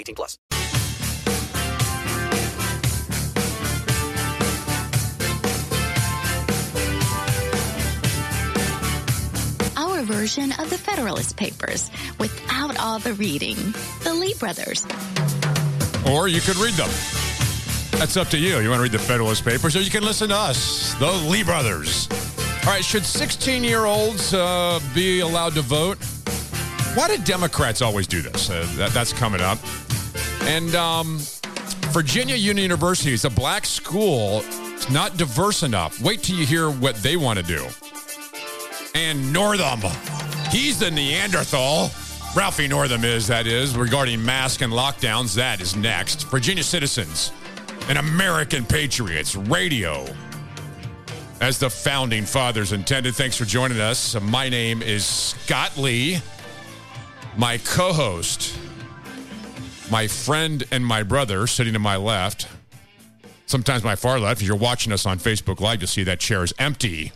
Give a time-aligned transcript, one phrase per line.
[0.00, 0.38] 18 plus.
[9.76, 13.56] Our version of the Federalist Papers without all the reading.
[14.02, 14.86] The Lee Brothers.
[16.06, 16.90] Or you could read them.
[17.92, 18.60] That's up to you.
[18.60, 21.42] You want to read the Federalist Papers, or you can listen to us, the Lee
[21.42, 22.08] Brothers.
[22.64, 25.98] All right, should 16 year olds uh, be allowed to vote?
[26.94, 28.50] Why do Democrats always do this?
[28.50, 29.58] Uh, that, that's coming up.
[30.42, 31.18] And um,
[31.92, 34.42] Virginia Union University is a black school.
[34.44, 36.00] It's not diverse enough.
[36.00, 37.66] Wait till you hear what they want to do.
[38.94, 39.80] And Northam,
[40.50, 41.90] he's the Neanderthal.
[42.34, 45.34] Ralphie Northam is, that is, regarding mask and lockdowns.
[45.34, 46.28] That is next.
[46.28, 47.32] Virginia citizens
[47.88, 50.06] and American patriots, radio,
[51.40, 53.16] as the founding fathers intended.
[53.16, 54.18] Thanks for joining us.
[54.20, 56.20] My name is Scott Lee.
[57.36, 58.56] My co host,
[59.90, 62.48] my friend and my brother sitting to my left,
[63.46, 64.40] sometimes my far left.
[64.40, 67.12] If you're watching us on Facebook Live, you'll see that chair is empty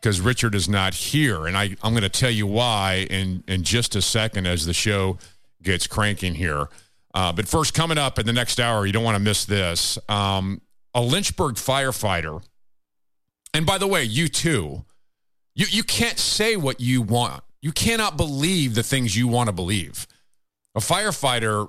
[0.00, 1.46] because Richard is not here.
[1.46, 4.74] And I, I'm going to tell you why in, in just a second as the
[4.74, 5.18] show
[5.62, 6.68] gets cranking here.
[7.14, 9.98] Uh, but first, coming up in the next hour, you don't want to miss this.
[10.08, 10.60] Um,
[10.94, 12.42] a Lynchburg firefighter,
[13.54, 14.84] and by the way, you too,
[15.54, 17.42] you, you can't say what you want.
[17.62, 20.06] You cannot believe the things you want to believe.
[20.76, 21.68] A firefighter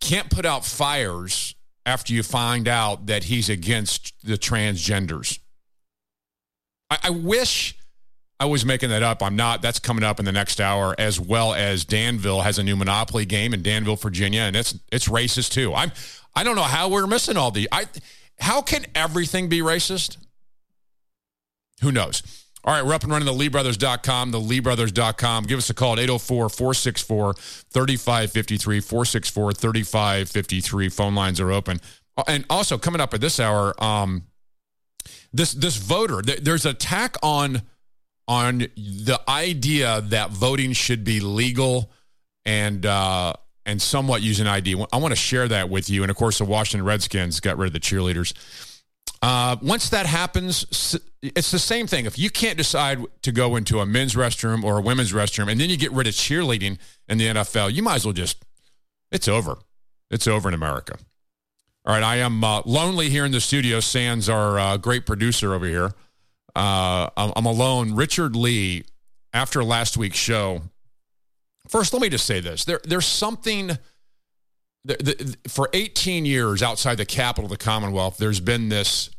[0.00, 1.54] can't put out fires
[1.86, 5.38] after you find out that he's against the transgenders.
[6.90, 7.78] I, I wish
[8.40, 9.22] I was making that up.
[9.22, 9.62] I'm not.
[9.62, 13.24] That's coming up in the next hour, as well as Danville has a new Monopoly
[13.24, 15.72] game in Danville, Virginia, and it's it's racist too.
[15.72, 15.92] I'm
[16.34, 17.86] I don't know how we're missing all the I
[18.40, 20.16] how can everything be racist?
[21.82, 22.41] Who knows?
[22.64, 25.44] All right, we're up and running the LeeBrothers.com, the LeeBrothers.com.
[25.44, 30.88] Give us a call at 804 464 3553, 464 3553.
[30.88, 31.80] Phone lines are open.
[32.28, 34.24] And also, coming up at this hour, um,
[35.32, 37.62] this this voter, there's an attack on
[38.28, 41.90] on the idea that voting should be legal
[42.44, 43.32] and uh,
[43.66, 44.84] and somewhat use an ID.
[44.92, 46.02] I want to share that with you.
[46.02, 48.34] And of course, the Washington Redskins got rid of the cheerleaders.
[49.22, 52.06] Uh, once that happens, it's the same thing.
[52.06, 55.60] If you can't decide to go into a men's restroom or a women's restroom, and
[55.60, 56.78] then you get rid of cheerleading
[57.08, 58.44] in the NFL, you might as well just,
[59.12, 59.58] it's over.
[60.10, 60.98] It's over in America.
[61.84, 63.78] All right, I am uh, lonely here in the studio.
[63.80, 65.92] Sans, our uh, great producer over here.
[66.54, 67.94] Uh, I'm alone.
[67.94, 68.84] Richard Lee,
[69.32, 70.62] after last week's show,
[71.68, 73.78] first, let me just say this: there, there's something.
[74.84, 79.10] The, the, for 18 years outside the capital of the Commonwealth, there's been this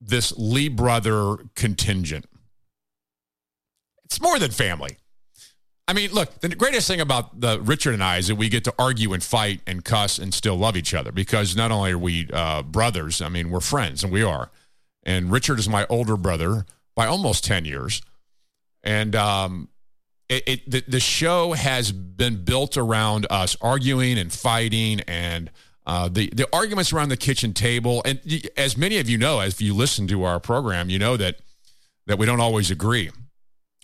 [0.00, 2.26] this Lee brother contingent.
[4.04, 4.98] It's more than family.
[5.88, 8.64] I mean, look, the greatest thing about the Richard and I is that we get
[8.64, 11.98] to argue and fight and cuss and still love each other because not only are
[11.98, 14.50] we uh, brothers, I mean, we're friends and we are.
[15.04, 16.66] And Richard is my older brother
[16.96, 18.02] by almost 10 years.
[18.82, 19.68] And um,
[20.28, 25.50] it, it the, the, show has been built around us arguing and fighting and
[25.86, 28.02] uh, the, the arguments around the kitchen table.
[28.04, 28.20] And
[28.56, 31.36] as many of you know, as you listen to our program, you know that,
[32.06, 33.10] that we don't always agree.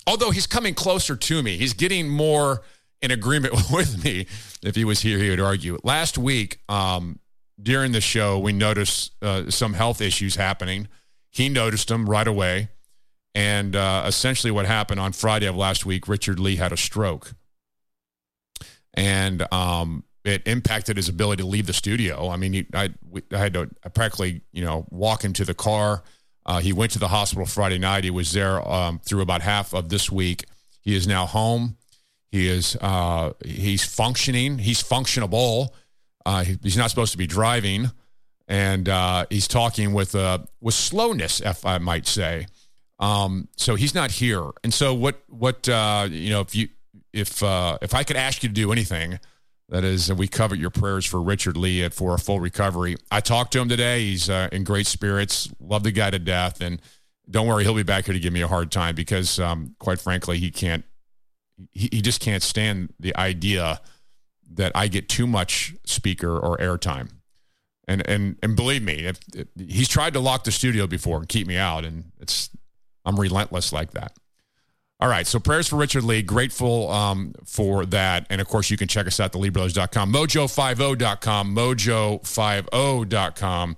[0.06, 2.62] Although he's coming closer to me, he's getting more
[3.00, 4.26] in agreement with me.
[4.62, 5.78] If he was here, he would argue.
[5.84, 7.20] Last week, um,
[7.62, 10.88] during the show, we noticed uh, some health issues happening
[11.32, 12.68] he noticed them right away.
[13.34, 17.34] And uh, essentially, what happened on Friday of last week, Richard Lee had a stroke.
[18.94, 22.28] And um, it impacted his ability to leave the studio.
[22.28, 26.02] I mean, he, I, we, I had to practically, you know, walk into the car.
[26.44, 28.04] Uh, he went to the hospital Friday night.
[28.04, 30.44] He was there um, through about half of this week.
[30.82, 31.76] He is now home.
[32.30, 34.58] He is uh, he's functioning.
[34.58, 35.68] He's functionable.
[36.26, 37.90] Uh, he- he's not supposed to be driving,
[38.48, 42.46] and uh, he's talking with uh, with slowness, if I might say.
[43.02, 44.48] Um, so he's not here.
[44.62, 46.68] And so what what uh, you know if you
[47.12, 49.18] if uh, if I could ask you to do anything,
[49.68, 52.96] that is, we covet your prayers for Richard Lee for a full recovery.
[53.10, 54.04] I talked to him today.
[54.04, 55.52] He's uh, in great spirits.
[55.60, 56.80] Love the guy to death, and
[57.28, 60.00] don't worry, he'll be back here to give me a hard time because, um, quite
[60.00, 60.84] frankly, he can't.
[61.72, 63.80] He, he just can't stand the idea
[64.54, 67.10] that I get too much speaker or airtime.
[67.88, 71.28] And and and believe me, if, if he's tried to lock the studio before and
[71.28, 72.50] keep me out, and it's
[73.04, 74.12] I'm relentless like that.
[75.00, 75.26] All right.
[75.26, 76.22] So prayers for Richard Lee.
[76.22, 78.26] Grateful um, for that.
[78.30, 80.12] And of course, you can check us out at theleebrothers.com.
[80.12, 81.56] Mojo50.com.
[81.56, 83.76] Mojo50.com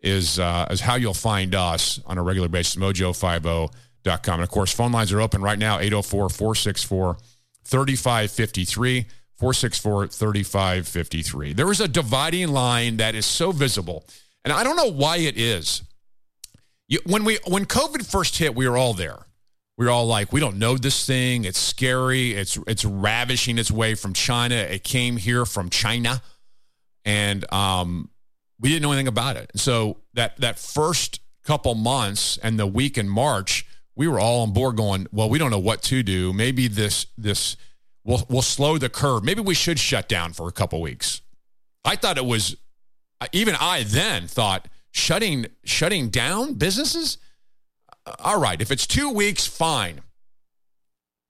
[0.00, 2.76] is, uh, is how you'll find us on a regular basis.
[2.76, 4.34] Mojo50.com.
[4.34, 7.16] And of course, phone lines are open right now 804 464
[7.64, 9.06] 3553.
[9.40, 11.54] 464 3553.
[11.54, 14.04] There is a dividing line that is so visible.
[14.44, 15.82] And I don't know why it is.
[16.90, 19.18] You, when we when COVID first hit, we were all there.
[19.78, 21.44] We were all like, we don't know this thing.
[21.46, 22.32] It's scary.
[22.32, 24.56] It's it's ravishing its way from China.
[24.56, 26.20] It came here from China,
[27.06, 28.10] and um,
[28.58, 29.52] we didn't know anything about it.
[29.54, 33.64] So that that first couple months and the week in March,
[33.94, 36.32] we were all on board, going, well, we don't know what to do.
[36.32, 37.56] Maybe this this
[38.04, 39.22] will will slow the curve.
[39.22, 41.22] Maybe we should shut down for a couple weeks.
[41.84, 42.56] I thought it was
[43.32, 47.18] even I then thought shutting shutting down businesses?
[48.18, 50.00] All right if it's 2 weeks fine.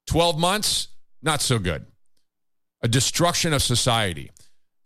[0.07, 0.89] 12 months
[1.23, 1.87] not so good.
[2.83, 4.31] A destruction of society.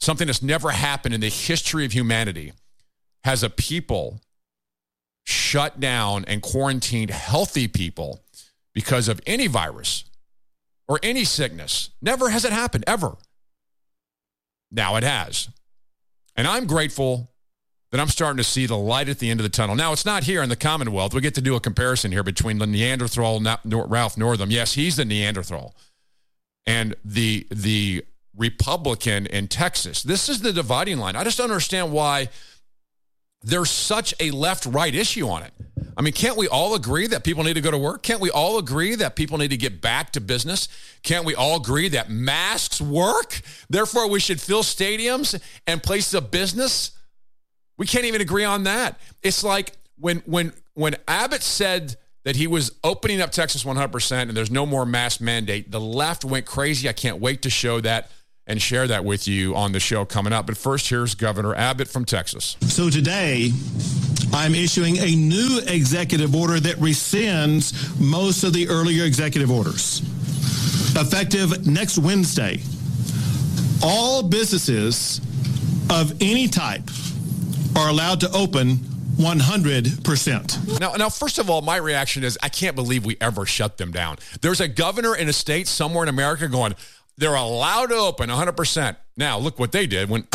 [0.00, 2.52] Something that's never happened in the history of humanity
[3.22, 4.20] has a people
[5.24, 8.22] shut down and quarantined healthy people
[8.74, 10.04] because of any virus
[10.88, 11.90] or any sickness.
[12.02, 13.16] Never has it happened ever.
[14.70, 15.48] Now it has.
[16.36, 17.32] And I'm grateful
[17.94, 19.76] that I'm starting to see the light at the end of the tunnel.
[19.76, 21.14] Now, it's not here in the Commonwealth.
[21.14, 24.50] We get to do a comparison here between the Neanderthal Ralph Northam.
[24.50, 25.76] Yes, he's the Neanderthal.
[26.66, 28.04] And the the
[28.36, 30.02] Republican in Texas.
[30.02, 31.14] This is the dividing line.
[31.14, 32.30] I just don't understand why
[33.42, 35.52] there's such a left right issue on it.
[35.96, 38.02] I mean, can't we all agree that people need to go to work?
[38.02, 40.66] Can't we all agree that people need to get back to business?
[41.04, 43.40] Can't we all agree that masks work?
[43.70, 46.90] Therefore, we should fill stadiums and places of business?
[47.76, 48.98] We can't even agree on that.
[49.22, 54.30] It's like when when when Abbott said that he was opening up Texas 100% and
[54.30, 56.88] there's no more mask mandate, the left went crazy.
[56.88, 58.10] I can't wait to show that
[58.46, 60.46] and share that with you on the show coming up.
[60.46, 62.56] But first, here's Governor Abbott from Texas.
[62.62, 63.50] So today,
[64.32, 70.00] I'm issuing a new executive order that rescinds most of the earlier executive orders.
[70.96, 72.60] Effective next Wednesday,
[73.82, 75.20] all businesses
[75.90, 76.88] of any type
[77.76, 78.76] are allowed to open
[79.16, 80.80] 100%.
[80.80, 83.92] Now, now, first of all, my reaction is I can't believe we ever shut them
[83.92, 84.16] down.
[84.40, 86.74] There's a governor in a state somewhere in America going,
[87.16, 88.96] they're allowed to open 100%.
[89.16, 90.26] Now, look what they did when.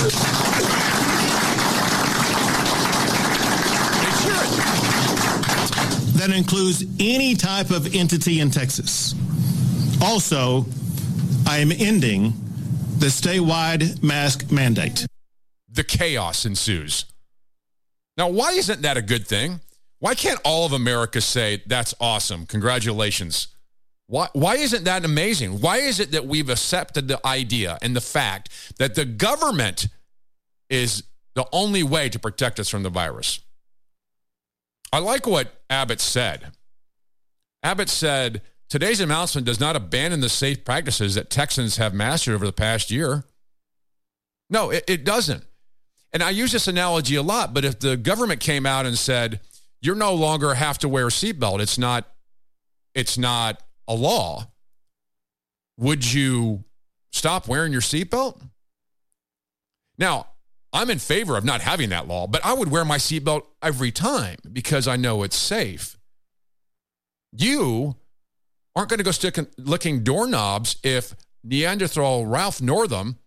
[6.20, 9.16] That includes any type of entity in Texas.
[10.02, 10.66] Also,
[11.48, 12.34] I am ending
[12.98, 15.06] the statewide mask mandate.
[15.72, 17.06] The chaos ensues.
[18.20, 19.62] Now, why isn't that a good thing?
[20.00, 22.46] Why can't all of America say, that's awesome?
[22.48, 23.48] Congratulations.
[24.08, 25.62] Why, why isn't that amazing?
[25.62, 29.88] Why is it that we've accepted the idea and the fact that the government
[30.70, 31.04] is
[31.36, 33.40] the only way to protect us from the virus?
[34.92, 36.52] I like what Abbott said.
[37.64, 42.46] Abbott said, today's announcement does not abandon the safe practices that Texans have mastered over
[42.46, 43.24] the past year.
[44.50, 45.46] No, it, it doesn't.
[46.12, 49.42] And I use this analogy a lot, but if the government came out and said,
[49.82, 52.08] you're no longer have to wear a seatbelt, it's not,
[52.96, 54.48] it's not a law,
[55.78, 56.64] would you
[57.12, 58.42] stop wearing your seatbelt?
[59.98, 60.28] Now,
[60.72, 63.92] I'm in favor of not having that law, but I would wear my seatbelt every
[63.92, 65.98] time because I know it's safe.
[67.32, 67.96] You
[68.76, 73.18] aren't going to go sticking licking doorknobs if Neanderthal Ralph Northam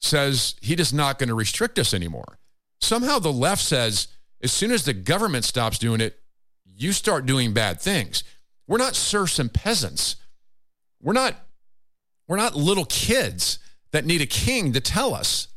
[0.00, 2.38] says he is not going to restrict us anymore.
[2.80, 4.08] Somehow the left says
[4.42, 6.20] as soon as the government stops doing it,
[6.64, 8.24] you start doing bad things.
[8.66, 10.16] We're not serfs and peasants.
[11.02, 11.36] We're not
[12.26, 13.58] we're not little kids
[13.92, 15.48] that need a king to tell us.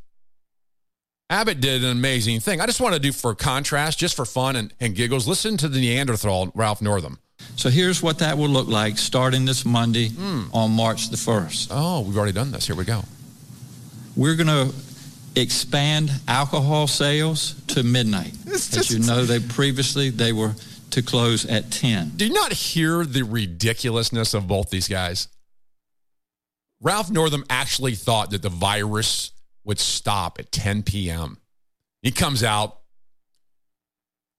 [1.30, 2.62] Abbott did an amazing thing.
[2.62, 5.68] I just want to do for contrast, just for fun and, and giggles, listen to
[5.68, 7.20] the Neanderthal, Ralph Northam.
[7.56, 10.44] So here's what that will look like starting this Monday hmm.
[10.54, 11.68] on March the 1st.
[11.72, 12.68] Oh, we've already done this.
[12.68, 13.04] Here we go.
[14.18, 14.74] We're going to
[15.40, 18.34] expand alcohol sales to midnight.
[18.48, 20.56] It's As you know, they previously they were
[20.90, 22.14] to close at 10.
[22.16, 25.28] Do you not hear the ridiculousness of both these guys?
[26.82, 29.32] Ralph Northam actually thought that the virus
[29.64, 31.38] would stop at 10 p.m.
[32.02, 32.80] He comes out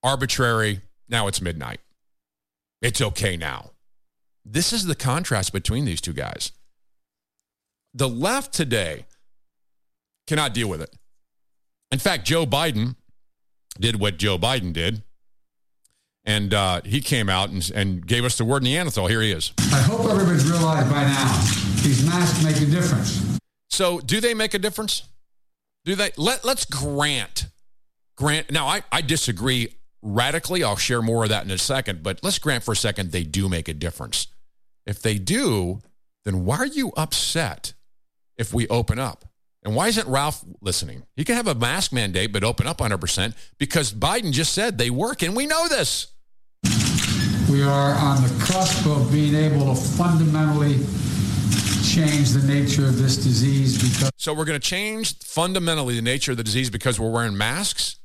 [0.03, 0.81] arbitrary.
[1.09, 1.81] Now it's midnight.
[2.83, 3.71] It's okay now.
[4.45, 6.51] This is the contrast between these two guys.
[7.95, 9.05] The left today
[10.29, 10.95] cannot deal with it.
[11.91, 12.95] In fact, Joe Biden
[13.81, 15.03] did what Joe Biden did.
[16.25, 19.07] And uh, he came out and, and gave us the word Neanderthal.
[19.07, 19.53] Here he is.
[19.73, 21.33] I hope everybody's realized by now
[21.83, 23.39] these masks make a difference.
[23.71, 25.05] So, do they make a difference?
[25.87, 26.11] Do they?
[26.19, 27.47] Let Let's grant,
[28.17, 28.51] grant.
[28.51, 30.63] Now, I I disagree radically.
[30.63, 32.03] I'll share more of that in a second.
[32.03, 34.27] But let's grant for a second they do make a difference.
[34.85, 35.81] If they do,
[36.27, 37.73] then why are you upset
[38.37, 39.25] if we open up?
[39.65, 41.03] And why isn't Ralph listening?
[41.17, 44.91] He can have a mask mandate, but open up 100% because Biden just said they
[44.91, 46.09] work, and we know this.
[47.51, 50.79] We are on the cusp of being able to fundamentally
[51.83, 56.33] change the nature of this disease because So we're going to change fundamentally the nature
[56.33, 57.97] of the disease because we're wearing masks?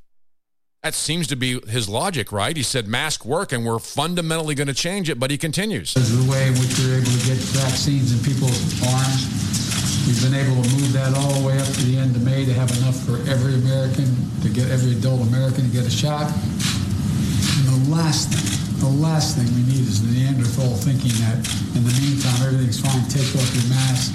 [0.82, 2.56] That seems to be his logic, right?
[2.56, 5.94] He said mask work and we're fundamentally going to change it, but he continues.
[5.94, 9.63] the way in which we're able to get vaccines in people's arms.
[10.06, 12.44] We've been able to move that all the way up to the end of May
[12.44, 14.06] to have enough for every American,
[14.42, 16.28] to get every adult American to get a shot.
[16.28, 21.40] And the last thing, the last thing we need is the Neanderthal thinking that
[21.76, 24.12] in the meantime everything's fine, take off your mask,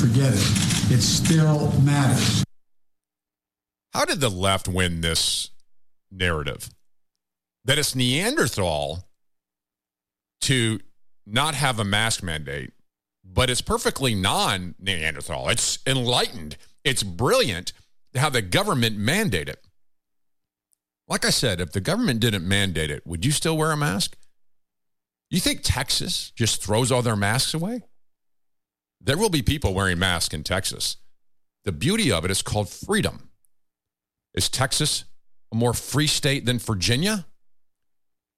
[0.00, 0.96] forget it.
[0.96, 2.42] It still matters.
[3.92, 5.50] How did the left win this
[6.10, 6.70] narrative?
[7.66, 9.04] That it's Neanderthal
[10.42, 10.80] to
[11.26, 12.72] not have a mask mandate,
[13.32, 15.48] but it's perfectly non Neanderthal.
[15.48, 16.56] It's enlightened.
[16.84, 17.72] It's brilliant
[18.14, 19.64] to have the government mandate it.
[21.06, 24.16] Like I said, if the government didn't mandate it, would you still wear a mask?
[25.30, 27.82] You think Texas just throws all their masks away?
[29.00, 30.96] There will be people wearing masks in Texas.
[31.64, 33.30] The beauty of it is called freedom.
[34.34, 35.04] Is Texas
[35.52, 37.26] a more free state than Virginia?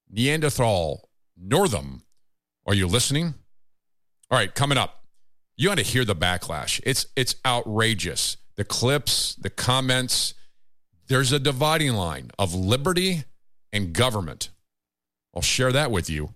[0.08, 2.02] Neanderthal, Northam,
[2.66, 3.34] are you listening?
[4.30, 5.04] All right, coming up,
[5.56, 6.80] you got to hear the backlash.
[6.84, 8.36] It's it's outrageous.
[8.56, 10.34] The clips, the comments.
[11.08, 13.24] There's a dividing line of liberty
[13.72, 14.50] and government.
[15.34, 16.34] I'll share that with you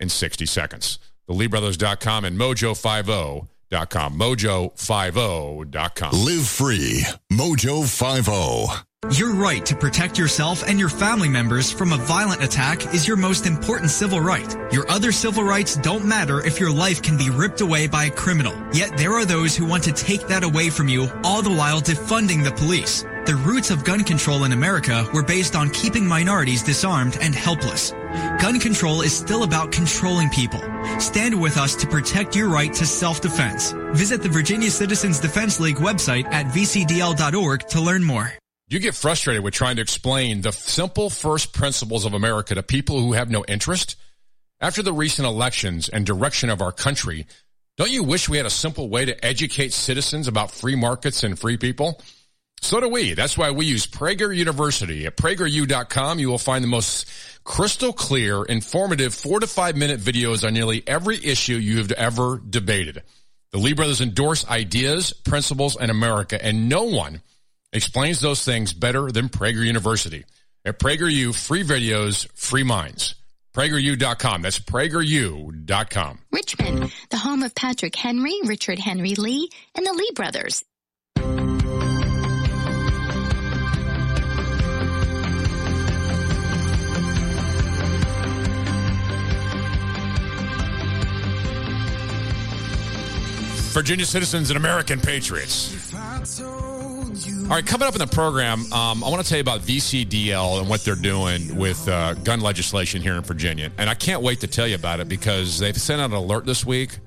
[0.00, 0.98] in 60 seconds.
[1.28, 4.18] TheLeeBrothers.com and Mojo50.com.
[4.18, 6.12] Mojo50.com.
[6.12, 7.04] Live free.
[7.32, 8.84] Mojo 50.
[9.10, 13.16] Your right to protect yourself and your family members from a violent attack is your
[13.16, 14.56] most important civil right.
[14.72, 18.10] Your other civil rights don't matter if your life can be ripped away by a
[18.10, 18.54] criminal.
[18.72, 21.80] Yet there are those who want to take that away from you, all the while
[21.80, 23.02] defunding the police.
[23.26, 27.90] The roots of gun control in America were based on keeping minorities disarmed and helpless.
[28.40, 30.62] Gun control is still about controlling people.
[31.00, 33.72] Stand with us to protect your right to self-defense.
[33.94, 38.32] Visit the Virginia Citizens Defense League website at vcdl.org to learn more.
[38.72, 43.00] You get frustrated with trying to explain the simple first principles of America to people
[43.00, 43.96] who have no interest?
[44.62, 47.26] After the recent elections and direction of our country,
[47.76, 51.38] don't you wish we had a simple way to educate citizens about free markets and
[51.38, 52.00] free people?
[52.62, 53.12] So do we.
[53.12, 55.04] That's why we use Prager University.
[55.04, 57.10] At prageru.com, you will find the most
[57.44, 62.40] crystal clear, informative four to five minute videos on nearly every issue you have ever
[62.48, 63.02] debated.
[63.50, 67.20] The Lee brothers endorse ideas, principles, and America, and no one
[67.72, 70.24] explains those things better than Prager University.
[70.64, 73.16] At PragerU, free videos, free minds.
[73.54, 74.42] PragerU.com.
[74.42, 76.18] That's PragerU.com.
[76.30, 80.64] Richmond, the home of Patrick Henry, Richard Henry Lee, and the Lee brothers.
[93.72, 95.81] Virginia citizens and American patriots.
[97.42, 100.60] All right, coming up in the program, um, I want to tell you about VCDL
[100.60, 103.70] and what they're doing with uh, gun legislation here in Virginia.
[103.76, 106.46] And I can't wait to tell you about it because they've sent out an alert
[106.46, 106.98] this week,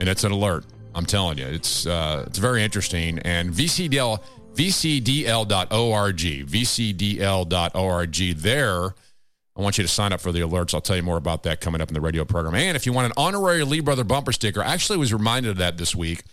[0.00, 0.66] and it's an alert.
[0.94, 3.18] I'm telling you, it's uh, it's very interesting.
[3.20, 4.22] And VCDL,
[4.54, 6.16] VCDL.org,
[6.48, 8.14] VCDL.org.
[8.36, 10.74] There, I want you to sign up for the alerts.
[10.74, 12.56] I'll tell you more about that coming up in the radio program.
[12.56, 15.56] And if you want an honorary Lee Brother bumper sticker, I actually was reminded of
[15.58, 16.24] that this week.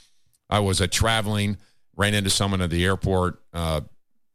[0.50, 1.58] I was uh, traveling,
[1.96, 3.82] ran into someone at the airport, uh,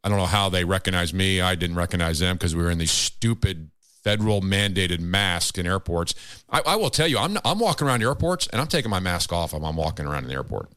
[0.02, 1.40] I don't know how they recognized me.
[1.40, 3.71] I didn't recognize them because we were in these stupid
[4.02, 6.14] federal mandated masks in airports.
[6.49, 9.33] I, I will tell you, I'm, I'm walking around airports and I'm taking my mask
[9.33, 10.71] off while I'm walking around in the airport.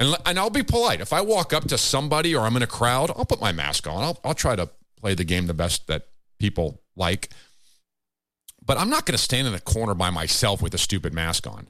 [0.00, 1.00] And, and I'll be polite.
[1.00, 3.88] If I walk up to somebody or I'm in a crowd, I'll put my mask
[3.88, 4.02] on.
[4.02, 7.30] I'll, I'll try to play the game the best that people like.
[8.64, 11.46] But I'm not going to stand in a corner by myself with a stupid mask
[11.46, 11.68] on.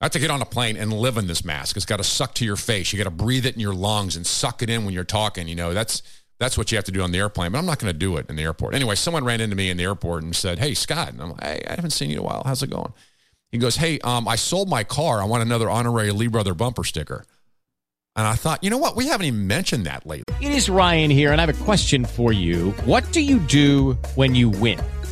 [0.00, 1.76] I have to get on a plane and live in this mask.
[1.76, 2.92] It's got to suck to your face.
[2.92, 5.48] You got to breathe it in your lungs and suck it in when you're talking.
[5.48, 6.02] You know, that's
[6.38, 7.50] that's what you have to do on the airplane.
[7.50, 8.76] But I'm not going to do it in the airport.
[8.76, 11.42] Anyway, someone ran into me in the airport and said, "Hey, Scott," and I'm like,
[11.42, 12.42] "Hey, I haven't seen you in a while.
[12.46, 12.92] How's it going?"
[13.50, 15.20] He goes, "Hey, um, I sold my car.
[15.20, 17.24] I want another honorary Lee Brother bumper sticker."
[18.14, 18.96] And I thought, you know what?
[18.96, 20.34] We haven't even mentioned that lately.
[20.40, 22.72] It is Ryan here, and I have a question for you.
[22.84, 24.80] What do you do when you win?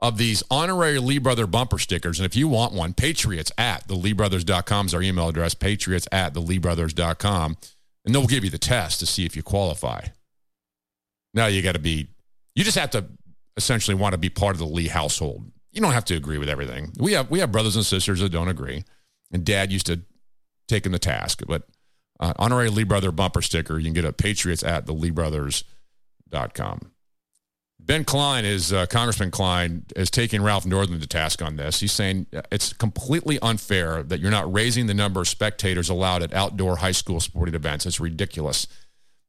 [0.00, 2.18] of these honorary Lee Brother bumper stickers.
[2.18, 6.34] And if you want one, patriots at the theleebrothers.com is our email address, patriots at
[6.34, 7.56] the theleebrothers.com.
[8.04, 10.02] And they'll give you the test to see if you qualify.
[11.34, 12.08] Now you got to be,
[12.54, 13.06] you just have to
[13.56, 15.50] essentially want to be part of the Lee household.
[15.72, 16.92] You don't have to agree with everything.
[16.98, 18.84] We have, we have brothers and sisters that don't agree.
[19.32, 20.02] And dad used to
[20.68, 21.42] take in the task.
[21.46, 21.64] But
[22.20, 26.92] uh, honorary Lee Brother bumper sticker, you can get a patriots at the theleebrothers.com.
[27.86, 31.78] Ben Cline is uh, Congressman Cline is taking Ralph Northam to task on this.
[31.78, 36.24] He's saying uh, it's completely unfair that you're not raising the number of spectators allowed
[36.24, 37.86] at outdoor high school sporting events.
[37.86, 38.66] It's ridiculous,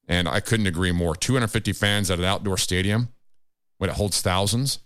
[0.07, 1.15] and I couldn't agree more.
[1.15, 3.09] 250 fans at an outdoor stadium
[3.77, 4.79] when it holds thousands.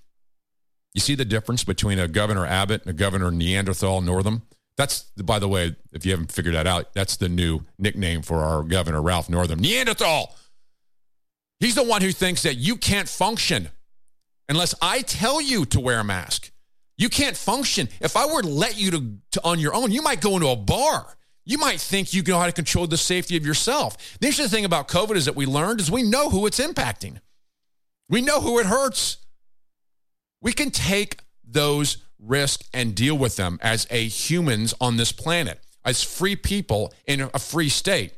[0.93, 4.41] You see the difference between a Governor Abbott and a Governor Neanderthal Northam.
[4.75, 8.39] That's, by the way, if you haven't figured that out, that's the new nickname for
[8.39, 9.59] our Governor Ralph Northam.
[9.59, 10.35] Neanderthal.
[11.61, 13.69] He's the one who thinks that you can't function
[14.49, 16.51] unless I tell you to wear a mask.
[16.97, 17.87] You can't function.
[18.01, 20.49] If I were to let you to, to on your own, you might go into
[20.49, 21.15] a bar.
[21.45, 24.17] You might think you know how to control the safety of yourself.
[24.19, 27.19] The interesting thing about COVID is that we learned is we know who it's impacting.
[28.09, 29.17] We know who it hurts.
[30.41, 35.59] We can take those risks and deal with them as a humans on this planet,
[35.85, 38.13] as free people in a free state.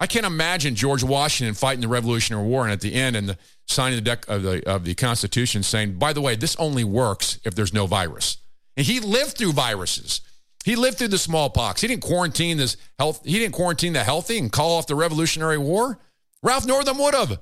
[0.00, 3.38] I can't imagine George Washington fighting the Revolutionary War and at the end and the
[3.68, 7.38] signing the deck of the of the Constitution saying, by the way, this only works
[7.44, 8.38] if there's no virus.
[8.78, 10.22] And he lived through viruses.
[10.64, 11.82] He lived through the smallpox.
[11.82, 13.20] He didn't quarantine this health.
[13.24, 15.98] He didn't quarantine the healthy and call off the Revolutionary War.
[16.42, 17.38] Ralph Northam would have.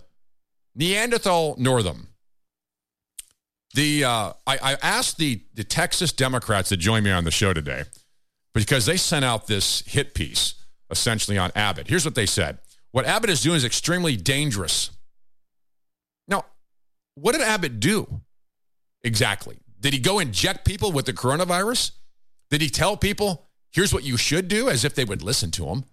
[0.74, 2.08] Neanderthal Northam.
[3.74, 7.52] The uh, I, I asked the the Texas Democrats to join me on the show
[7.52, 7.84] today
[8.52, 10.54] because they sent out this hit piece
[10.90, 11.88] essentially on Abbott.
[11.88, 12.58] Here's what they said
[12.92, 14.90] What Abbott is doing is extremely dangerous.
[16.26, 16.44] Now,
[17.14, 18.20] what did Abbott do
[19.02, 19.58] exactly?
[19.80, 21.92] Did he go inject people with the coronavirus?
[22.50, 25.66] Did he tell people, here's what you should do, as if they would listen to
[25.66, 25.84] him?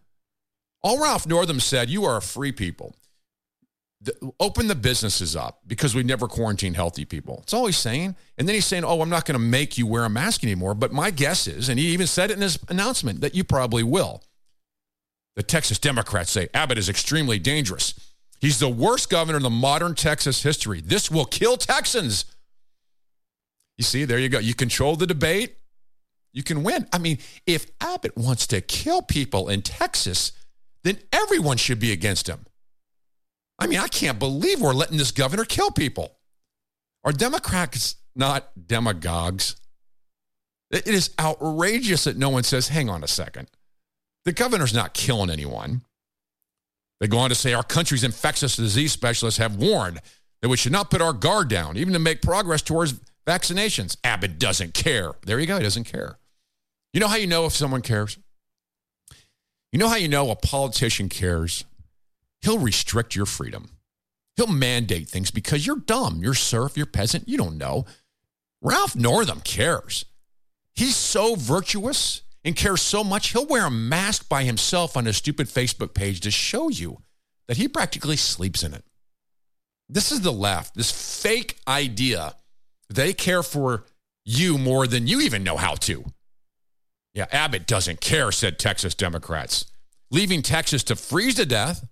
[0.81, 2.95] All Ralph Northam said, you are a free people.
[4.01, 7.39] The, open the businesses up because we never quarantine healthy people.
[7.41, 8.15] It's all he's saying.
[8.37, 10.75] And then he's saying, oh, I'm not going to make you wear a mask anymore.
[10.75, 13.83] But my guess is, and he even said it in his announcement, that you probably
[13.83, 14.23] will.
[15.35, 17.93] The Texas Democrats say Abbott is extremely dangerous.
[18.39, 20.81] He's the worst governor in the modern Texas history.
[20.81, 22.25] This will kill Texans.
[23.77, 24.39] You see, there you go.
[24.39, 25.57] You control the debate,
[26.31, 26.87] you can win.
[26.91, 30.33] I mean, if Abbott wants to kill people in Texas,
[30.83, 32.45] then everyone should be against him.
[33.57, 36.17] I mean, I can't believe we're letting this governor kill people.
[37.05, 39.55] Are Democrats not demagogues?
[40.71, 43.49] It is outrageous that no one says, hang on a second.
[44.25, 45.83] The governor's not killing anyone.
[46.99, 50.01] They go on to say our country's infectious disease specialists have warned
[50.41, 52.93] that we should not put our guard down, even to make progress towards
[53.27, 53.97] vaccinations.
[54.03, 55.13] Abbott doesn't care.
[55.25, 55.57] There you go.
[55.57, 56.17] He doesn't care.
[56.93, 58.17] You know how you know if someone cares?
[59.71, 61.65] You know how you know a politician cares?
[62.41, 63.69] He'll restrict your freedom.
[64.37, 66.21] He'll mandate things because you're dumb.
[66.21, 67.85] You're serf, you're peasant, you don't know.
[68.61, 70.05] Ralph Northam cares.
[70.73, 75.17] He's so virtuous and cares so much, he'll wear a mask by himself on his
[75.17, 77.01] stupid Facebook page to show you
[77.47, 78.85] that he practically sleeps in it.
[79.89, 82.35] This is the left, this fake idea
[82.89, 83.83] they care for
[84.23, 86.05] you more than you even know how to.
[87.13, 89.65] Yeah, Abbott doesn't care, said Texas Democrats.
[90.11, 91.87] Leaving Texas to freeze to death,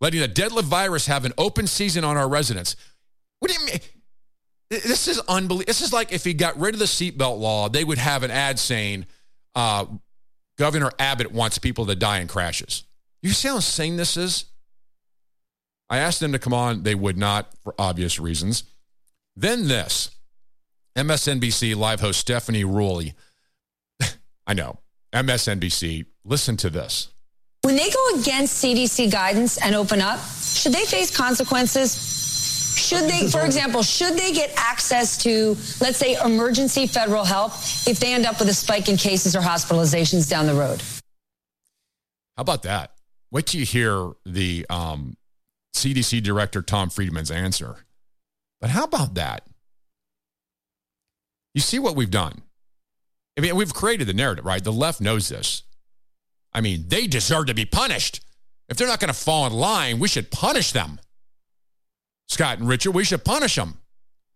[0.00, 2.76] letting a deadly virus have an open season on our residents.
[3.38, 3.80] What do you mean?
[4.70, 5.66] This is unbelievable.
[5.66, 8.30] This is like if he got rid of the seatbelt law, they would have an
[8.30, 9.06] ad saying,
[9.58, 9.86] uh,
[10.56, 12.84] Governor Abbott wants people to die in crashes.
[13.22, 14.44] You see how insane this is?
[15.90, 16.84] I asked them to come on.
[16.84, 18.62] They would not for obvious reasons.
[19.34, 20.10] Then this
[20.96, 23.14] MSNBC live host Stephanie Ruhle.
[24.46, 24.78] I know,
[25.12, 26.06] MSNBC.
[26.24, 27.08] Listen to this.
[27.62, 32.17] When they go against CDC guidance and open up, should they face consequences?
[32.78, 37.52] Should they, for example, should they get access to, let's say, emergency federal help
[37.86, 40.80] if they end up with a spike in cases or hospitalizations down the road?
[42.36, 42.92] How about that?
[43.30, 45.16] Wait till you hear the um,
[45.74, 47.84] CDC director Tom Frieden's answer.
[48.60, 49.46] But how about that?
[51.54, 52.42] You see what we've done.
[53.36, 54.62] I mean, we've created the narrative, right?
[54.62, 55.62] The left knows this.
[56.52, 58.20] I mean, they deserve to be punished.
[58.68, 61.00] If they're not going to fall in line, we should punish them.
[62.28, 63.78] Scott and Richard, we should punish them.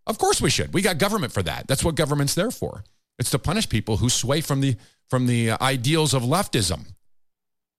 [0.06, 0.74] Of course we should.
[0.74, 1.68] We got government for that.
[1.68, 2.84] That's what government's there for.
[3.18, 4.76] It's to punish people who sway from the
[5.08, 6.86] from the uh, ideals of leftism.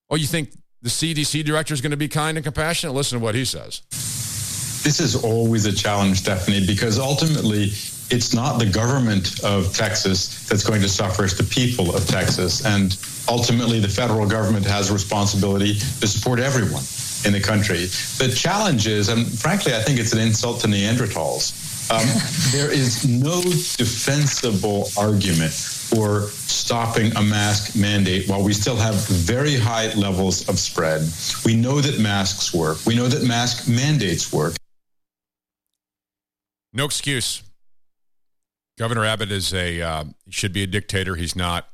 [0.10, 0.52] Oh, you think
[0.84, 2.96] the CDC director is going to be kind and compassionate?
[2.96, 3.82] Listen to what he says.
[4.84, 7.72] This is always a challenge, Stephanie, because ultimately
[8.10, 12.64] it's not the government of Texas that's going to suffer, it's the people of Texas.
[12.66, 12.96] And
[13.28, 16.84] ultimately, the federal government has a responsibility to support everyone
[17.26, 17.86] in the country.
[18.18, 21.54] The challenge is, and frankly, I think it's an insult to Neanderthals.
[21.92, 22.08] Um,
[22.52, 29.56] there is no defensible argument for stopping a mask mandate while we still have very
[29.56, 31.02] high levels of spread.
[31.46, 32.86] We know that masks work.
[32.86, 34.56] We know that mask mandates work.
[36.72, 37.44] No excuse.
[38.78, 41.16] Governor Abbott is a uh, should be a dictator.
[41.16, 41.68] He's not.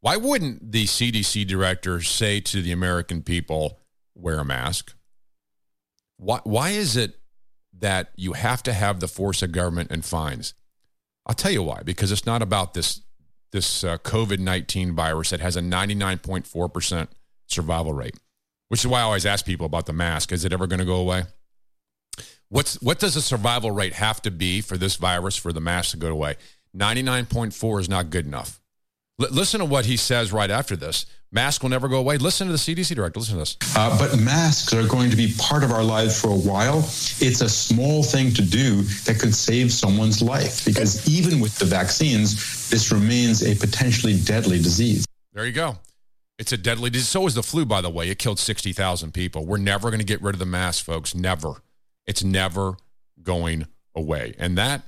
[0.00, 3.80] Why wouldn't the CDC director say to the American people,
[4.14, 4.94] wear a mask?
[6.16, 7.18] Why, why is it
[7.78, 10.54] that you have to have the force of government and fines?
[11.26, 11.82] I'll tell you why.
[11.82, 13.00] Because it's not about this
[13.52, 17.10] this uh, COVID nineteen virus that has a ninety nine point four percent
[17.46, 18.16] survival rate,
[18.68, 20.32] which is why I always ask people about the mask.
[20.32, 21.24] Is it ever going to go away?
[22.48, 25.92] What's what does the survival rate have to be for this virus for the mask
[25.92, 26.36] to go away?
[26.72, 28.60] Ninety nine point four is not good enough.
[29.20, 31.06] L- listen to what he says right after this.
[31.34, 32.16] Mask will never go away.
[32.16, 33.18] Listen to the CDC director.
[33.18, 33.56] Listen to this.
[33.76, 36.78] Uh, but masks are going to be part of our lives for a while.
[36.78, 41.64] It's a small thing to do that could save someone's life because even with the
[41.64, 45.04] vaccines, this remains a potentially deadly disease.
[45.32, 45.78] There you go.
[46.38, 47.08] It's a deadly disease.
[47.08, 48.08] So is the flu, by the way.
[48.10, 49.44] It killed 60,000 people.
[49.44, 51.16] We're never going to get rid of the mask, folks.
[51.16, 51.54] Never.
[52.06, 52.76] It's never
[53.20, 54.36] going away.
[54.38, 54.82] And that,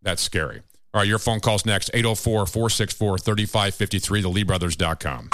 [0.00, 0.62] that's scary.
[0.94, 5.28] All right, your phone call's next 804 464 3553, theleebrothers.com.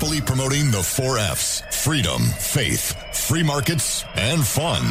[0.00, 4.82] Happily promoting the four F's freedom, faith, free markets, and fun.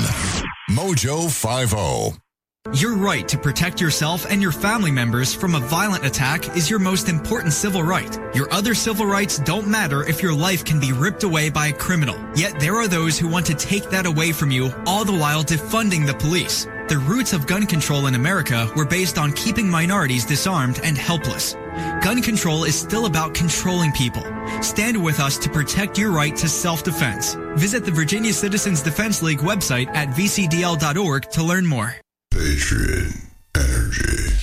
[0.70, 1.26] Mojo
[1.74, 2.12] oh.
[2.12, 2.29] 50.
[2.74, 6.78] Your right to protect yourself and your family members from a violent attack is your
[6.78, 8.16] most important civil right.
[8.36, 11.74] Your other civil rights don't matter if your life can be ripped away by a
[11.74, 12.16] criminal.
[12.36, 15.44] Yet there are those who want to take that away from you, all the while
[15.44, 16.66] defunding the police.
[16.90, 21.56] The roots of gun control in America were based on keeping minorities disarmed and helpless.
[22.04, 24.24] Gun control is still about controlling people.
[24.62, 27.34] Stand with us to protect your right to self-defense.
[27.56, 31.96] Visit the Virginia Citizens Defense League website at vcdl.org to learn more.
[32.40, 33.12] Patriot
[33.56, 34.34] Energy.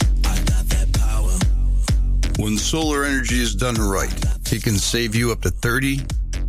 [2.39, 4.13] When solar energy is done right,
[4.53, 6.01] it can save you up to 30,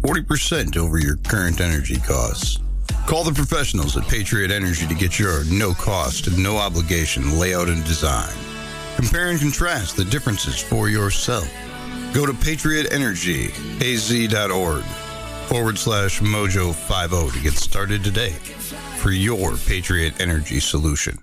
[0.01, 2.59] 40% over your current energy costs.
[3.05, 7.69] Call the professionals at Patriot Energy to get your no cost and no obligation layout
[7.69, 8.35] and design.
[8.97, 11.49] Compare and contrast the differences for yourself.
[12.13, 18.33] Go to patriotenergyaz.org forward slash mojo 50 to get started today
[18.97, 21.17] for your Patriot Energy solution.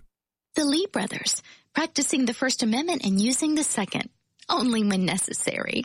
[0.54, 1.42] The Lee brothers,
[1.74, 4.08] practicing the First Amendment and using the Second,
[4.48, 5.84] only when necessary.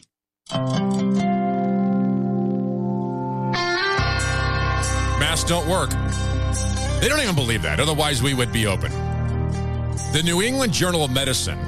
[5.19, 5.89] Masks don't work.
[7.01, 7.79] They don't even believe that.
[7.79, 8.91] Otherwise, we would be open.
[10.13, 11.59] The New England Journal of Medicine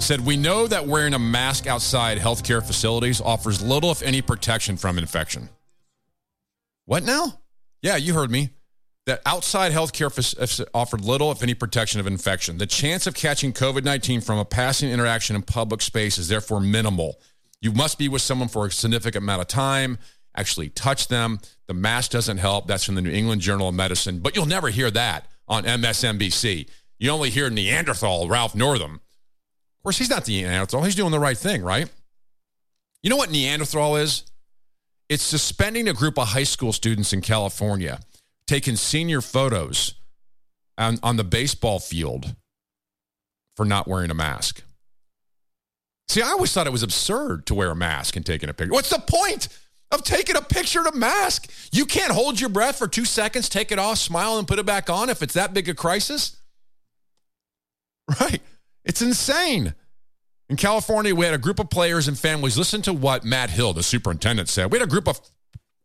[0.00, 4.78] said we know that wearing a mask outside healthcare facilities offers little, if any, protection
[4.78, 5.50] from infection.
[6.86, 7.40] What now?
[7.82, 8.50] Yeah, you heard me.
[9.06, 12.58] That outside healthcare f- uh, offered little, if any, protection of infection.
[12.58, 16.60] The chance of catching COVID 19 from a passing interaction in public space is therefore
[16.60, 17.20] minimal.
[17.60, 19.98] You must be with someone for a significant amount of time,
[20.36, 21.38] actually touch them.
[21.68, 22.66] The mask doesn't help.
[22.66, 24.18] That's from the New England Journal of Medicine.
[24.18, 26.68] But you'll never hear that on MSNBC.
[26.98, 28.94] You only hear Neanderthal Ralph Northam.
[28.94, 30.82] Of course, he's not the Neanderthal.
[30.82, 31.88] He's doing the right thing, right?
[33.02, 34.24] You know what Neanderthal is?
[35.08, 38.00] It's suspending a group of high school students in California,
[38.46, 39.94] taking senior photos
[40.78, 42.34] on, on the baseball field
[43.56, 44.62] for not wearing a mask.
[46.08, 48.72] See, I always thought it was absurd to wear a mask and taking a picture.
[48.72, 49.48] What's the point
[49.90, 51.50] of taking a picture to mask?
[51.72, 54.66] You can't hold your breath for two seconds, take it off, smile, and put it
[54.66, 56.36] back on if it's that big a crisis.
[58.20, 58.40] Right.
[58.84, 59.74] It's insane.
[60.48, 62.56] In California, we had a group of players and families.
[62.56, 64.70] Listen to what Matt Hill, the superintendent, said.
[64.70, 65.20] We had a group of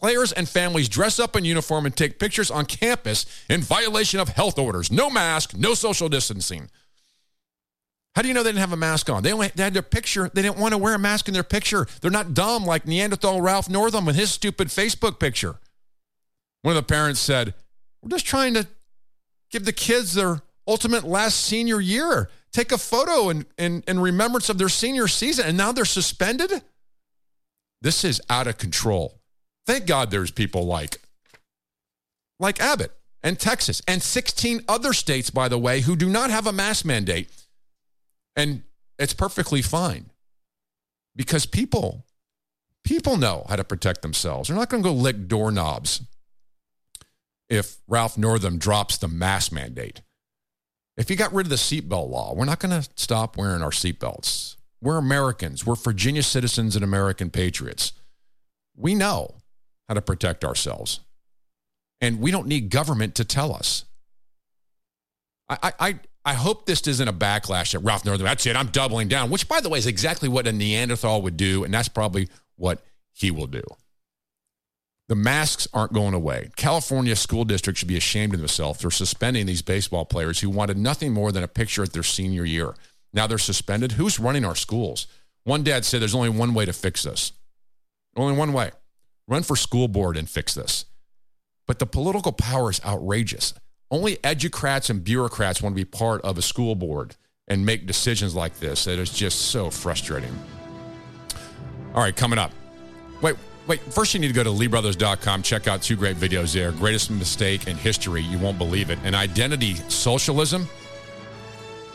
[0.02, 4.30] players and families dress up in uniform and take pictures on campus in violation of
[4.30, 4.92] health orders.
[4.92, 6.70] No mask, no social distancing.
[8.16, 9.24] How do you know they didn't have a mask on?
[9.24, 10.30] They only they had their picture.
[10.34, 11.88] They didn't want to wear a mask in their picture.
[12.02, 15.56] They're not dumb like Neanderthal Ralph Northam with his stupid Facebook picture.
[16.62, 17.54] One of the parents said,
[18.02, 18.68] We're just trying to
[19.50, 22.30] give the kids their ultimate last senior year.
[22.52, 26.62] Take a photo in, in, in remembrance of their senior season, and now they're suspended?
[27.82, 29.21] This is out of control.
[29.66, 31.00] Thank God there's people like,
[32.40, 32.92] like Abbott
[33.24, 36.86] and Texas and 16 other states, by the way, who do not have a mask
[36.86, 37.30] mandate.
[38.36, 38.64] And
[38.98, 40.10] it's perfectly fine
[41.16, 42.06] because people,
[42.84, 44.48] people know how to protect themselves.
[44.48, 46.02] They're not going to go lick doorknobs
[47.50, 50.02] if Ralph Northam drops the mask mandate.
[50.98, 53.72] If you got rid of the seatbelt law, we're not going to stop wearing our
[53.72, 54.56] seatbelts.
[54.82, 55.66] We're Americans.
[55.66, 57.94] We're Virginia citizens and American patriots.
[58.76, 59.36] We know
[59.88, 61.00] how to protect ourselves.
[62.00, 63.86] And we don't need government to tell us.
[65.50, 68.26] I, I, I hope this isn't a backlash at Ralph Northam.
[68.26, 68.56] That's it.
[68.56, 71.64] I'm doubling down, which, by the way, is exactly what a Neanderthal would do.
[71.64, 73.64] And that's probably what he will do.
[75.10, 76.52] The masks aren't going away.
[76.56, 80.78] California school districts should be ashamed of themselves for suspending these baseball players who wanted
[80.78, 82.76] nothing more than a picture at their senior year.
[83.12, 83.94] Now they're suspended.
[83.94, 85.08] Who's running our schools?
[85.44, 87.34] One dad said there's only one way to fix this.
[88.16, 88.72] Only one way.
[89.32, 90.84] Run for school board and fix this.
[91.66, 93.54] But the political power is outrageous.
[93.90, 97.16] Only educrats and bureaucrats want to be part of a school board
[97.48, 98.88] and make decisions like this.
[98.88, 100.38] It is just so frustrating.
[101.94, 102.52] All right, coming up.
[103.22, 103.80] Wait, wait.
[103.94, 105.44] First, you need to go to LeeBrothers.com.
[105.44, 106.74] Check out two great videos there.
[106.74, 108.24] Greatest mistake in history.
[108.24, 109.00] You won't believe it.
[109.06, 110.68] And identity socialism.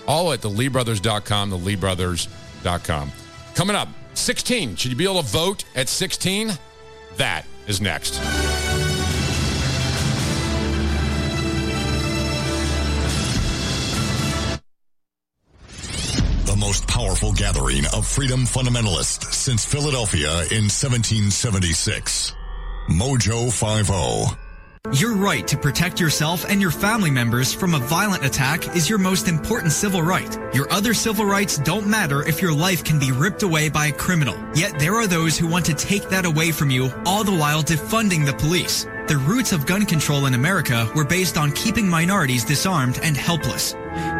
[0.08, 3.12] All at the LeeBrothers.com, the LeeBrothers.com.
[3.54, 4.76] Coming up, 16.
[4.76, 6.56] Should you be able to vote at 16?
[7.16, 8.20] That is next.
[16.46, 22.34] The most powerful gathering of freedom fundamentalists since Philadelphia in 1776.
[22.88, 24.45] Mojo 50.
[24.92, 28.98] Your right to protect yourself and your family members from a violent attack is your
[28.98, 30.38] most important civil right.
[30.54, 33.92] Your other civil rights don't matter if your life can be ripped away by a
[33.92, 34.36] criminal.
[34.54, 37.62] Yet there are those who want to take that away from you, all the while
[37.62, 38.84] defunding the police.
[39.08, 43.72] The roots of gun control in America were based on keeping minorities disarmed and helpless.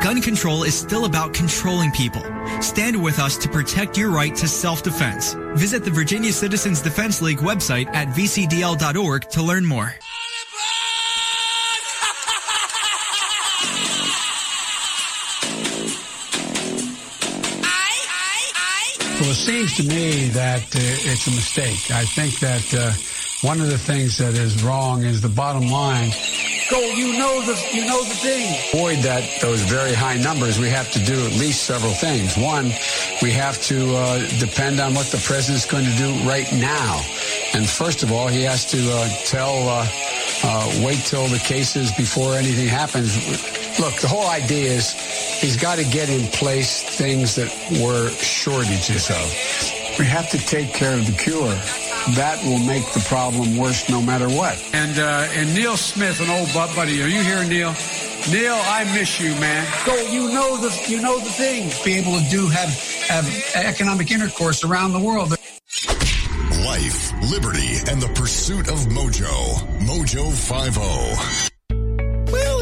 [0.03, 2.23] Gun control is still about controlling people.
[2.61, 5.35] Stand with us to protect your right to self-defense.
[5.55, 9.95] Visit the Virginia Citizens Defense League website at vcdl.org to learn more.
[19.37, 21.91] Seems to me that uh, it's a mistake.
[21.91, 22.93] I think that uh,
[23.47, 26.11] one of the things that is wrong is the bottom line.
[26.71, 28.57] Go, you know the you know the thing.
[28.73, 30.59] Avoid that those very high numbers.
[30.59, 32.37] We have to do at least several things.
[32.37, 32.73] One,
[33.23, 37.01] we have to uh, depend on what the president's going to do right now.
[37.53, 39.87] And first of all, he has to uh, tell, uh,
[40.45, 43.15] uh, wait till the cases before anything happens.
[43.79, 47.49] Look, the whole idea is he's got to get in place things that
[47.83, 49.99] were shortages of.
[49.99, 51.55] We have to take care of the cure.
[52.17, 54.57] That will make the problem worse no matter what.
[54.73, 57.75] And uh, and Neil Smith, an old buddy, are you here, Neil?
[58.31, 59.67] Neil, I miss you, man.
[59.85, 61.83] Go, you know the you know the things.
[61.83, 62.71] Be able to do have
[63.09, 65.31] have economic intercourse around the world.
[66.65, 69.59] Life, liberty, and the pursuit of mojo.
[69.81, 71.56] Mojo 50.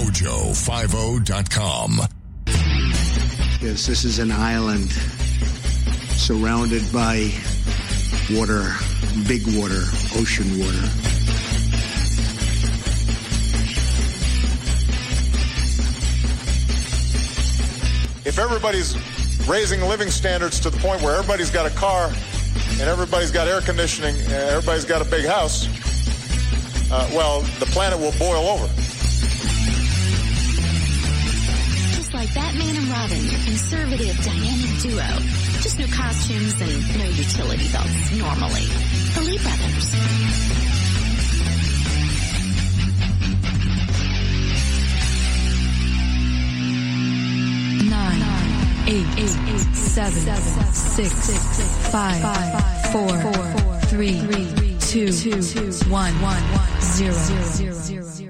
[0.00, 2.00] Mojo50.com.
[3.60, 4.90] Yes, this is an island
[6.16, 7.30] surrounded by
[8.34, 8.72] water
[9.26, 9.82] big water,
[10.16, 10.88] ocean water.
[18.24, 18.96] If everybody's
[19.46, 23.60] raising living standards to the point where everybody's got a car and everybody's got air
[23.60, 25.66] conditioning and everybody's got a big house,
[26.90, 28.66] uh, well, the planet will boil over.
[32.12, 35.06] Like Batman and Robin, your conservative, dynamic duo.
[35.62, 38.66] Just no costumes and no utility belts normally.
[39.14, 39.94] The Lee Brothers.
[47.90, 50.36] nine, eight, seven,
[50.72, 53.08] six, five, four,
[53.86, 54.20] three,
[54.80, 55.12] two,
[55.88, 56.12] one,
[56.80, 58.29] zero.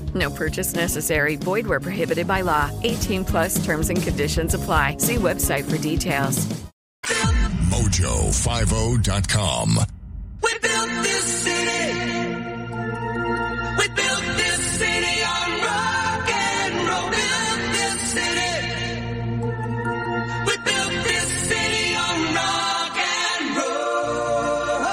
[0.13, 1.37] No purchase necessary.
[1.37, 2.69] Void where prohibited by law.
[2.83, 4.97] 18 plus terms and conditions apply.
[4.97, 6.45] See website for details.
[7.71, 9.77] Mojo50.com.
[10.43, 11.93] We built this city.
[13.77, 17.09] We built this city on rock and roll.
[17.09, 19.01] Built this city.
[20.47, 24.85] We built this city on rock and roll.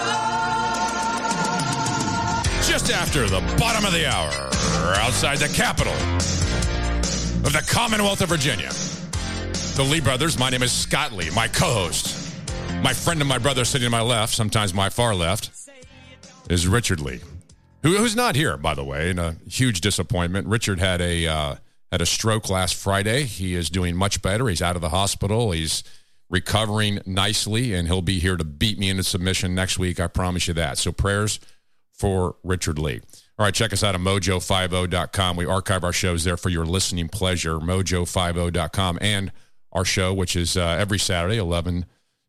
[2.68, 4.50] Just after the bottom of the hour,
[4.94, 5.92] outside the capital
[7.44, 8.70] of the Commonwealth of Virginia.
[9.76, 12.36] The Lee brothers, my name is Scott Lee, my co host.
[12.82, 15.50] My friend and my brother sitting to my left, sometimes my far left,
[16.50, 17.20] is Richard Lee,
[17.82, 20.46] who, who's not here, by the way, and a huge disappointment.
[20.46, 21.54] Richard had a uh,
[21.90, 23.24] had a stroke last Friday.
[23.24, 24.48] He is doing much better.
[24.48, 25.52] He's out of the hospital.
[25.52, 25.82] He's
[26.30, 29.98] recovering nicely, and he'll be here to beat me into submission next week.
[29.98, 30.78] I promise you that.
[30.78, 31.40] So prayers
[31.92, 33.00] for Richard Lee.
[33.38, 35.36] All right, check us out at mojo50.com.
[35.36, 39.30] We archive our shows there for your listening pleasure, mojo50.com, and
[39.72, 41.86] our show, which is uh, every Saturday, 11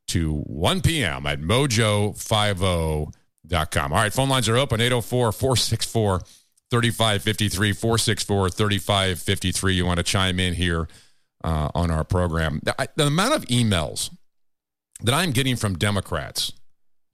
[0.10, 1.26] to 1 p.m.
[1.26, 3.13] at mojo50.com.
[3.93, 6.19] All right, phone lines are open 804 464
[6.69, 9.74] 3553, 464 3553.
[9.74, 10.88] You want to chime in here
[11.43, 12.60] uh, on our program.
[12.63, 14.15] The, I- the amount of emails
[15.02, 16.52] that I'm getting from Democrats,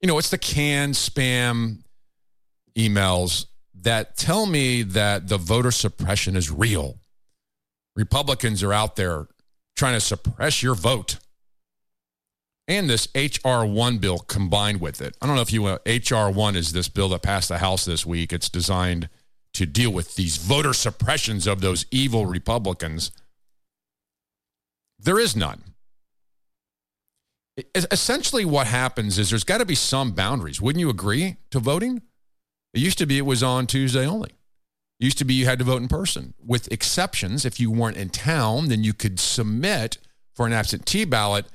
[0.02, 1.78] you know, it's the canned spam
[2.76, 3.46] emails
[3.82, 6.98] that tell me that the voter suppression is real.
[7.94, 9.26] Republicans are out there
[9.76, 11.18] trying to suppress your vote.
[12.68, 15.16] And this HR1 bill combined with it.
[15.22, 17.84] I don't know if you uh, want HR1 is this bill that passed the House
[17.84, 18.32] this week.
[18.32, 19.08] It's designed
[19.54, 23.12] to deal with these voter suppressions of those evil Republicans.
[24.98, 25.62] There is none.
[27.74, 30.60] Es- Essentially, what happens is there's got to be some boundaries.
[30.60, 32.02] Wouldn't you agree to voting?
[32.74, 34.30] It used to be it was on Tuesday only.
[34.98, 37.44] It used to be you had to vote in person, with exceptions.
[37.44, 39.98] If you weren't in town, then you could submit
[40.34, 41.46] for an absentee ballot.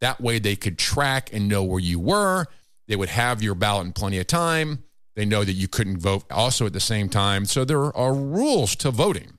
[0.00, 2.46] That way, they could track and know where you were.
[2.88, 4.84] They would have your ballot in plenty of time.
[5.16, 7.44] They know that you couldn't vote also at the same time.
[7.44, 9.38] So there are rules to voting.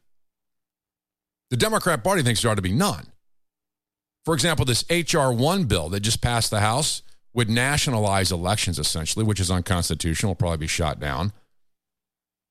[1.50, 3.08] The Democrat Party thinks there ought to be none.
[4.24, 5.34] For example, this H.R.
[5.34, 7.02] 1 bill that just passed the House
[7.34, 11.34] would nationalize elections essentially, which is unconstitutional, will probably be shot down.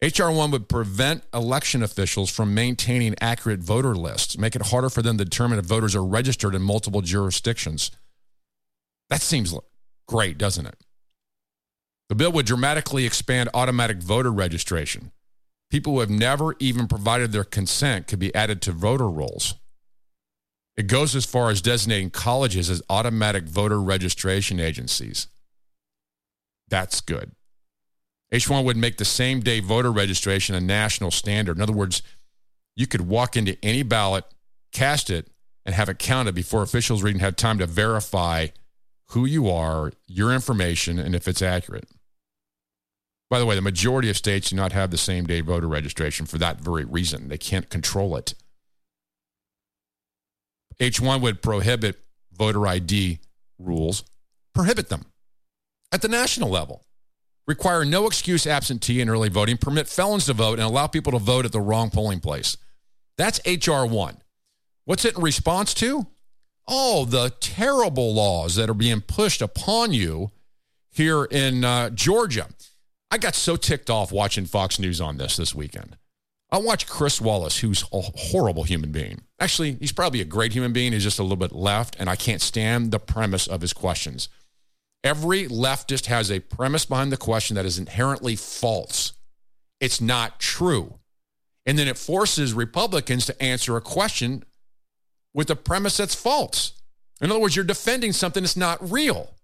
[0.02, 0.32] H.R.
[0.32, 5.18] 1 would prevent election officials from maintaining accurate voter lists, make it harder for them
[5.18, 7.90] to determine if voters are registered in multiple jurisdictions.
[9.10, 9.54] That seems
[10.08, 10.76] great, doesn't it?
[12.08, 15.12] The bill would dramatically expand automatic voter registration.
[15.70, 19.54] People who have never even provided their consent could be added to voter rolls.
[20.80, 25.26] It goes as far as designating colleges as automatic voter registration agencies.
[26.70, 27.32] That's good.
[28.32, 31.58] H1 would make the same day voter registration a national standard.
[31.58, 32.00] In other words,
[32.76, 34.24] you could walk into any ballot,
[34.72, 35.28] cast it,
[35.66, 38.46] and have it counted before officials even had time to verify
[39.10, 41.90] who you are, your information, and if it's accurate.
[43.28, 46.24] By the way, the majority of states do not have the same day voter registration
[46.24, 47.28] for that very reason.
[47.28, 48.32] They can't control it.
[50.80, 52.00] H1 would prohibit
[52.32, 53.20] voter ID
[53.58, 54.02] rules,
[54.54, 55.04] prohibit them
[55.92, 56.84] at the national level.
[57.46, 61.18] Require no excuse absentee and early voting, permit felons to vote, and allow people to
[61.18, 62.56] vote at the wrong polling place.
[63.18, 63.86] That's H.R.
[63.86, 64.18] 1.
[64.84, 66.06] What's it in response to?
[66.68, 70.30] Oh, the terrible laws that are being pushed upon you
[70.90, 72.46] here in uh, Georgia.
[73.10, 75.96] I got so ticked off watching Fox News on this this weekend.
[76.52, 79.20] I watch Chris Wallace, who's a horrible human being.
[79.38, 80.92] Actually, he's probably a great human being.
[80.92, 84.28] He's just a little bit left, and I can't stand the premise of his questions.
[85.04, 89.12] Every leftist has a premise behind the question that is inherently false.
[89.80, 90.98] It's not true.
[91.64, 94.44] And then it forces Republicans to answer a question
[95.32, 96.72] with a premise that's false.
[97.20, 99.34] In other words, you're defending something that's not real.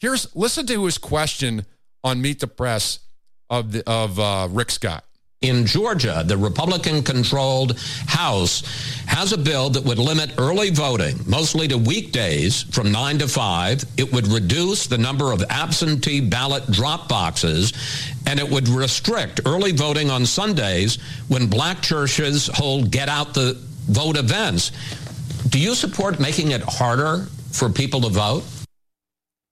[0.00, 1.66] Here's listen to his question
[2.02, 2.98] on Meet the Press
[3.48, 5.04] of the, of uh, Rick Scott.
[5.42, 8.62] In Georgia, the Republican controlled House
[9.06, 13.84] has a bill that would limit early voting, mostly to weekdays from 9 to 5.
[13.98, 17.74] It would reduce the number of absentee ballot drop boxes,
[18.26, 20.96] and it would restrict early voting on Sundays
[21.28, 23.58] when black churches hold get out the
[23.88, 24.72] vote events.
[25.48, 28.42] Do you support making it harder for people to vote?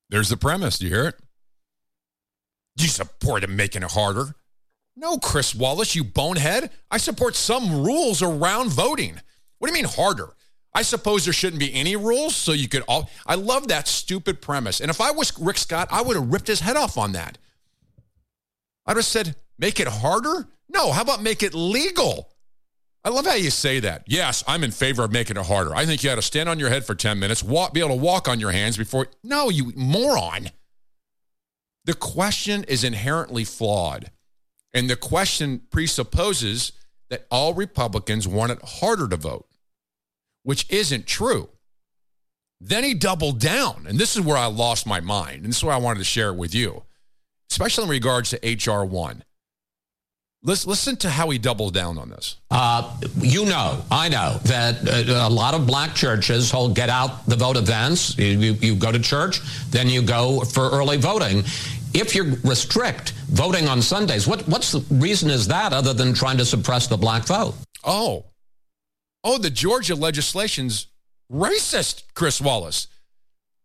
[0.09, 0.79] There's the premise.
[0.79, 1.17] Do you hear it?
[2.77, 4.35] Do you support him making it harder?
[4.97, 6.71] No, Chris Wallace, you bonehead.
[6.91, 9.21] I support some rules around voting.
[9.59, 10.35] What do you mean harder?
[10.73, 13.11] I suppose there shouldn't be any rules, so you could all.
[13.27, 14.81] I love that stupid premise.
[14.81, 17.39] And if I was Rick Scott, I would have ripped his head off on that.
[18.87, 20.49] I'd have said, make it harder?
[20.69, 22.31] No, how about make it legal?
[23.05, 24.05] I love how you say that.
[24.07, 25.75] Yes, I'm in favor of making it harder.
[25.75, 27.91] I think you ought to stand on your head for 10 minutes, walk, be able
[27.91, 29.09] to walk on your hands before.
[29.23, 30.51] No, you moron.
[31.85, 34.11] The question is inherently flawed.
[34.75, 36.73] And the question presupposes
[37.09, 39.47] that all Republicans want it harder to vote,
[40.43, 41.49] which isn't true.
[42.61, 43.87] Then he doubled down.
[43.89, 45.43] And this is where I lost my mind.
[45.43, 46.83] And this is why I wanted to share it with you,
[47.51, 48.85] especially in regards to H.R.
[48.85, 49.23] 1.
[50.47, 52.37] Listen, listen to how he doubled down on this.
[52.51, 57.25] Uh, you know, I know that uh, a lot of black churches hold get out
[57.27, 58.19] the vote events.
[58.19, 61.45] You, you, you go to church, then you go for early voting.
[61.95, 66.39] If you restrict voting on Sundays, what what's the reason is that other than trying
[66.39, 67.55] to suppress the black vote?
[67.85, 68.27] Oh,
[69.23, 70.89] oh, the Georgia legislation's
[71.33, 72.89] racist, Chris Wallace.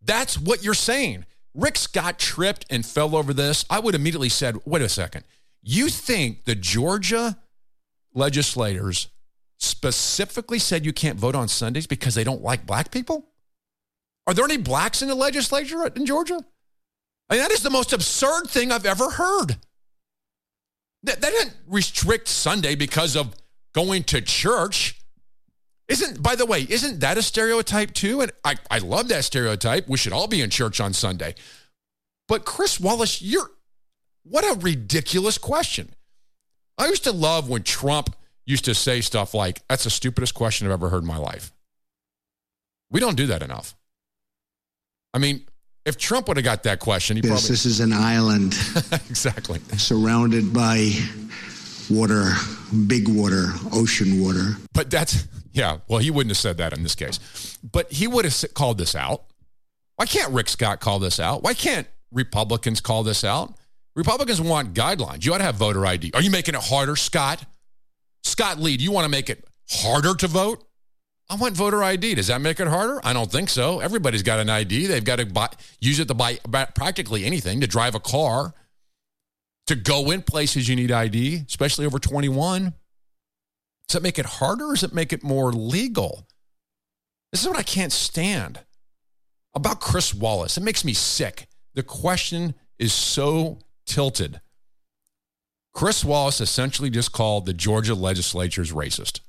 [0.01, 1.25] That's what you're saying.
[1.55, 3.65] Rick Scott tripped and fell over this.
[3.69, 5.25] I would immediately said, wait a second.
[5.61, 7.37] You think the Georgia
[8.13, 9.07] legislators
[9.57, 13.25] specifically said you can't vote on Sundays because they don't like black people?
[14.27, 16.39] Are there any blacks in the legislature in Georgia?
[17.29, 19.57] Mean, that is the most absurd thing I've ever heard.
[21.03, 23.35] That, that didn't restrict Sunday because of
[23.73, 24.99] going to church.
[25.87, 28.21] Isn't, by the way, isn't that a stereotype too?
[28.21, 29.87] And I, I love that stereotype.
[29.87, 31.35] We should all be in church on Sunday.
[32.27, 33.49] But Chris Wallace, you're,
[34.23, 35.89] what a ridiculous question.
[36.77, 38.15] I used to love when Trump
[38.45, 41.51] used to say stuff like, that's the stupidest question I've ever heard in my life.
[42.91, 43.75] We don't do that enough.
[45.13, 45.45] I mean,
[45.89, 47.49] if Trump would have got that question, he Yes, probably.
[47.49, 48.53] this is an island
[49.09, 49.59] exactly.
[49.77, 50.91] surrounded by
[51.89, 52.31] water,
[52.87, 54.53] big water, ocean water.
[54.73, 57.19] But that's, yeah, well, he wouldn't have said that in this case.
[57.69, 59.23] But he would have called this out.
[59.95, 61.43] Why can't Rick Scott call this out?
[61.43, 63.53] Why can't Republicans call this out?
[63.95, 65.25] Republicans want guidelines.
[65.25, 66.11] You ought to have voter ID.
[66.13, 67.43] Are you making it harder, Scott?
[68.23, 70.63] Scott Lee, do you want to make it harder to vote?
[71.29, 72.15] I want voter ID.
[72.15, 72.99] Does that make it harder?
[73.03, 73.79] I don't think so.
[73.79, 74.87] Everybody's got an ID.
[74.87, 75.49] They've got to buy,
[75.79, 76.39] use it to buy
[76.73, 78.55] practically anything, to drive a car,
[79.67, 82.73] to go in places you need ID, especially over 21.
[83.87, 86.27] Does that make it harder or does it make it more legal?
[87.31, 88.61] This is what I can't stand
[89.53, 90.57] about Chris Wallace.
[90.57, 91.47] It makes me sick.
[91.75, 94.41] The question is so tilted.
[95.73, 99.19] Chris Wallace essentially just called the Georgia legislature's racist.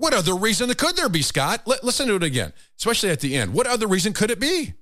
[0.00, 1.60] What other reason could there be, Scott?
[1.66, 3.52] L- listen to it again, especially at the end.
[3.52, 4.72] What other reason could it be?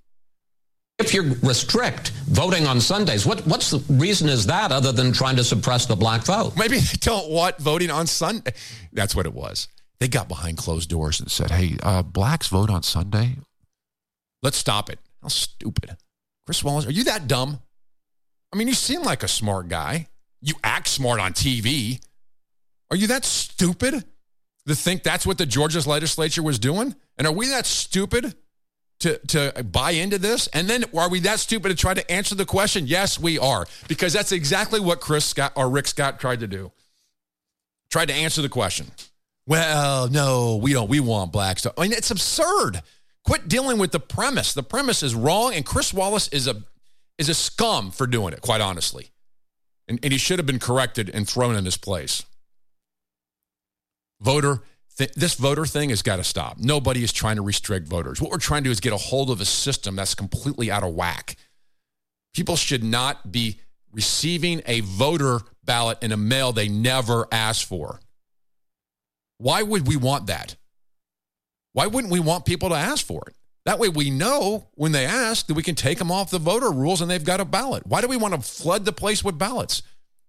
[1.01, 5.35] If you restrict voting on Sundays, what what's the reason is that other than trying
[5.35, 6.57] to suppress the black vote?
[6.57, 8.53] Maybe they don't want voting on Sunday.
[8.93, 9.67] That's what it was.
[9.99, 13.39] They got behind closed doors and said, hey, uh, blacks vote on Sunday.
[14.41, 15.01] Let's stop it.
[15.21, 15.97] How stupid.
[16.47, 17.59] Chris Wallace, are you that dumb?
[18.53, 20.07] I mean, you seem like a smart guy.
[20.41, 22.01] You act smart on TV.
[22.93, 24.05] Are you that stupid
[24.69, 26.95] to think that's what the Georgia's legislature was doing?
[27.17, 28.35] And are we that stupid
[29.01, 30.47] to, to buy into this?
[30.49, 32.87] And then are we that stupid to try to answer the question?
[32.87, 33.67] Yes, we are.
[33.89, 36.73] Because that's exactly what Chris Scott or Rick Scott tried to do.
[37.91, 38.87] Tried to answer the question.
[39.47, 40.91] Well, no, we don't.
[40.91, 41.63] We want blacks.
[41.63, 42.83] To, I mean, it's absurd.
[43.25, 44.53] Quit dealing with the premise.
[44.53, 46.63] The premise is wrong, and Chris Wallace is a
[47.17, 49.09] is a scum for doing it, quite honestly.
[49.89, 52.25] And, and he should have been corrected and thrown in his place.
[54.21, 54.63] Voter,
[54.97, 56.59] th- this voter thing has got to stop.
[56.59, 58.21] Nobody is trying to restrict voters.
[58.21, 60.83] What we're trying to do is get a hold of a system that's completely out
[60.83, 61.37] of whack.
[62.35, 63.61] People should not be
[63.93, 68.01] receiving a voter ballot in a mail they never asked for.
[69.39, 70.57] Why would we want that?
[71.73, 73.35] Why wouldn't we want people to ask for it?
[73.65, 76.71] That way we know when they ask that we can take them off the voter
[76.71, 77.87] rules and they've got a ballot.
[77.87, 79.83] Why do we want to flood the place with ballots?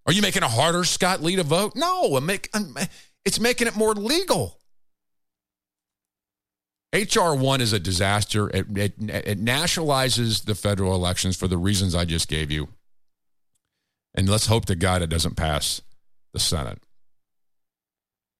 [0.06, 1.74] Are you making it harder, Scott Lee, to vote?
[1.76, 2.50] No, make,
[3.26, 4.60] it's making it more legal.
[6.94, 8.50] HR one is a disaster.
[8.50, 12.70] It, it, it nationalizes the federal elections for the reasons I just gave you.
[14.16, 15.82] And let's hope to God it doesn't pass
[16.34, 16.80] the Senate.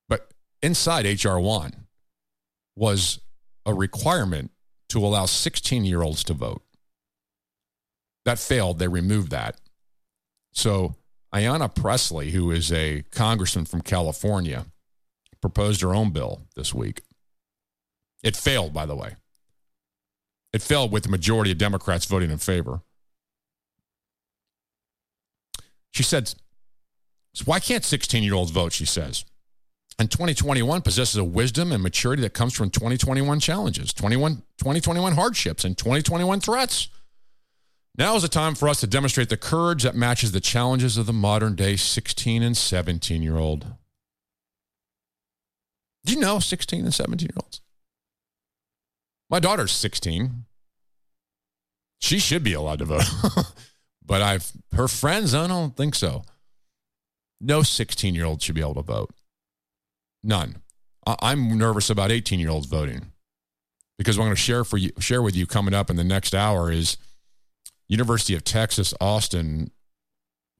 [0.08, 1.86] But inside HR one
[2.74, 3.20] was
[3.64, 4.50] a requirement
[4.88, 6.62] to allow 16 year olds to vote.
[8.24, 8.78] That failed.
[8.78, 9.60] They removed that.
[10.52, 10.96] So
[11.34, 14.66] Ayanna Pressley, who is a congressman from California,
[15.40, 17.02] proposed her own bill this week.
[18.22, 19.16] It failed, by the way.
[20.52, 22.82] It failed with the majority of Democrats voting in favor.
[25.92, 26.34] She said,
[27.32, 28.72] "So Why can't 16 year olds vote?
[28.72, 29.24] She says.
[29.98, 35.64] And 2021 possesses a wisdom and maturity that comes from 2021 challenges, 21, 2021 hardships,
[35.64, 36.88] and 2021 threats.
[38.00, 41.04] Now is the time for us to demonstrate the courage that matches the challenges of
[41.04, 43.74] the modern day 16 and 17 year old.
[46.06, 47.60] Do you know 16 and 17 year olds?
[49.28, 50.46] My daughter's 16.
[51.98, 53.04] She should be allowed to vote.
[54.02, 56.22] but I've her friends, I don't think so.
[57.38, 59.10] No 16 year old should be able to vote.
[60.22, 60.62] None.
[61.06, 63.12] I'm nervous about 18 year olds voting
[63.98, 66.02] because what I'm going to share for you, share with you coming up in the
[66.02, 66.96] next hour is
[67.90, 69.72] University of Texas Austin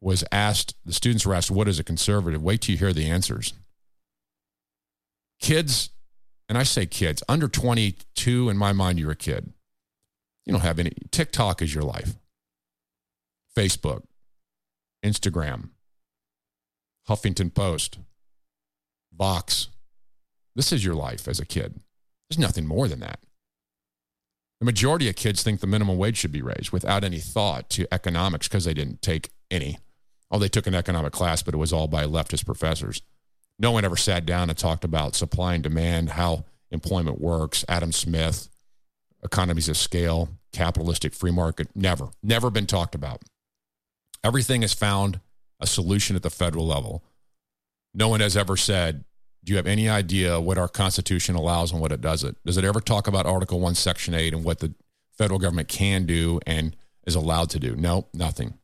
[0.01, 0.75] was asked.
[0.85, 3.55] The students were asked, "What is a conservative?" Wait till you hear the answers.
[5.39, 5.91] Kids,
[6.49, 8.49] and I say kids under 22.
[8.49, 9.53] In my mind, you're a kid.
[10.45, 10.91] You don't have any.
[11.13, 12.17] TikTok is your life.
[13.57, 14.03] Facebook,
[15.05, 15.71] Instagram,
[17.09, 17.99] Huffington Post,
[19.13, 19.69] Vox.
[20.57, 21.81] This is your life as a kid.
[22.29, 23.21] There's nothing more than that.
[24.61, 27.93] The majority of kids think the minimum wage should be raised without any thought to
[27.93, 29.79] economics because they didn't take any.
[30.31, 33.01] Oh, they took an economic class, but it was all by leftist professors.
[33.59, 37.91] No one ever sat down and talked about supply and demand, how employment works, Adam
[37.91, 38.49] Smith,
[39.23, 41.69] economies of scale, capitalistic free market.
[41.75, 43.23] Never, never been talked about.
[44.23, 45.21] Everything has found
[45.59, 47.03] a solution at the federal level.
[47.95, 49.05] No one has ever said,
[49.43, 52.39] Do you have any idea what our Constitution allows and what it doesn't?
[52.45, 54.75] Does it ever talk about Article 1, Section 8 and what the
[55.17, 56.77] federal government can do and
[57.07, 57.75] is allowed to do?
[57.75, 58.59] No, nothing.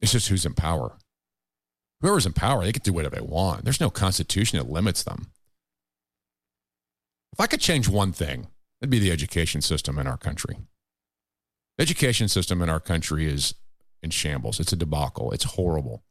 [0.00, 0.98] It's just who's in power.
[2.00, 3.64] Whoever's in power, they can do whatever they want.
[3.64, 5.28] There's no Constitution that limits them.
[7.32, 8.48] If I could change one thing,
[8.80, 10.56] it'd be the education system in our country.
[11.78, 13.54] The education system in our country is
[14.02, 14.60] in shambles.
[14.60, 15.32] It's a debacle.
[15.32, 16.02] It's horrible.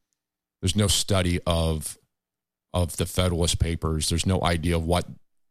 [0.61, 1.97] There's no study of
[2.73, 4.09] of the Federalist Papers.
[4.09, 5.05] There's no idea of what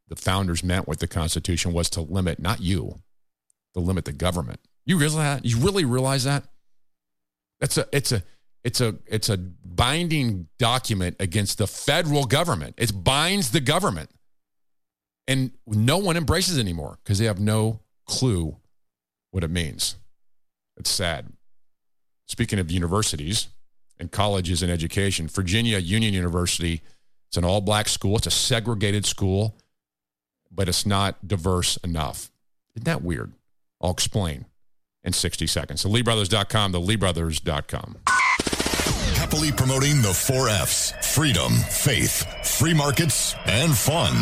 [0.08, 3.00] the founders meant with the Constitution was to limit, not you,
[3.74, 4.60] to limit the government.
[4.84, 5.44] You realize that?
[5.44, 6.44] You really realize that?
[7.60, 8.22] That's a it's a
[8.64, 12.74] it's a it's a binding document against the federal government.
[12.78, 14.10] It binds the government.
[15.28, 18.56] And no one embraces anymore because they have no clue
[19.30, 19.96] what it means.
[20.76, 21.32] It's sad.
[22.26, 23.48] Speaking of universities
[23.98, 26.82] and colleges and education, Virginia Union University,
[27.30, 28.16] it's an all black school.
[28.16, 29.54] It's a segregated school,
[30.50, 32.32] but it's not diverse enough.
[32.74, 33.34] Isn't that weird?
[33.80, 34.46] I'll explain
[35.04, 35.82] in 60 seconds.
[35.82, 37.98] So LeeBrothers.com, the LeeBrothers.com.
[39.14, 44.12] Happily promoting the four F's freedom, faith, free markets, and fun.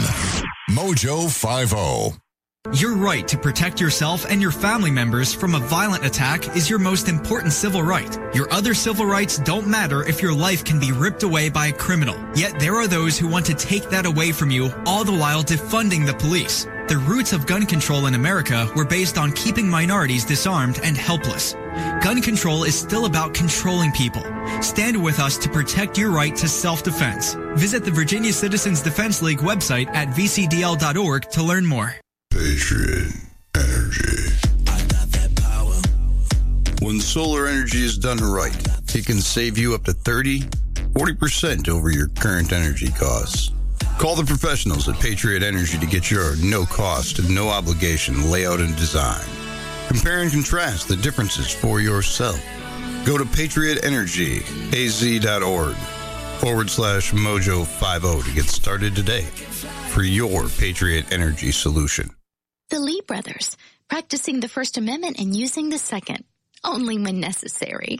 [0.70, 1.28] Mojo
[1.74, 2.10] oh.
[2.10, 2.27] 50.
[2.74, 6.78] Your right to protect yourself and your family members from a violent attack is your
[6.78, 8.18] most important civil right.
[8.34, 11.72] Your other civil rights don't matter if your life can be ripped away by a
[11.72, 12.14] criminal.
[12.34, 15.42] Yet there are those who want to take that away from you, all the while
[15.42, 16.64] defunding the police.
[16.88, 21.54] The roots of gun control in America were based on keeping minorities disarmed and helpless.
[22.02, 24.24] Gun control is still about controlling people.
[24.60, 27.34] Stand with us to protect your right to self-defense.
[27.54, 31.94] Visit the Virginia Citizens Defense League website at vcdl.org to learn more.
[32.38, 33.10] Patriot
[33.56, 34.30] Energy.
[36.80, 38.54] When solar energy is done right,
[38.94, 40.42] it can save you up to 30,
[40.92, 43.50] 40% over your current energy costs.
[43.98, 48.60] Call the professionals at Patriot Energy to get your no cost and no obligation layout
[48.60, 49.26] and design.
[49.88, 52.40] Compare and contrast the differences for yourself.
[53.04, 55.74] Go to patriotenergyaz.org
[56.38, 59.26] forward slash mojo50 to get started today
[59.90, 62.08] for your Patriot Energy solution.
[62.70, 63.56] The Lee brothers,
[63.88, 66.24] practicing the First Amendment and using the Second,
[66.62, 67.98] only when necessary.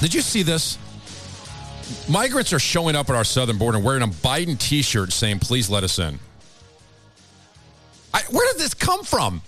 [0.00, 0.78] Did you see this?
[2.08, 5.82] Migrants are showing up at our southern border wearing a Biden T-shirt saying, "Please let
[5.82, 6.20] us in."
[8.14, 9.42] I, where did this come from?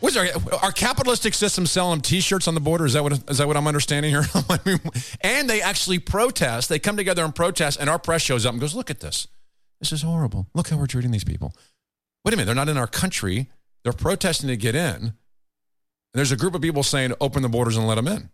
[0.00, 0.26] Was our,
[0.62, 2.86] our capitalistic system selling them T-shirts on the border?
[2.86, 4.24] Is that what is that what I'm understanding here?
[4.48, 4.78] I mean,
[5.20, 6.68] and they actually protest.
[6.68, 9.26] They come together and protest, and our press shows up and goes, "Look at this.
[9.80, 10.46] This is horrible.
[10.54, 11.52] Look how we're treating these people."
[12.24, 13.48] Wait a minute, they're not in our country.
[13.82, 14.94] They're protesting to get in.
[14.94, 15.14] And
[16.14, 18.30] there's a group of people saying, "Open the borders and let them in."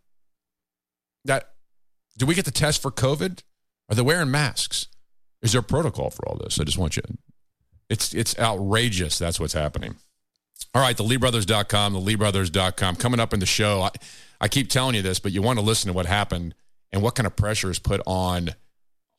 [1.24, 1.54] That
[2.18, 3.42] do we get the test for COVID?
[3.88, 4.88] Are they wearing masks?
[5.42, 6.58] Is there a protocol for all this?
[6.58, 7.02] I just want you.
[7.88, 9.18] It's it's outrageous.
[9.18, 9.96] That's what's happening.
[10.74, 12.96] All right, the LeeBrothers.com, the LeeBrothers.com.
[12.96, 13.90] Coming up in the show, I,
[14.40, 16.54] I keep telling you this, but you want to listen to what happened
[16.92, 18.50] and what kind of pressure is put on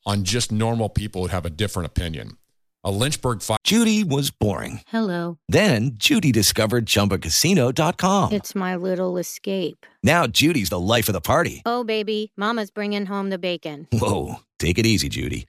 [0.04, 2.36] on just normal people who have a different opinion.
[2.84, 3.58] A Lynchburg fire.
[3.64, 4.80] Judy was boring.
[4.86, 5.38] Hello.
[5.48, 8.32] Then Judy discovered ChumbaCasino.com.
[8.32, 9.84] It's my little escape.
[10.04, 11.62] Now Judy's the life of the party.
[11.66, 13.88] Oh, baby, Mama's bringing home the bacon.
[13.92, 15.48] Whoa, take it easy, Judy.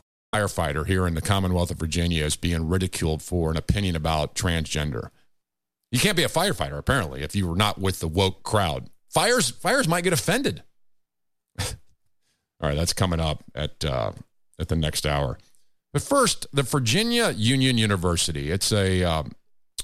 [0.33, 5.09] Firefighter here in the Commonwealth of Virginia is being ridiculed for an opinion about transgender.
[5.91, 8.89] You can't be a firefighter apparently if you were not with the woke crowd.
[9.09, 10.63] Fires fires might get offended.
[11.59, 11.65] All
[12.61, 14.13] right, that's coming up at uh,
[14.57, 15.37] at the next hour.
[15.91, 18.51] But first, the Virginia Union University.
[18.51, 19.33] It's a um,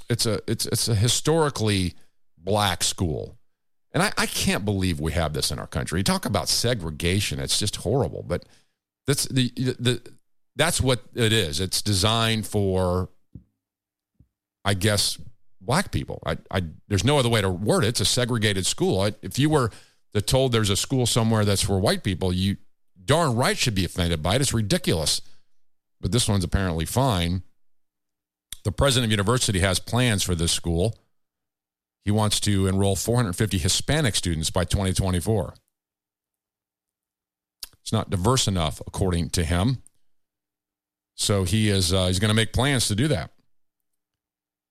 [0.10, 1.96] it's a it's it's a historically
[2.38, 3.38] black school.
[3.92, 6.00] And I, I can't believe we have this in our country.
[6.00, 7.40] You talk about segregation.
[7.40, 8.24] It's just horrible.
[8.26, 8.46] But
[9.08, 10.02] that's the, the
[10.58, 11.60] that's what it is.
[11.60, 13.10] It's designed for,
[14.66, 15.18] I guess,
[15.62, 16.22] black people.
[16.26, 17.90] I, I there's no other way to word it.
[17.90, 19.10] It's a segregated school.
[19.22, 19.72] If you were
[20.14, 22.58] to told there's a school somewhere that's for white people, you
[23.06, 24.42] darn right should be offended by it.
[24.42, 25.22] It's ridiculous.
[26.02, 27.44] But this one's apparently fine.
[28.64, 30.98] The president of the university has plans for this school.
[32.04, 35.54] He wants to enroll 450 Hispanic students by 2024.
[37.82, 39.82] It's not diverse enough, according to him.
[41.18, 43.32] So he is uh, he's going to make plans to do that.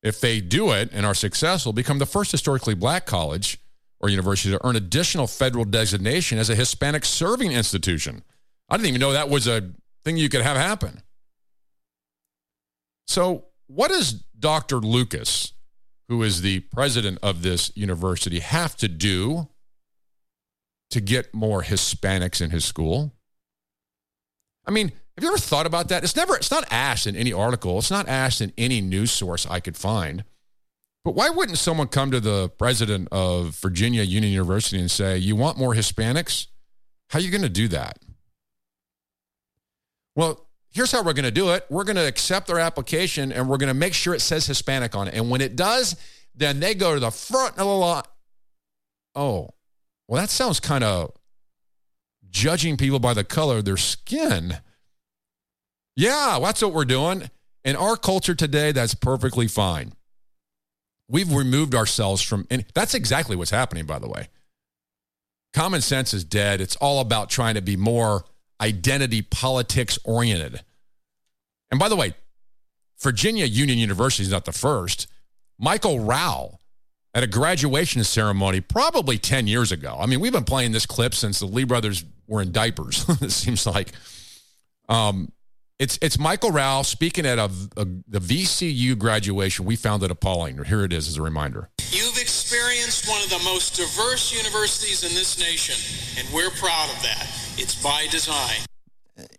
[0.02, 3.58] If they do it and are successful, become the first historically black college
[4.00, 8.22] or university to earn additional federal designation as a Hispanic serving institution.
[8.68, 9.72] I didn't even know that was a
[10.04, 11.02] thing you could have happen.
[13.08, 14.78] So, what does Dr.
[14.78, 15.52] Lucas,
[16.08, 19.48] who is the president of this university, have to do
[20.90, 23.12] to get more Hispanics in his school?
[24.66, 26.04] I mean, have you ever thought about that?
[26.04, 27.78] It's never, it's not asked in any article.
[27.78, 30.24] It's not asked in any news source I could find.
[31.04, 35.36] But why wouldn't someone come to the president of Virginia Union University and say, You
[35.36, 36.48] want more Hispanics?
[37.10, 37.98] How are you going to do that?
[40.16, 41.64] Well, here's how we're going to do it.
[41.70, 44.94] We're going to accept their application and we're going to make sure it says Hispanic
[44.94, 45.14] on it.
[45.14, 45.96] And when it does,
[46.34, 48.02] then they go to the front of the line.
[49.14, 49.50] Oh,
[50.08, 51.12] well, that sounds kind of
[52.28, 54.58] judging people by the color of their skin.
[55.96, 57.30] Yeah, that's what we're doing.
[57.64, 59.92] In our culture today, that's perfectly fine.
[61.08, 64.28] We've removed ourselves from, and that's exactly what's happening, by the way.
[65.54, 66.60] Common sense is dead.
[66.60, 68.24] It's all about trying to be more
[68.60, 70.62] identity politics oriented.
[71.70, 72.14] And by the way,
[73.00, 75.06] Virginia Union University is not the first.
[75.58, 76.58] Michael Rao
[77.14, 79.96] at a graduation ceremony probably 10 years ago.
[79.98, 83.32] I mean, we've been playing this clip since the Lee brothers were in diapers, it
[83.32, 83.92] seems like.
[84.88, 85.32] Um,
[85.78, 89.66] It's it's Michael Rao speaking at a, a the VCU graduation.
[89.66, 90.64] We found it appalling.
[90.64, 91.68] Here it is as a reminder.
[91.90, 95.76] You've experienced one of the most diverse universities in this nation,
[96.18, 97.28] and we're proud of that.
[97.58, 98.64] It's by design.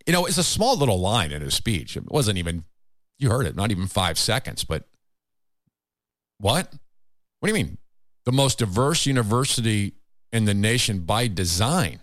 [0.05, 1.97] You know, it's a small little line in his speech.
[1.97, 2.65] It wasn't even
[3.17, 4.63] you heard it, not even five seconds.
[4.63, 4.87] But
[6.37, 6.71] what?
[7.39, 7.79] What do you mean?
[8.25, 9.93] The most diverse university
[10.31, 12.01] in the nation by design.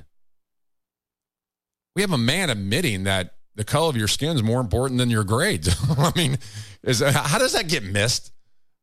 [1.94, 5.10] We have a man admitting that the color of your skin is more important than
[5.10, 5.74] your grades.
[5.98, 6.38] I mean,
[6.82, 8.32] is how does that get missed?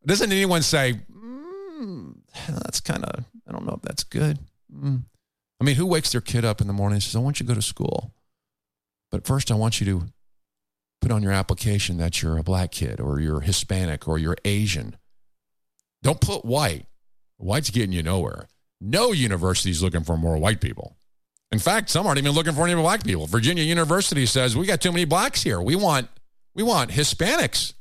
[0.05, 2.15] Doesn't anyone say mm,
[2.47, 3.25] that's kind of?
[3.47, 4.39] I don't know if that's good.
[4.73, 5.03] Mm.
[5.59, 7.45] I mean, who wakes their kid up in the morning and says, "I want you
[7.45, 8.13] to go to school,
[9.11, 10.07] but first I want you to
[11.01, 14.95] put on your application that you're a black kid or you're Hispanic or you're Asian.
[16.03, 16.85] Don't put white.
[17.37, 18.47] White's getting you nowhere.
[18.79, 20.95] No university's looking for more white people.
[21.51, 23.27] In fact, some aren't even looking for any black people.
[23.27, 25.61] Virginia University says we got too many blacks here.
[25.61, 26.07] We want
[26.55, 27.73] we want Hispanics.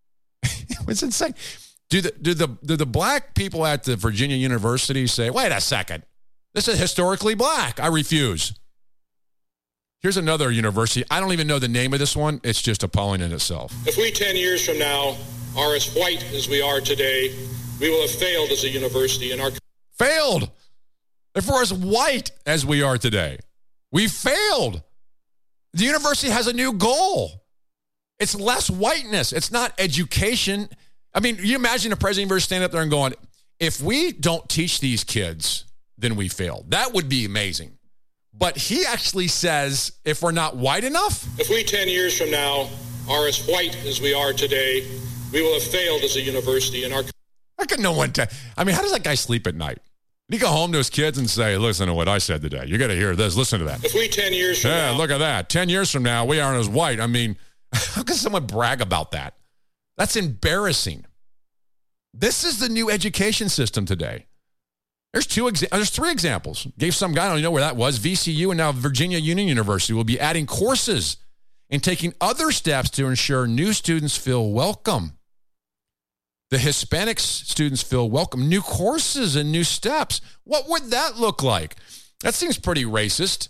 [0.42, 1.34] it's insane.
[1.90, 5.60] Do the do the do the black people at the Virginia University say, "Wait a
[5.60, 6.04] second,
[6.54, 7.80] this is historically black.
[7.80, 8.54] I refuse."
[10.00, 11.04] Here's another university.
[11.10, 12.40] I don't even know the name of this one.
[12.44, 13.74] It's just appalling in itself.
[13.84, 15.16] If we 10 years from now
[15.56, 17.34] are as white as we are today,
[17.80, 19.50] we will have failed as a university in our
[19.98, 20.52] Failed.
[21.38, 23.38] If we're as white as we are today,
[23.92, 24.82] we failed.
[25.72, 27.44] The university has a new goal.
[28.18, 29.32] It's less whiteness.
[29.32, 30.68] It's not education.
[31.14, 33.14] I mean, you imagine a president of the university standing up there and going,
[33.60, 35.64] if we don't teach these kids,
[35.96, 36.72] then we failed.
[36.72, 37.78] That would be amazing.
[38.34, 42.68] But he actually says if we're not white enough, If we 10 years from now
[43.08, 44.84] are as white as we are today,
[45.32, 47.04] we will have failed as a university in our
[47.58, 48.26] how can no one tell?
[48.56, 49.78] I mean, how does that guy sleep at night?
[50.30, 52.64] He go home to his kids and say, listen to what I said today.
[52.66, 53.34] You got to hear this.
[53.34, 53.82] Listen to that.
[53.82, 55.48] If we 10 years from Yeah, now look at that.
[55.48, 57.00] 10 years from now, we aren't as white.
[57.00, 57.36] I mean,
[57.72, 59.34] how can someone brag about that?
[59.96, 61.06] That's embarrassing.
[62.12, 64.26] This is the new education system today.
[65.14, 66.66] There's two exa- there's three examples.
[66.78, 67.98] Gave some guy, I don't even know where that was.
[67.98, 71.16] VCU and now Virginia Union University will be adding courses
[71.70, 75.17] and taking other steps to ensure new students feel welcome.
[76.50, 78.48] The Hispanic students feel welcome.
[78.48, 80.20] New courses and new steps.
[80.44, 81.76] What would that look like?
[82.22, 83.48] That seems pretty racist.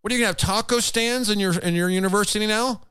[0.00, 2.82] What are you gonna have taco stands in your in your university now?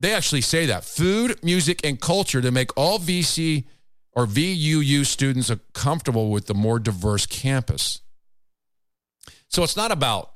[0.00, 3.64] They actually say that food, music, and culture to make all VC
[4.12, 8.00] or VUU students comfortable with the more diverse campus.
[9.48, 10.32] So it's not about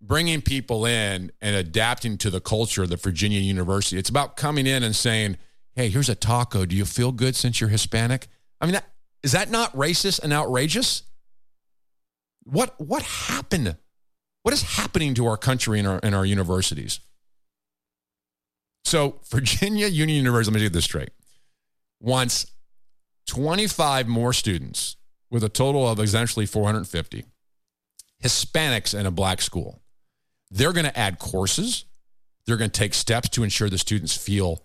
[0.00, 3.98] bringing people in and adapting to the culture of the Virginia University.
[3.98, 5.36] It's about coming in and saying,
[5.74, 6.64] "Hey, here's a taco.
[6.64, 8.28] Do you feel good since you're Hispanic?"
[8.60, 8.86] I mean, that,
[9.22, 11.02] is that not racist and outrageous?
[12.44, 13.76] What what happened?
[14.42, 17.00] What is happening to our country and our and our universities?
[18.84, 21.10] So Virginia Union University, let me get this straight,
[22.00, 22.46] wants
[23.26, 24.96] 25 more students
[25.30, 27.24] with a total of essentially 450
[28.22, 29.80] Hispanics in a black school.
[30.50, 31.84] They're going to add courses.
[32.46, 34.62] They're going to take steps to ensure the students feel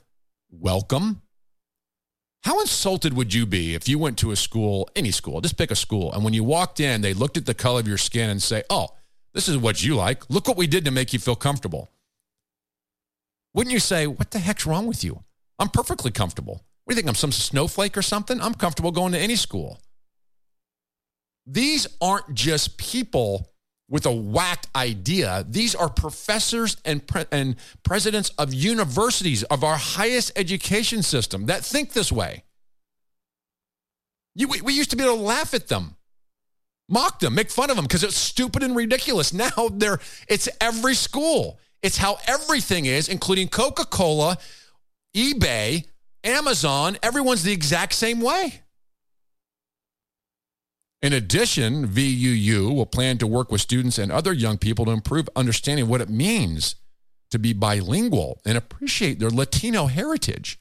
[0.49, 1.21] welcome.
[2.43, 5.71] How insulted would you be if you went to a school, any school, just pick
[5.71, 8.29] a school, and when you walked in, they looked at the color of your skin
[8.29, 8.89] and say, oh,
[9.33, 10.29] this is what you like.
[10.29, 11.91] Look what we did to make you feel comfortable.
[13.53, 15.23] Wouldn't you say, what the heck's wrong with you?
[15.59, 16.65] I'm perfectly comfortable.
[16.85, 17.09] What do you think?
[17.09, 18.39] I'm some snowflake or something?
[18.41, 19.81] I'm comfortable going to any school.
[21.45, 23.51] These aren't just people
[23.89, 25.45] with a whacked idea.
[25.49, 31.65] These are professors and, pre- and presidents of universities of our highest education system that
[31.65, 32.43] think this way.
[34.35, 35.95] You, we, we used to be able to laugh at them,
[36.87, 39.33] mock them, make fun of them because it's stupid and ridiculous.
[39.39, 41.59] Now they're it's every school.
[41.81, 44.37] It's how everything is, including Coca-Cola,
[45.15, 45.85] eBay,
[46.25, 46.97] Amazon.
[47.01, 48.61] Everyone's the exact same way.
[51.01, 55.29] In addition, VUU will plan to work with students and other young people to improve
[55.35, 56.75] understanding what it means
[57.31, 60.59] to be bilingual and appreciate their Latino heritage.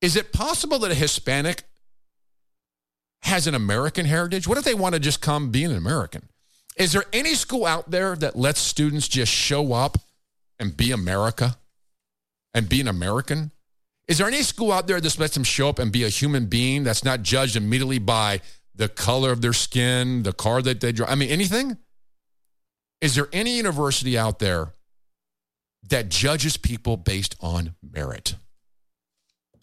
[0.00, 1.64] Is it possible that a Hispanic
[3.22, 4.46] has an American heritage?
[4.46, 6.28] What if they want to just come be an American?
[6.76, 9.98] Is there any school out there that lets students just show up
[10.58, 11.56] and be America
[12.52, 13.50] and be an American?
[14.06, 16.46] Is there any school out there that lets them show up and be a human
[16.46, 18.40] being that's not judged immediately by
[18.74, 21.10] the color of their skin, the car that they drive?
[21.10, 21.78] I mean, anything?
[23.00, 24.74] Is there any university out there
[25.88, 28.36] that judges people based on merit?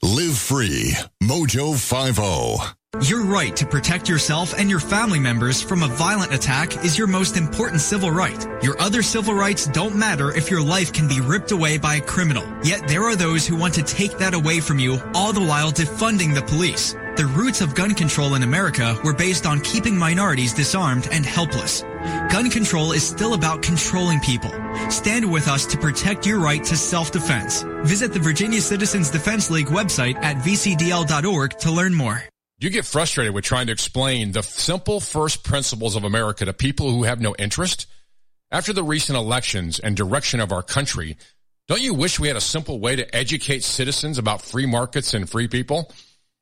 [0.01, 0.95] Live free.
[1.23, 1.73] Mojo
[2.19, 2.73] oh.
[2.73, 2.80] 50.
[2.99, 7.07] Your right to protect yourself and your family members from a violent attack is your
[7.07, 8.45] most important civil right.
[8.61, 12.01] Your other civil rights don't matter if your life can be ripped away by a
[12.01, 12.43] criminal.
[12.63, 15.71] Yet there are those who want to take that away from you, all the while
[15.71, 16.91] defunding the police.
[17.15, 21.83] The roots of gun control in America were based on keeping minorities disarmed and helpless.
[22.29, 24.51] Gun control is still about controlling people.
[24.89, 27.63] Stand with us to protect your right to self-defense.
[27.83, 32.30] Visit the Virginia Citizens Defense League website at vcdl.org to learn more.
[32.61, 36.91] You get frustrated with trying to explain the simple first principles of America to people
[36.91, 37.87] who have no interest?
[38.51, 41.17] After the recent elections and direction of our country,
[41.67, 45.27] don't you wish we had a simple way to educate citizens about free markets and
[45.27, 45.91] free people?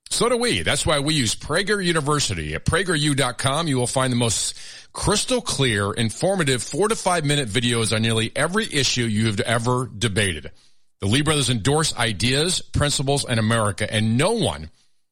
[0.10, 0.62] So do we.
[0.62, 2.54] That's why we use Prager University.
[2.54, 4.60] At prageru.com, you will find the most
[4.92, 9.90] crystal clear, informative four to five minute videos on nearly every issue you have ever
[9.98, 10.52] debated.
[11.00, 14.70] The Lee brothers endorse ideas, principles, and America, and no one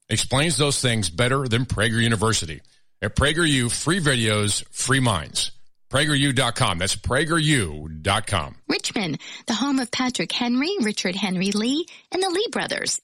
[0.10, 2.62] explains those things better than Prager University.
[3.02, 5.52] At PragerU, free videos, free minds.
[5.92, 6.80] PragerU.com.
[6.80, 8.56] That's PragerU.com.
[8.68, 13.00] Richmond, the home of Patrick Henry, Richard Henry Lee, and the Lee brothers.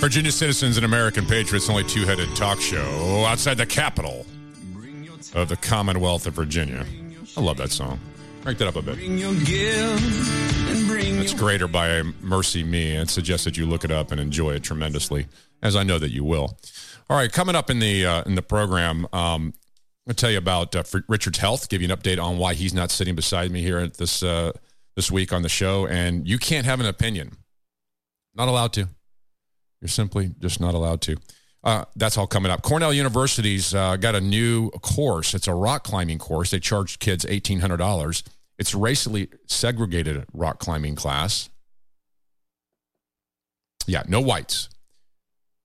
[0.00, 4.24] Virginia Citizens and American Patriots, only two headed talk show outside the capital
[5.36, 6.84] of the Commonwealth of Virginia.
[7.36, 8.00] I love that song.
[8.42, 8.96] Crank that up a bit.
[11.20, 11.88] It's Greater by
[12.22, 12.94] MercyMe.
[13.02, 15.26] It suggests that you look it up and enjoy it tremendously,
[15.62, 16.56] as I know that you will.
[17.10, 19.52] All right, coming up in the uh, in the program, um,
[20.08, 21.68] I'll tell you about uh, Richard's health.
[21.68, 24.52] Give you an update on why he's not sitting beside me here this uh,
[24.94, 27.36] this week on the show, and you can't have an opinion.
[28.34, 28.88] Not allowed to.
[29.80, 31.16] You're simply just not allowed to.
[31.66, 32.62] Uh, that's all coming up.
[32.62, 35.34] Cornell University's uh, got a new course.
[35.34, 36.52] It's a rock climbing course.
[36.52, 38.22] They charge kids eighteen hundred dollars.
[38.56, 41.50] It's racially segregated rock climbing class.
[43.88, 44.68] Yeah, no whites.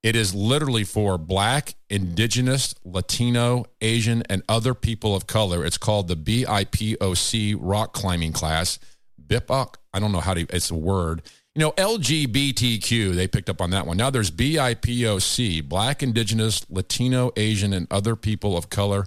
[0.02, 5.64] It is literally for black, indigenous, Latino, Asian, and other people of color.
[5.64, 8.80] It's called the BIPOC rock climbing class.
[9.24, 11.22] BIPOC, I don't know how to, it's a word.
[11.54, 13.98] You know, LGBTQ, they picked up on that one.
[13.98, 19.06] Now there's BIPOC, Black, Indigenous, Latino, Asian, and other people of color.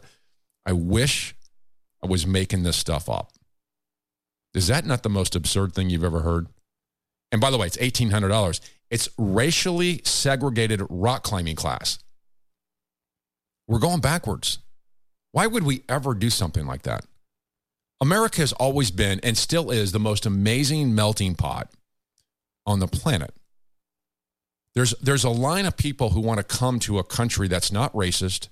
[0.66, 1.34] I wish
[2.02, 3.32] I was making this stuff up.
[4.52, 6.48] Is that not the most absurd thing you've ever heard?
[7.32, 8.60] And by the way, it's $1,800.
[8.90, 11.98] It's racially segregated rock climbing class.
[13.66, 14.58] We're going backwards.
[15.32, 17.06] Why would we ever do something like that?
[18.00, 21.72] America has always been and still is the most amazing melting pot
[22.66, 23.34] on the planet.
[24.74, 27.92] There's, there's a line of people who want to come to a country that's not
[27.92, 28.48] racist,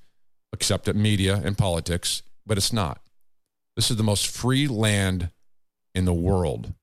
[0.52, 3.00] except at media and politics, but it's not.
[3.74, 5.30] This is the most free land
[5.94, 6.74] in the world.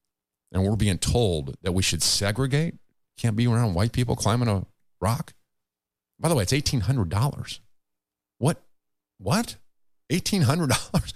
[0.52, 2.76] And we're being told that we should segregate.
[3.18, 4.66] Can't be around white people climbing a
[5.00, 5.34] rock.
[6.20, 7.60] By the way, it's $1,800.
[8.40, 8.62] What?
[9.20, 9.56] What?
[10.12, 11.14] $1,800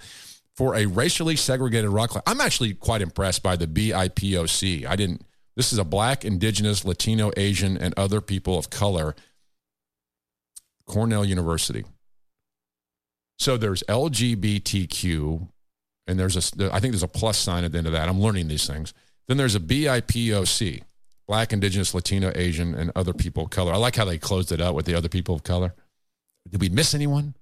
[0.54, 2.22] for a racially segregated rock climb.
[2.26, 4.86] I'm actually quite impressed by the BIPOC.
[4.86, 5.22] I didn't,
[5.56, 9.14] this is a black, indigenous, Latino, Asian, and other people of color.
[10.86, 11.84] Cornell University.
[13.38, 15.48] So there's LGBTQ,
[16.06, 18.08] and there's a, I think there's a plus sign at the end of that.
[18.08, 18.94] I'm learning these things.
[19.26, 20.82] Then there's a BIPOC,
[21.26, 23.72] Black, Indigenous, Latino, Asian, and other people of color.
[23.72, 25.74] I like how they closed it out with the other people of color.
[26.50, 27.34] Did we miss anyone?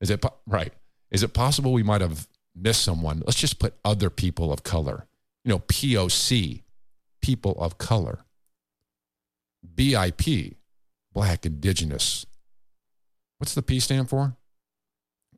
[0.00, 0.72] Is it right?
[1.10, 2.26] Is it possible we might have
[2.56, 3.22] missed someone?
[3.26, 5.06] Let's just put other people of color.
[5.44, 6.62] You know, POC,
[7.22, 8.24] people of color.
[9.74, 10.56] BIP,
[11.12, 12.26] Black, Indigenous.
[13.38, 14.36] What's the P stand for?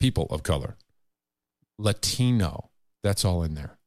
[0.01, 0.77] People of color.
[1.79, 2.71] Latino.
[3.03, 3.79] That's all in there.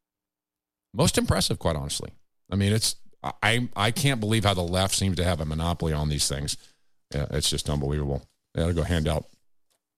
[0.93, 2.12] Most impressive, quite honestly.
[2.52, 5.93] I mean, it's I I can't believe how the left seems to have a monopoly
[5.93, 6.58] on these things.
[7.14, 8.28] Yeah, it's just unbelievable.
[8.54, 9.26] They ought to go hand out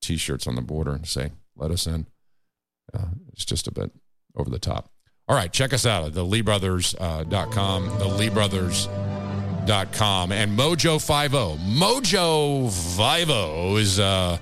[0.02, 2.08] T-shirts on the border and say, "Let us in."
[2.93, 3.91] Uh, it's just a bit
[4.36, 4.91] over the top.
[5.30, 8.05] All right, check us out at the LeeBrothers.com, uh, the
[10.32, 11.59] and Mojo50.
[11.59, 14.39] Mojo50 is uh,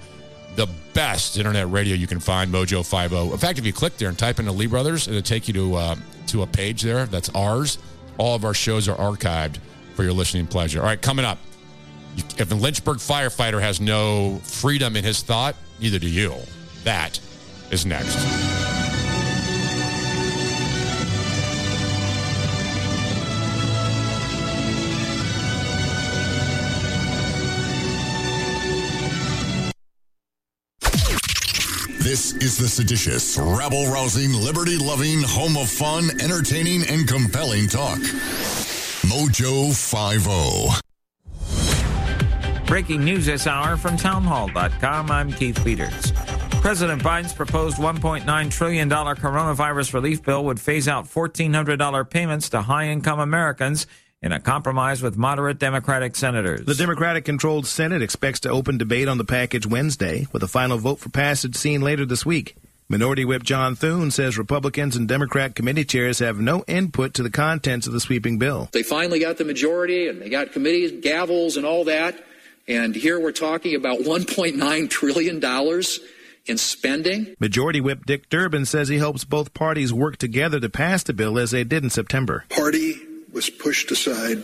[0.55, 3.33] the best internet radio you can find, Mojo50.
[3.33, 5.53] In fact, if you click there and type in the Lee Brothers, it'll take you
[5.55, 5.95] to, uh,
[6.27, 7.79] to a page there that's ours.
[8.17, 9.57] All of our shows are archived
[9.93, 10.79] for your listening pleasure.
[10.79, 11.37] All right, coming up.
[12.15, 16.33] If a Lynchburg firefighter has no freedom in his thought, neither do you.
[16.85, 17.19] That
[17.71, 18.96] is next.
[32.41, 37.99] Is the seditious, rabble rousing, liberty loving, home of fun, entertaining, and compelling talk.
[39.07, 39.71] Mojo
[40.27, 40.79] oh.
[42.51, 42.65] 50.
[42.65, 45.09] Breaking news this hour from townhall.com.
[45.09, 46.11] I'm Keith Peters.
[46.61, 52.87] President Biden's proposed $1.9 trillion coronavirus relief bill would phase out $1,400 payments to high
[52.87, 53.87] income Americans
[54.21, 56.65] in a compromise with moderate Democratic senators.
[56.65, 60.77] The Democratic controlled Senate expects to open debate on the package Wednesday, with a final
[60.77, 62.55] vote for passage seen later this week.
[62.89, 67.29] Minority Whip John Thune says Republicans and Democrat committee chairs have no input to the
[67.29, 68.69] contents of the sweeping bill.
[68.71, 72.23] They finally got the majority and they got committees, gavels, and all that.
[72.65, 75.83] And here we're talking about $1.9 trillion
[76.45, 77.35] in spending.
[77.39, 81.37] Majority Whip Dick Durbin says he hopes both parties work together to pass the bill
[81.37, 82.45] as they did in September.
[82.49, 83.06] Party
[83.37, 84.41] was pushed aside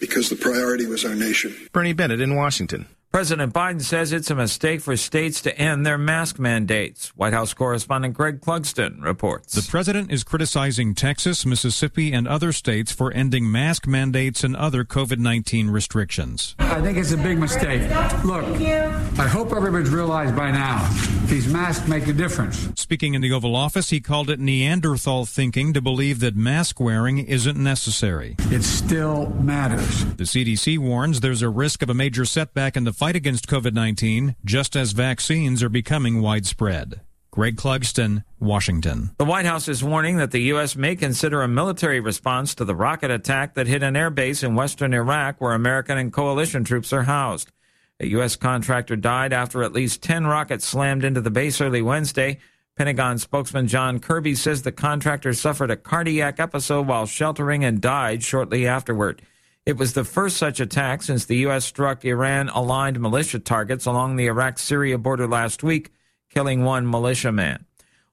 [0.00, 1.56] because the priority was our nation.
[1.72, 2.86] Bernie Bennett in Washington.
[3.14, 7.10] President Biden says it's a mistake for states to end their mask mandates.
[7.10, 9.54] White House correspondent Greg Clugston reports.
[9.54, 14.82] The president is criticizing Texas, Mississippi, and other states for ending mask mandates and other
[14.82, 16.56] COVID 19 restrictions.
[16.58, 17.82] I think it's a big mistake.
[18.24, 20.82] Look, I hope everybody's realized by now
[21.26, 22.68] these masks make a difference.
[22.74, 27.18] Speaking in the Oval Office, he called it Neanderthal thinking to believe that mask wearing
[27.18, 28.34] isn't necessary.
[28.50, 30.04] It still matters.
[30.16, 33.74] The CDC warns there's a risk of a major setback in the fight against COVID
[33.74, 37.02] 19, just as vaccines are becoming widespread.
[37.30, 39.10] Greg Clugston, Washington.
[39.18, 40.74] The White House is warning that the U.S.
[40.74, 44.94] may consider a military response to the rocket attack that hit an airbase in western
[44.94, 47.52] Iraq where American and coalition troops are housed.
[48.00, 48.36] A U.S.
[48.36, 52.38] contractor died after at least 10 rockets slammed into the base early Wednesday.
[52.74, 58.22] Pentagon spokesman John Kirby says the contractor suffered a cardiac episode while sheltering and died
[58.22, 59.20] shortly afterward.
[59.66, 61.64] It was the first such attack since the U.S.
[61.64, 65.90] struck Iran aligned militia targets along the Iraq Syria border last week,
[66.28, 67.64] killing one militiaman.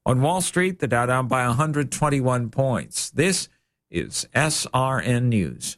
[0.06, 3.10] On Wall Street, the Dow down by 121 points.
[3.10, 3.50] This
[3.90, 5.78] is SRN News.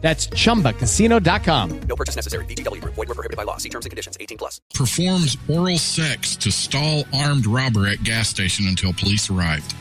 [0.00, 1.80] That's ChumbaCasino.com.
[1.82, 2.44] No purchase necessary.
[2.46, 2.80] VGW.
[2.80, 2.94] Group.
[2.94, 3.58] Void were prohibited by law.
[3.58, 4.16] See terms and conditions.
[4.18, 4.60] 18 plus.
[4.74, 9.72] Performs oral sex to stall armed robber at gas station until police arrived.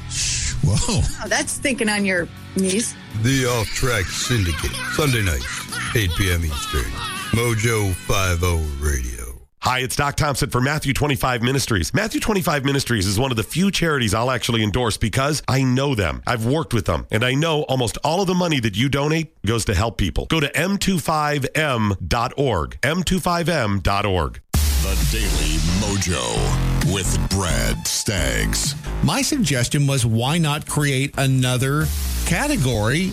[0.64, 1.02] Whoa.
[1.24, 2.96] Oh, that's thinking on your knees.
[3.22, 4.76] The Off Track Syndicate.
[4.94, 6.46] Sunday nights, 8 p.m.
[6.46, 6.92] Eastern.
[7.32, 9.19] Mojo 50 Radio.
[9.62, 11.94] Hi, it's Doc Thompson for Matthew 25 Ministries.
[11.94, 15.96] Matthew 25 Ministries is one of the few charities I'll actually endorse because I know
[15.96, 16.24] them.
[16.26, 19.36] I've worked with them, and I know almost all of the money that you donate
[19.46, 20.28] goes to help people.
[20.28, 22.80] Go to m25m.org.
[22.82, 24.42] m25m.org.
[24.54, 28.76] The Daily Mojo with Brad Staggs.
[29.04, 31.86] My suggestion was why not create another
[32.26, 33.12] category?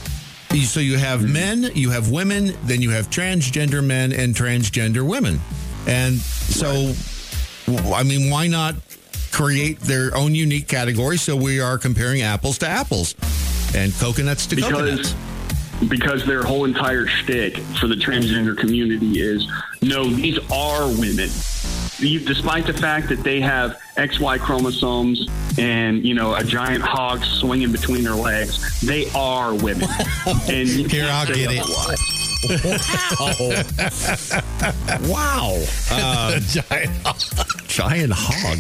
[0.65, 5.41] So you have men, you have women, then you have transgender men and transgender women.
[5.87, 6.93] And so,
[7.93, 8.75] I mean, why not
[9.33, 13.15] create their own unique category so we are comparing apples to apples
[13.75, 15.15] and coconuts to because, coconuts?
[15.89, 19.47] Because their whole entire shtick for the transgender community is
[19.83, 21.29] no, these are women.
[21.99, 25.29] You, despite the fact that they have XY chromosomes
[25.59, 29.89] and you know a giant hog swinging between their legs, they are women.
[30.49, 32.16] and here I'll get it.
[35.09, 35.65] wow.
[35.91, 36.93] Uh, giant,
[37.69, 38.59] giant hog.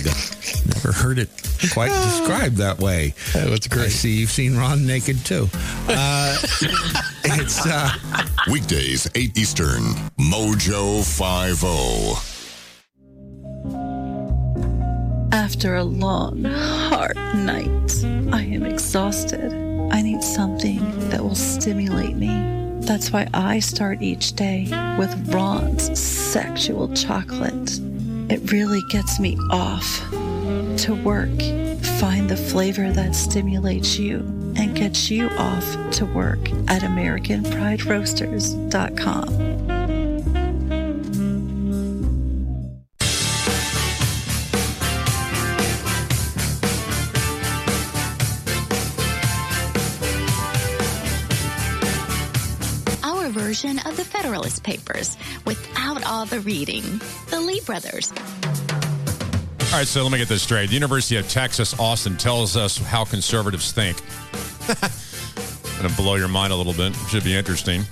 [0.66, 1.28] Never heard it
[1.72, 3.14] quite described that way.
[3.32, 3.87] That's great.
[3.87, 5.49] I see you've seen Ron naked too.
[5.89, 6.37] Uh,
[7.24, 7.91] it's uh,
[8.51, 9.82] weekdays 8 Eastern.
[10.18, 12.37] Mojo 50.
[15.32, 19.53] After a long, hard night, I am exhausted.
[19.93, 20.80] I need something
[21.11, 22.65] that will stimulate me.
[22.87, 27.80] That's why I start each day with Ron's sexual chocolate.
[28.30, 30.01] It really gets me off
[30.78, 31.37] to work.
[31.99, 34.18] Find the flavor that stimulates you
[34.57, 39.65] and gets you off to work at AmericanPrideRoasters.com.
[54.61, 57.01] Papers without all the reading.
[57.30, 58.12] The Lee Brothers.
[58.12, 60.68] All right, so let me get this straight.
[60.68, 64.01] The University of Texas, Austin tells us how conservatives think.
[65.82, 66.97] To blow your mind a little bit.
[67.11, 67.82] Should be interesting.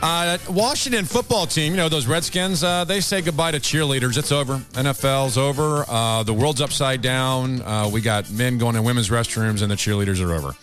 [0.00, 4.16] Uh, Washington football team, you know, those Redskins, uh, they say goodbye to cheerleaders.
[4.16, 4.58] It's over.
[4.74, 5.84] NFL's over.
[5.88, 7.60] Uh, the world's upside down.
[7.62, 10.54] Uh, we got men going in women's restrooms, and the cheerleaders are over.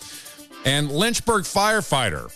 [0.64, 2.34] And Lynchburg firefighter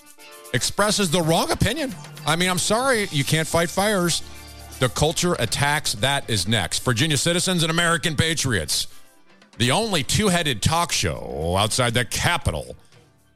[0.56, 1.93] expresses the wrong opinion.
[2.26, 4.24] I mean, I'm sorry, you can't fight fires.
[4.80, 5.93] The culture attacks.
[5.93, 6.84] That is next.
[6.84, 8.88] Virginia citizens and American patriots.
[9.58, 12.76] The only two headed talk show outside the capital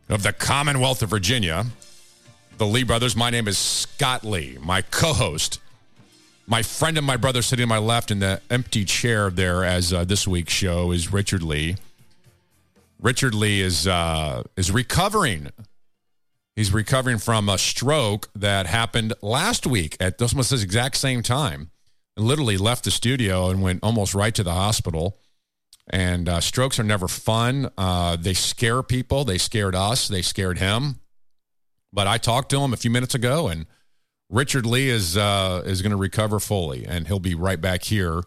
[0.10, 1.66] of the Commonwealth of Virginia.
[2.58, 3.16] The Lee brothers.
[3.16, 5.60] My name is Scott Lee, my co host.
[6.46, 9.94] My friend and my brother sitting to my left in the empty chair there as
[9.94, 11.76] uh, this week's show is Richard Lee.
[13.00, 15.52] Richard Lee is uh, is recovering.
[16.60, 21.72] He's recovering from a stroke that happened last week at almost this exact same time.
[22.18, 25.18] Literally left the studio and went almost right to the hospital.
[25.90, 27.70] And uh, strokes are never fun.
[27.78, 29.24] Uh, they scare people.
[29.24, 30.10] They scared us.
[30.10, 31.00] They scared him.
[31.94, 33.66] But I talked to him a few minutes ago, and
[34.30, 38.22] Richard Lee is uh, is going to recover fully, and he'll be right back here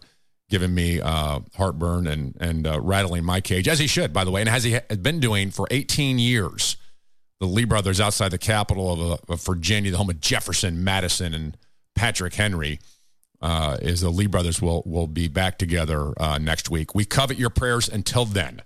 [0.49, 4.31] giving me uh, heartburn and and uh, rattling my cage as he should, by the
[4.31, 6.77] way, and as he has been doing for 18 years.
[7.39, 11.33] The Lee brothers outside the capital of, uh, of Virginia, the home of Jefferson, Madison,
[11.33, 11.57] and
[11.95, 12.79] Patrick Henry,
[13.41, 16.95] uh, is the Lee brothers will will be back together uh, next week.
[16.95, 18.61] We covet your prayers until then.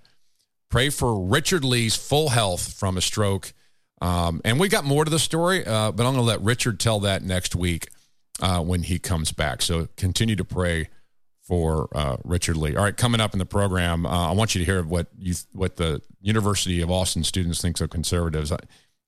[0.70, 3.54] Pray for Richard Lee's full health from a stroke.
[4.00, 6.80] Um, and we got more to the story, uh, but I'm going to let Richard
[6.80, 7.88] tell that next week
[8.42, 9.64] uh, when he comes back.
[9.64, 10.90] So continue to pray
[11.48, 12.76] for uh, Richard Lee.
[12.76, 15.34] All right, coming up in the program, uh, I want you to hear what you
[15.54, 18.52] what the University of Austin students think of conservatives.
[18.52, 18.58] I,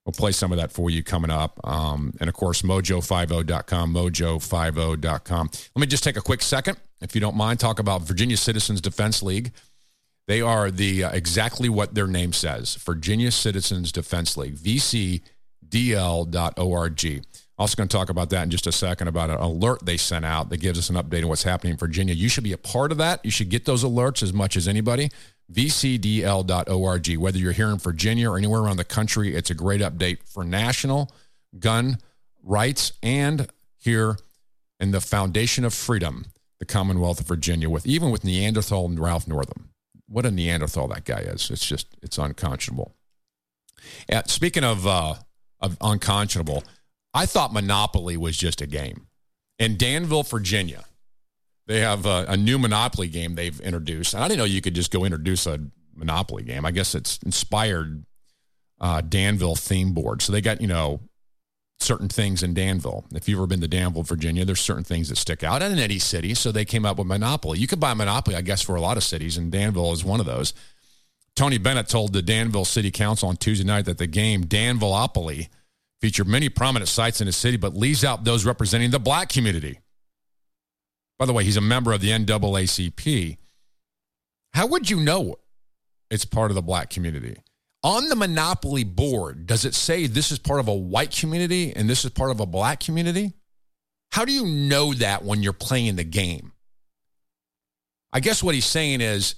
[0.05, 1.59] we'll play some of that for you coming up.
[1.63, 5.49] Um, and of course, mojo50.com, mojo50.com.
[5.75, 8.79] Let me just take a quick second, if you don't mind, talk about Virginia Citizens
[8.81, 9.51] Defense League.
[10.27, 15.25] They are the uh, exactly what their name says, Virginia Citizens Defense League, vcdl.org.
[17.59, 20.23] Also, going to talk about that in just a second about an alert they sent
[20.23, 22.13] out that gives us an update on what's happening in Virginia.
[22.13, 23.19] You should be a part of that.
[23.25, 25.09] You should get those alerts as much as anybody.
[25.51, 27.17] VCDL.org.
[27.17, 30.45] Whether you're here in Virginia or anywhere around the country, it's a great update for
[30.45, 31.11] national
[31.59, 31.97] gun
[32.41, 34.17] rights and here
[34.79, 36.27] in the foundation of freedom,
[36.59, 39.69] the Commonwealth of Virginia, with even with Neanderthal and Ralph Northam.
[40.07, 41.51] What a Neanderthal that guy is.
[41.51, 42.95] It's just, it's unconscionable.
[44.27, 45.15] Speaking of, uh,
[45.59, 46.63] of unconscionable,
[47.13, 49.07] I thought Monopoly was just a game.
[49.57, 50.85] In Danville, Virginia,
[51.67, 54.13] they have a, a, new Monopoly game they've introduced.
[54.13, 55.59] And I didn't know you could just go introduce a
[55.95, 56.65] Monopoly game.
[56.65, 58.05] I guess it's inspired
[58.79, 60.21] uh, Danville theme board.
[60.21, 61.01] So they got, you know,
[61.79, 63.05] certain things in Danville.
[63.13, 65.61] If you've ever been to Danville, Virginia, there's certain things that stick out.
[65.61, 67.59] And in any city, so they came up with Monopoly.
[67.59, 70.19] You could buy Monopoly, I guess, for a lot of cities, and Danville is one
[70.19, 70.53] of those.
[71.35, 75.47] Tony Bennett told the Danville City Council on Tuesday night that the game Danvilleopoly
[76.01, 79.79] feature many prominent sites in the city, but leaves out those representing the black community.
[81.17, 83.37] By the way, he's a member of the NAACP.
[84.53, 85.35] How would you know
[86.09, 87.37] it's part of the black community?
[87.83, 91.89] On the Monopoly board, does it say this is part of a white community and
[91.89, 93.33] this is part of a black community?
[94.11, 96.53] How do you know that when you're playing the game?
[98.11, 99.35] I guess what he's saying is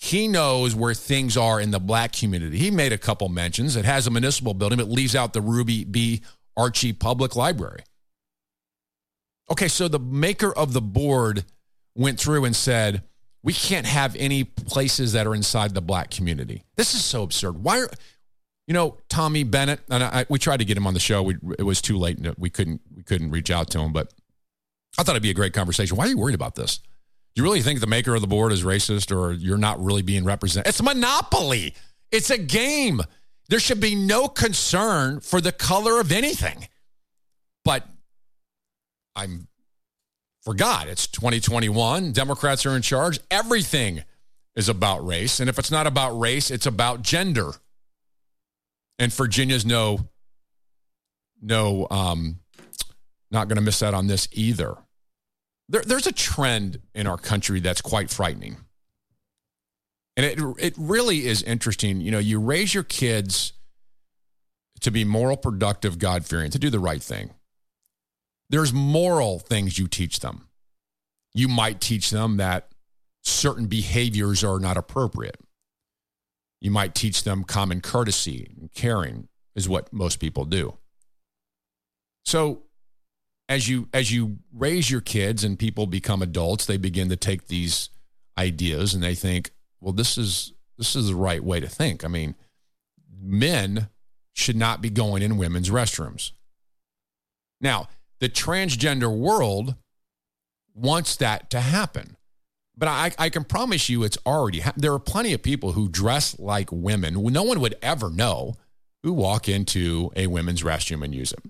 [0.00, 2.56] he knows where things are in the black community.
[2.56, 3.76] He made a couple mentions.
[3.76, 6.22] It has a municipal building, it leaves out the Ruby B.
[6.56, 7.82] Archie Public Library.
[9.50, 11.44] Okay, so the maker of the board
[11.94, 13.02] went through and said,
[13.42, 16.64] we can't have any places that are inside the black community.
[16.76, 17.62] This is so absurd.
[17.62, 17.90] Why are,
[18.66, 21.22] you know, Tommy Bennett, and I, we tried to get him on the show.
[21.22, 22.18] We, it was too late.
[22.18, 24.12] And we couldn't, we couldn't reach out to him, but
[24.98, 25.96] I thought it'd be a great conversation.
[25.96, 26.80] Why are you worried about this?
[27.40, 30.24] You really think the maker of the board is racist or you're not really being
[30.24, 30.68] represented?
[30.68, 31.74] It's Monopoly.
[32.12, 33.00] It's a game.
[33.48, 36.68] There should be no concern for the color of anything.
[37.64, 37.86] But
[39.16, 39.48] I'm
[40.42, 42.12] forgot it's 2021.
[42.12, 43.20] Democrats are in charge.
[43.30, 44.04] Everything
[44.54, 45.40] is about race.
[45.40, 47.52] And if it's not about race, it's about gender.
[48.98, 50.08] And Virginia's no,
[51.40, 52.38] no, um,
[53.30, 54.76] not going to miss out on this either.
[55.70, 58.56] There, there's a trend in our country that's quite frightening.
[60.16, 62.00] And it, it really is interesting.
[62.00, 63.52] You know, you raise your kids
[64.80, 67.30] to be moral, productive, God fearing, to do the right thing.
[68.50, 70.48] There's moral things you teach them.
[71.32, 72.72] You might teach them that
[73.22, 75.38] certain behaviors are not appropriate.
[76.60, 80.78] You might teach them common courtesy and caring is what most people do.
[82.24, 82.64] So
[83.50, 87.48] as you as you raise your kids and people become adults, they begin to take
[87.48, 87.90] these
[88.38, 89.50] ideas and they think,
[89.80, 92.04] well, this is this is the right way to think.
[92.04, 92.36] I mean,
[93.20, 93.88] men
[94.32, 96.30] should not be going in women's restrooms.
[97.60, 97.88] Now,
[98.20, 99.74] the transgender world
[100.72, 102.16] wants that to happen.
[102.78, 105.88] But I, I can promise you it's already ha- there are plenty of people who
[105.88, 108.54] dress like women no one would ever know
[109.02, 111.40] who walk into a women's restroom and use it.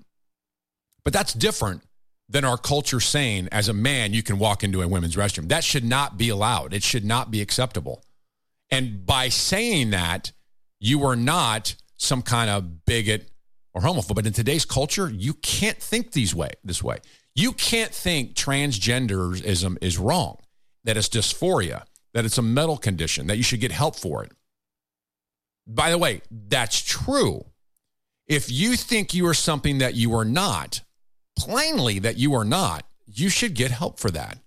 [1.05, 1.83] But that's different
[2.31, 5.49] than our culture saying as a man you can walk into a women's restroom.
[5.49, 6.73] That should not be allowed.
[6.73, 8.05] It should not be acceptable.
[8.71, 10.31] And by saying that,
[10.79, 13.31] you are not some kind of bigot
[13.75, 14.15] or homophobe.
[14.15, 16.99] But in today's culture, you can't think these way this way.
[17.35, 20.39] You can't think transgenderism is wrong,
[20.85, 21.85] that it's dysphoria,
[22.15, 24.33] that it's a mental condition, that you should get help for it.
[25.67, 27.45] By the way, that's true.
[28.27, 30.83] If you think you are something that you are not,
[31.45, 34.39] plainly that you are not, you should get help for that.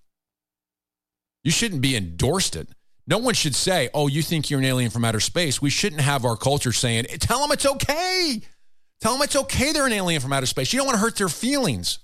[1.43, 2.69] You shouldn't be endorsed it.
[3.05, 5.61] No one should say, oh, you think you're an alien from outer space.
[5.61, 8.41] We shouldn't have our culture saying, tell them it's okay.
[9.01, 10.71] Tell them it's okay they're an alien from outer space.
[10.71, 11.99] You don't want to hurt their feelings.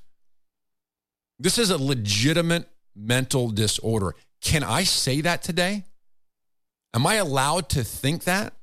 [1.39, 4.13] This is a legitimate mental disorder.
[4.41, 5.85] Can I say that today?
[6.93, 8.53] Am I allowed to think that?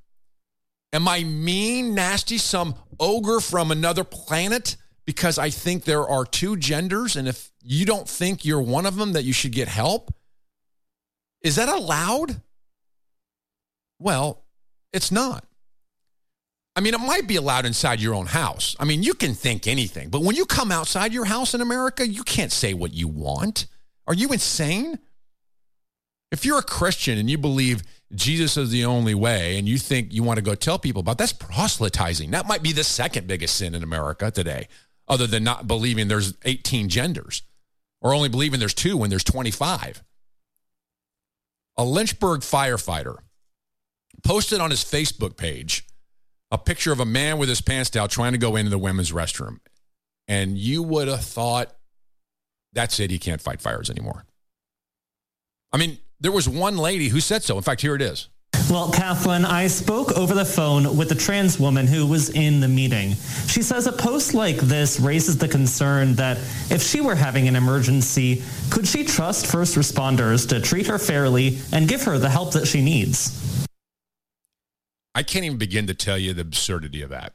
[0.93, 6.57] Am I mean, nasty, some ogre from another planet because I think there are two
[6.57, 7.17] genders?
[7.17, 10.13] And if you don't think you're one of them, that you should get help?
[11.43, 12.41] Is that allowed?
[13.99, 14.45] Well,
[14.93, 15.45] it's not.
[16.75, 18.77] I mean, it might be allowed inside your own house.
[18.79, 22.07] I mean, you can think anything, but when you come outside your house in America,
[22.07, 23.67] you can't say what you want.
[24.07, 24.99] Are you insane?
[26.31, 27.83] If you're a Christian and you believe
[28.15, 31.19] Jesus is the only way and you think you want to go tell people about
[31.19, 32.31] that's proselytizing.
[32.31, 34.69] That might be the second biggest sin in America today,
[35.09, 37.43] other than not believing there's 18 genders
[38.01, 40.03] or only believing there's two when there's 25
[41.77, 43.19] a Lynchburg firefighter
[44.25, 45.87] posted on his Facebook page
[46.51, 49.13] a picture of a man with his pants down trying to go into the women's
[49.13, 49.59] restroom.
[50.29, 51.75] And you would have thought,
[52.73, 54.25] that's it, he can't fight fires anymore.
[55.73, 57.57] I mean, there was one lady who said so.
[57.57, 58.29] In fact, here it is.
[58.69, 62.67] Well, Kathleen, I spoke over the phone with the trans woman who was in the
[62.67, 63.13] meeting.
[63.47, 66.39] She says a post like this raises the concern that
[66.69, 71.59] if she were having an emergency, could she trust first responders to treat her fairly
[71.73, 73.67] and give her the help that she needs?
[75.15, 77.35] I can't even begin to tell you the absurdity of that.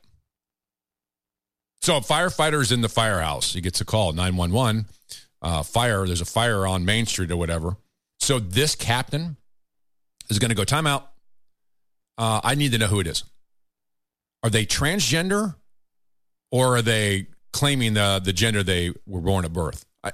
[1.82, 3.54] So, a firefighter's in the firehouse.
[3.54, 4.86] He gets a call, 911,
[5.42, 6.06] uh, fire.
[6.06, 7.78] There's a fire on Main Street or whatever.
[8.20, 9.38] So, this captain
[10.30, 11.06] is going to go timeout.
[12.22, 13.24] Uh, I need to know who it is.
[14.44, 15.56] Are they transgender
[16.52, 19.86] or are they claiming the, the gender they were born at birth?
[20.04, 20.12] I,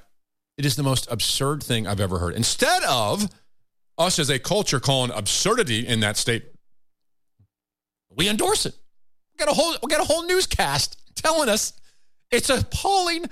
[0.57, 2.33] it is the most absurd thing I've ever heard.
[2.33, 3.27] Instead of
[3.97, 6.45] us as a culture calling absurdity in that state,
[8.15, 8.75] we endorse it.
[9.33, 11.73] We got a whole we got a whole newscast telling us
[12.31, 13.25] it's appalling.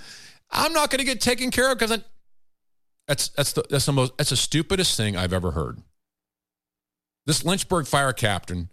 [0.52, 1.98] I'm not going to get taken care of because
[3.08, 5.82] that's that's the that's the most that's the stupidest thing I've ever heard.
[7.26, 8.70] This Lynchburg fire captain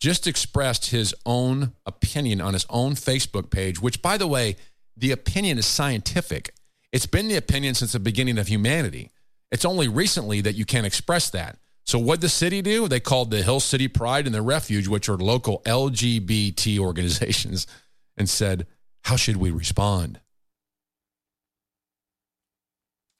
[0.00, 4.56] just expressed his own opinion on his own Facebook page, which, by the way,
[4.96, 6.54] the opinion is scientific.
[6.92, 9.12] It's been the opinion since the beginning of humanity.
[9.52, 11.58] It's only recently that you can't express that.
[11.84, 12.88] So, what the city do?
[12.88, 17.66] They called the Hill City Pride and the Refuge, which are local LGBT organizations,
[18.16, 18.66] and said,
[19.02, 20.20] How should we respond?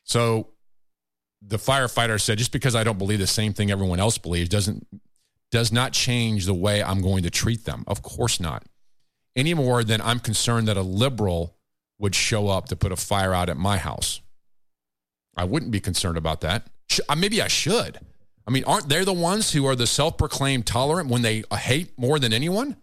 [0.05, 0.52] So,
[1.45, 4.87] the firefighter said, just because I don't believe the same thing everyone else believes doesn't
[5.51, 7.85] does not change the way I'm going to treat them.
[7.87, 8.65] Of course not.
[9.37, 11.57] Any more than I'm concerned that a liberal
[11.99, 14.21] would show up to put a fire out at my house.
[15.37, 16.69] I wouldn't be concerned about that.
[17.09, 17.99] Uh, maybe I should.
[18.47, 22.19] I mean, aren't they the ones who are the self-proclaimed tolerant when they hate more
[22.19, 22.77] than anyone?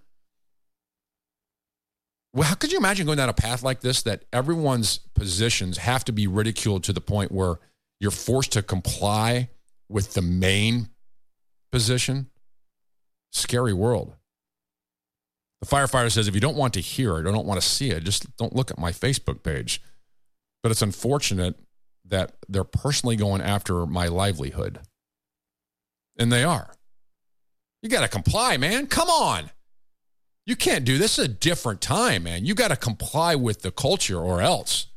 [2.33, 6.05] Well, how could you imagine going down a path like this that everyone's positions have
[6.05, 7.59] to be ridiculed to the point where
[7.99, 9.49] you're forced to comply
[9.89, 10.89] with the main
[11.71, 12.29] position.
[13.31, 14.15] Scary world.
[15.61, 17.89] The firefighter says, if you don't want to hear it or don't want to see
[17.89, 19.81] it, just don't look at my Facebook page.
[20.63, 21.55] But it's unfortunate
[22.05, 24.79] that they're personally going after my livelihood.
[26.17, 26.73] And they are.
[27.81, 28.87] You got to comply, man.
[28.87, 29.51] Come on.
[30.45, 31.19] You can't do this.
[31.19, 32.45] It's a different time, man.
[32.45, 34.87] You got to comply with the culture or else.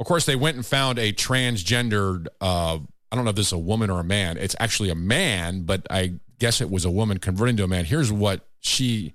[0.00, 2.78] Of course, they went and found a transgendered, uh,
[3.12, 4.38] I don't know if this is a woman or a man.
[4.38, 7.84] It's actually a man, but I guess it was a woman converting to a man.
[7.84, 9.12] Here's what she,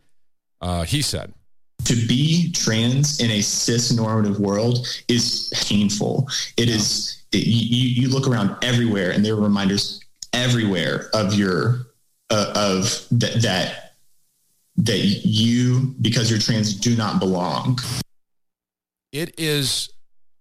[0.62, 1.34] uh, he said.
[1.86, 6.30] To be trans in a cis normative world is painful.
[6.56, 6.76] It yeah.
[6.76, 7.24] is.
[7.32, 9.99] It, you, you look around everywhere and there are reminders
[10.34, 11.88] everywhere of your
[12.30, 13.95] uh, of that that
[14.78, 17.80] that you because you're trans do not belong.
[19.12, 19.90] It is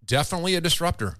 [0.04, 1.16] definitely a disruptor.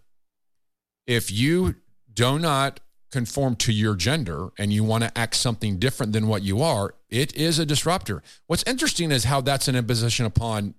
[1.06, 1.76] If you
[2.12, 2.80] do not
[3.10, 6.94] conform to your gender and you want to act something different than what you are,
[7.08, 8.22] it is a disruptor.
[8.46, 10.74] What's interesting is how that's an imposition upon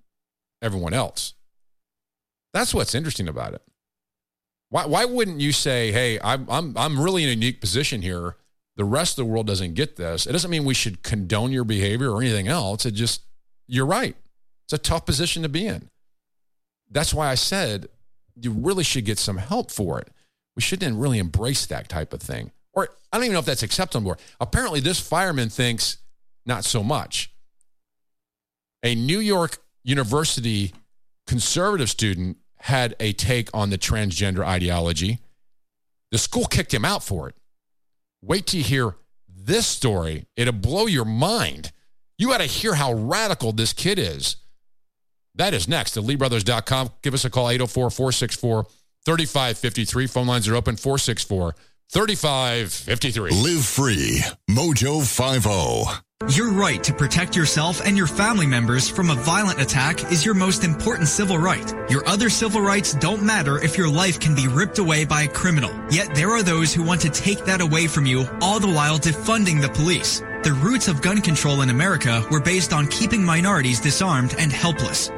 [0.60, 1.34] everyone else.
[2.52, 3.62] That's what's interesting about it.
[4.68, 8.36] Why, why wouldn't you say, hey, I'm, I'm, I'm really in a unique position here.
[8.76, 10.26] The rest of the world doesn't get this.
[10.26, 12.84] It doesn't mean we should condone your behavior or anything else.
[12.84, 13.22] It just,
[13.66, 14.16] you're right.
[14.64, 15.88] It's a tough position to be in.
[16.90, 17.88] That's why I said
[18.40, 20.08] you really should get some help for it.
[20.54, 22.50] We shouldn't really embrace that type of thing.
[22.72, 24.16] Or I don't even know if that's acceptable.
[24.40, 25.98] Apparently, this fireman thinks
[26.44, 27.32] not so much.
[28.82, 30.72] A New York University
[31.26, 35.18] conservative student had a take on the transgender ideology.
[36.10, 37.34] The school kicked him out for it.
[38.22, 38.96] Wait till you hear
[39.28, 40.26] this story.
[40.36, 41.72] It'll blow your mind.
[42.18, 44.36] You got to hear how radical this kid is.
[45.36, 46.90] That is next at LeeBrothers.com.
[47.02, 48.64] Give us a call, 804 464
[49.04, 50.06] 3553.
[50.06, 51.54] Phone lines are open, 464
[51.90, 53.30] 3553.
[53.30, 54.22] Live free.
[54.50, 56.02] Mojo 50.
[56.30, 60.34] Your right to protect yourself and your family members from a violent attack is your
[60.34, 61.72] most important civil right.
[61.90, 65.28] Your other civil rights don't matter if your life can be ripped away by a
[65.28, 65.70] criminal.
[65.90, 68.98] Yet there are those who want to take that away from you, all the while
[68.98, 70.22] defunding the police.
[70.46, 75.08] The roots of gun control in America were based on keeping minorities disarmed and helpless.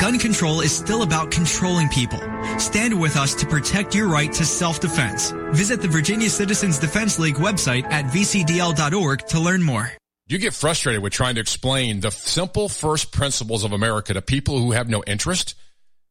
[0.00, 2.18] Gun control is still about controlling people.
[2.58, 5.34] Stand with us to protect your right to self-defense.
[5.50, 9.92] Visit the Virginia Citizens Defense League website at vcdl.org to learn more.
[10.26, 14.22] Do you get frustrated with trying to explain the simple first principles of America to
[14.22, 15.54] people who have no interest?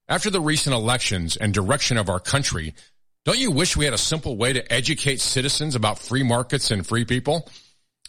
[0.07, 2.75] After the recent elections and direction of our country,
[3.25, 6.85] don't you wish we had a simple way to educate citizens about free markets and
[6.85, 7.49] free people?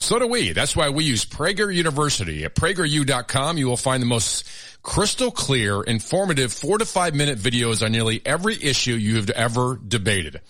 [0.00, 0.52] So do we.
[0.52, 2.44] That's why we use Prager University.
[2.44, 4.48] At prageru.com, you will find the most
[4.82, 9.78] crystal clear, informative four to five minute videos on nearly every issue you have ever
[9.86, 10.40] debated.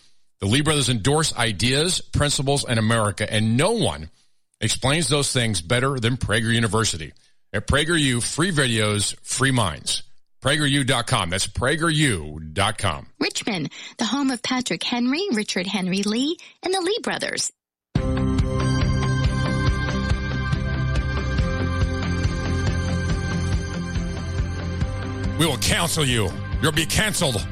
[0.41, 4.11] The Lee brothers endorse ideas, principles, and America, and no one
[4.61, 7.13] explains those things better than Prager University.
[7.53, 10.03] At PragerU, free videos, free minds.
[10.43, 11.31] PragerU.com.
[11.31, 13.07] That's PragerU.com.
[13.19, 17.51] Richmond, the home of Patrick Henry, Richard Henry Lee, and the Lee brothers.
[25.39, 26.31] We will cancel you.
[26.61, 27.47] You'll be canceled.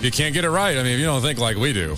[0.00, 0.78] You can't get it right.
[0.78, 1.94] I mean, if you don't think like we do.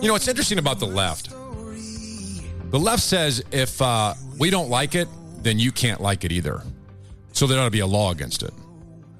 [0.00, 1.30] You know, what's interesting about the left?
[1.30, 5.08] The left says if uh, we don't like it,
[5.42, 6.62] then you can't like it either.
[7.32, 8.52] So there ought to be a law against it.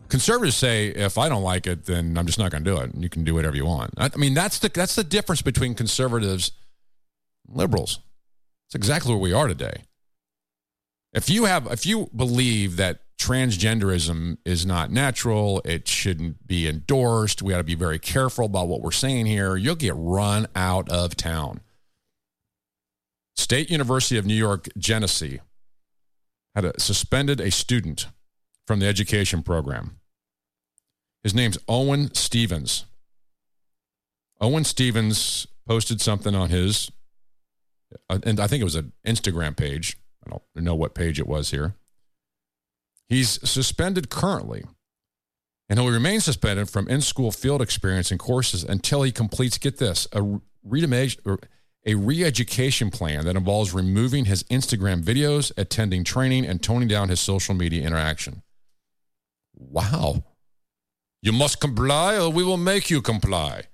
[0.09, 2.93] Conservatives say if I don't like it, then I'm just not going to do it.
[2.95, 3.95] And you can do whatever you want.
[3.97, 6.53] I, I mean, that's the that's the difference between conservatives,
[7.49, 7.99] liberals.
[8.69, 9.83] It's exactly where we are today.
[11.13, 17.43] If you have, if you believe that transgenderism is not natural, it shouldn't be endorsed.
[17.43, 19.57] We got to be very careful about what we're saying here.
[19.57, 21.61] You'll get run out of town.
[23.37, 25.41] State University of New York Geneseo
[26.55, 28.09] had a, suspended a student
[28.67, 30.01] from the education program.
[31.23, 32.87] His name's Owen Stevens.
[34.41, 36.91] Owen Stevens posted something on his,
[38.11, 39.97] uh, and I think it was an Instagram page
[40.27, 41.75] I don't know what page it was here.
[43.09, 44.65] He's suspended currently,
[45.69, 49.79] and he'll remain suspended from in school field experience and courses until he completes, get
[49.79, 50.41] this, a
[51.85, 57.21] a re-education plan that involves removing his Instagram videos, attending training, and toning down his
[57.21, 58.43] social media interaction.
[59.55, 60.23] Wow.
[61.21, 63.65] You must comply or we will make you comply.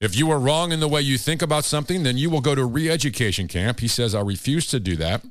[0.00, 2.54] If you are wrong in the way you think about something, then you will go
[2.54, 3.80] to re-education camp.
[3.80, 5.24] He says, I refuse to do that.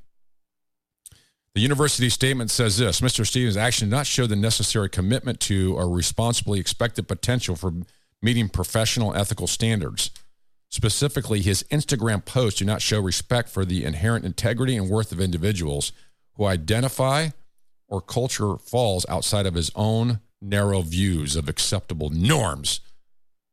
[1.55, 3.25] The university statement says this Mr.
[3.25, 7.73] Stevens' action did not show the necessary commitment to or responsibly expected potential for
[8.21, 10.11] meeting professional ethical standards.
[10.69, 15.19] Specifically, his Instagram posts do not show respect for the inherent integrity and worth of
[15.19, 15.91] individuals
[16.35, 17.29] who identify
[17.87, 22.81] or culture falls outside of his own narrow views of acceptable norms.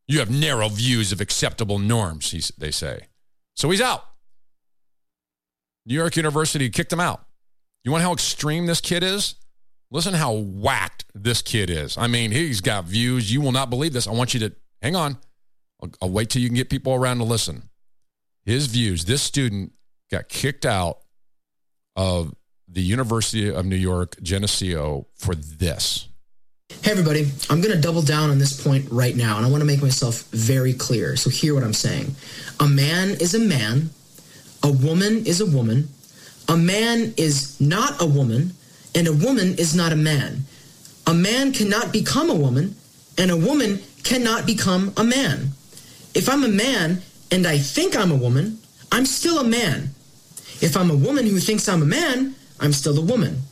[0.07, 3.07] You have narrow views of acceptable norms, they say.
[3.55, 4.05] So he's out.
[5.87, 7.26] New York University kicked him out.
[7.87, 9.37] You want how extreme this kid is?
[9.93, 11.97] Listen how whacked this kid is.
[11.97, 13.33] I mean, he's got views.
[13.33, 14.09] You will not believe this.
[14.09, 14.53] I want you to
[14.83, 15.17] hang on.
[15.81, 17.71] I'll, I'll wait till you can get people around to listen.
[18.45, 19.05] His views.
[19.05, 19.71] This student
[20.11, 20.99] got kicked out
[21.95, 22.35] of
[22.67, 26.09] the University of New York Geneseo for this.
[26.83, 27.31] Hey, everybody.
[27.49, 29.81] I'm going to double down on this point right now, and I want to make
[29.81, 31.15] myself very clear.
[31.15, 32.17] So, hear what I'm saying.
[32.59, 33.91] A man is a man,
[34.65, 35.89] a woman is a woman,
[36.49, 38.53] a man is not a woman,
[38.95, 40.45] and a woman is not a man.
[41.07, 42.77] A man cannot become a woman,
[43.19, 45.51] and a woman cannot become a man.
[46.15, 48.59] If I'm a man and I think I'm a woman,
[48.93, 49.91] I'm still a man.
[50.61, 53.43] If I'm a woman who thinks I'm a man, I'm still a woman.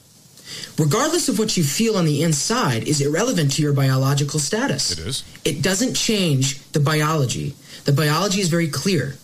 [0.78, 4.92] Regardless of what you feel on the inside is irrelevant to your biological status.
[4.92, 5.24] It is.
[5.44, 7.54] It doesn't change the biology.
[7.84, 9.16] The biology is very clear.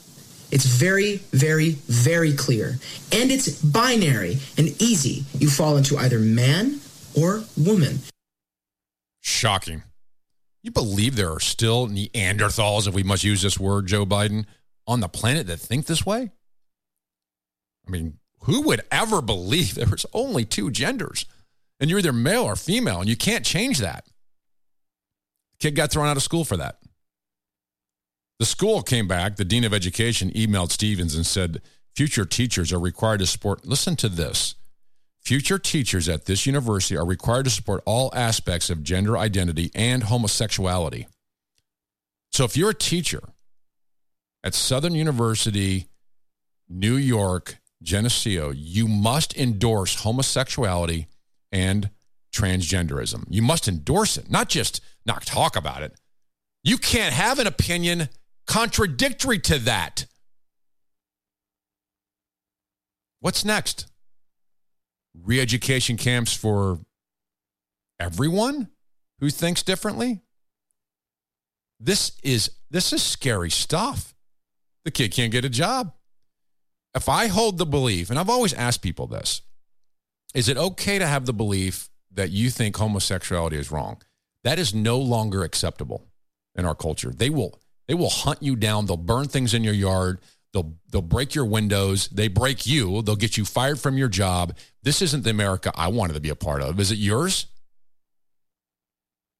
[0.50, 2.78] It's very, very, very clear.
[3.12, 5.24] And it's binary and easy.
[5.38, 6.80] You fall into either man
[7.16, 8.00] or woman.
[9.20, 9.82] Shocking.
[10.62, 14.44] You believe there are still Neanderthals, if we must use this word, Joe Biden,
[14.86, 16.30] on the planet that think this way?
[17.86, 21.26] I mean, who would ever believe there was only two genders
[21.78, 24.06] and you're either male or female and you can't change that?
[25.60, 26.78] Kid got thrown out of school for that.
[28.40, 31.60] The school came back, the dean of education emailed Stevens and said,
[31.94, 34.54] future teachers are required to support, listen to this.
[35.20, 40.04] Future teachers at this university are required to support all aspects of gender identity and
[40.04, 41.06] homosexuality.
[42.32, 43.20] So if you're a teacher
[44.42, 45.88] at Southern University,
[46.66, 51.08] New York, Geneseo, you must endorse homosexuality
[51.52, 51.90] and
[52.34, 53.24] transgenderism.
[53.28, 55.92] You must endorse it, not just not talk about it.
[56.64, 58.08] You can't have an opinion
[58.46, 60.06] contradictory to that.
[63.20, 63.86] What's next?
[65.14, 66.80] Re education camps for
[67.98, 68.68] everyone
[69.18, 70.22] who thinks differently?
[71.78, 74.14] This is this is scary stuff.
[74.84, 75.92] The kid can't get a job.
[76.94, 79.42] If I hold the belief, and I've always asked people this,
[80.34, 84.02] is it okay to have the belief that you think homosexuality is wrong?
[84.42, 86.06] That is no longer acceptable
[86.54, 87.10] in our culture.
[87.10, 87.60] They will
[87.90, 88.86] they will hunt you down.
[88.86, 90.20] They'll burn things in your yard.
[90.52, 92.06] They'll they'll break your windows.
[92.06, 93.02] They break you.
[93.02, 94.56] They'll get you fired from your job.
[94.84, 96.78] This isn't the America I wanted to be a part of.
[96.78, 97.46] Is it yours?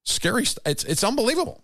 [0.03, 0.43] Scary.
[0.65, 1.63] It's it's unbelievable.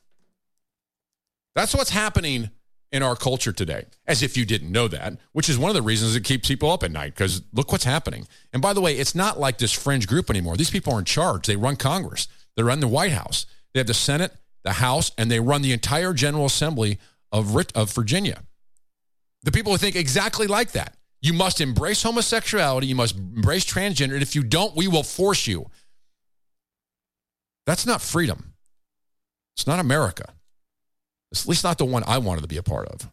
[1.55, 2.51] That's what's happening
[2.93, 5.81] in our culture today, as if you didn't know that, which is one of the
[5.81, 8.29] reasons it keeps people up at night because look what's happening.
[8.53, 10.55] And by the way, it's not like this fringe group anymore.
[10.55, 11.47] These people are in charge.
[11.47, 14.33] They run Congress, they run the White House, they have the Senate,
[14.67, 16.99] the House, and they run the entire General Assembly
[17.31, 18.43] of, of Virginia.
[19.43, 20.93] The people who think exactly like that.
[21.21, 25.47] You must embrace homosexuality, you must embrace transgender, and if you don't, we will force
[25.47, 25.67] you.
[27.65, 28.53] That's not freedom.
[29.55, 30.25] It's not America.
[31.31, 33.09] It's at least not the one I wanted to be a part of.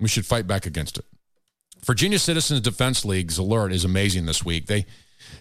[0.00, 1.04] We should fight back against it.
[1.84, 4.66] Virginia Citizens Defense League's alert is amazing this week.
[4.66, 4.86] They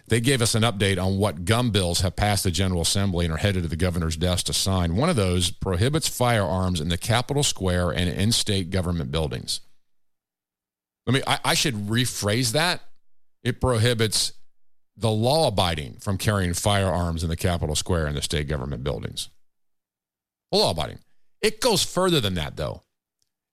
[0.07, 3.33] they gave us an update on what gun bills have passed the General Assembly and
[3.33, 4.95] are headed to the governor's desk to sign.
[4.95, 9.61] One of those prohibits firearms in the Capitol Square and in state government buildings.
[11.05, 12.81] Let me I, I should rephrase that.
[13.43, 14.33] It prohibits
[14.95, 19.29] the law abiding from carrying firearms in the Capitol Square and the state government buildings.
[20.51, 20.99] Law abiding.
[21.41, 22.83] It goes further than that, though.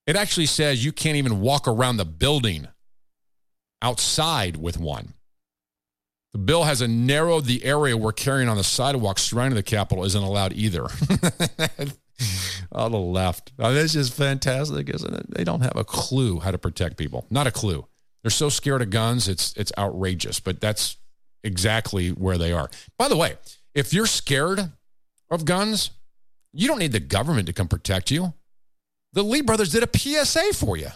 [0.06, 2.68] It actually says you can't even walk around the building
[3.80, 5.14] outside with one.
[6.38, 10.22] The bill has narrowed the area where carrying on the sidewalk surrounding the Capitol isn't
[10.22, 10.84] allowed either.
[12.70, 13.50] on the left.
[13.58, 15.34] Oh, this is fantastic, isn't it?
[15.34, 17.26] They don't have a clue how to protect people.
[17.28, 17.88] Not a clue.
[18.22, 20.96] They're so scared of guns, it's it's outrageous, but that's
[21.42, 22.70] exactly where they are.
[22.96, 23.36] By the way,
[23.74, 24.70] if you're scared
[25.32, 25.90] of guns,
[26.52, 28.32] you don't need the government to come protect you.
[29.12, 30.90] The Lee brothers did a PSA for you.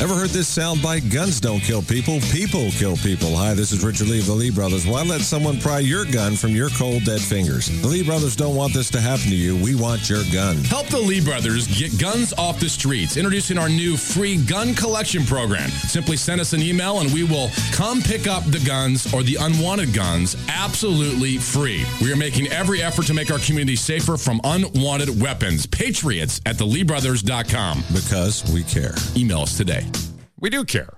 [0.00, 1.12] Ever heard this soundbite?
[1.12, 3.36] Guns don't kill people, people kill people.
[3.36, 4.86] Hi, this is Richard Lee of the Lee Brothers.
[4.86, 7.68] Why let someone pry your gun from your cold, dead fingers?
[7.82, 9.62] The Lee Brothers don't want this to happen to you.
[9.62, 10.56] We want your gun.
[10.64, 13.18] Help the Lee Brothers get guns off the streets.
[13.18, 15.68] Introducing our new free gun collection program.
[15.68, 19.36] Simply send us an email and we will come pick up the guns or the
[19.38, 21.84] unwanted guns absolutely free.
[22.00, 25.66] We are making every effort to make our community safer from unwanted weapons.
[25.66, 27.84] Patriots at theleebrothers.com.
[27.92, 28.94] Because we care.
[29.14, 29.89] Email us today.
[30.40, 30.94] We do care.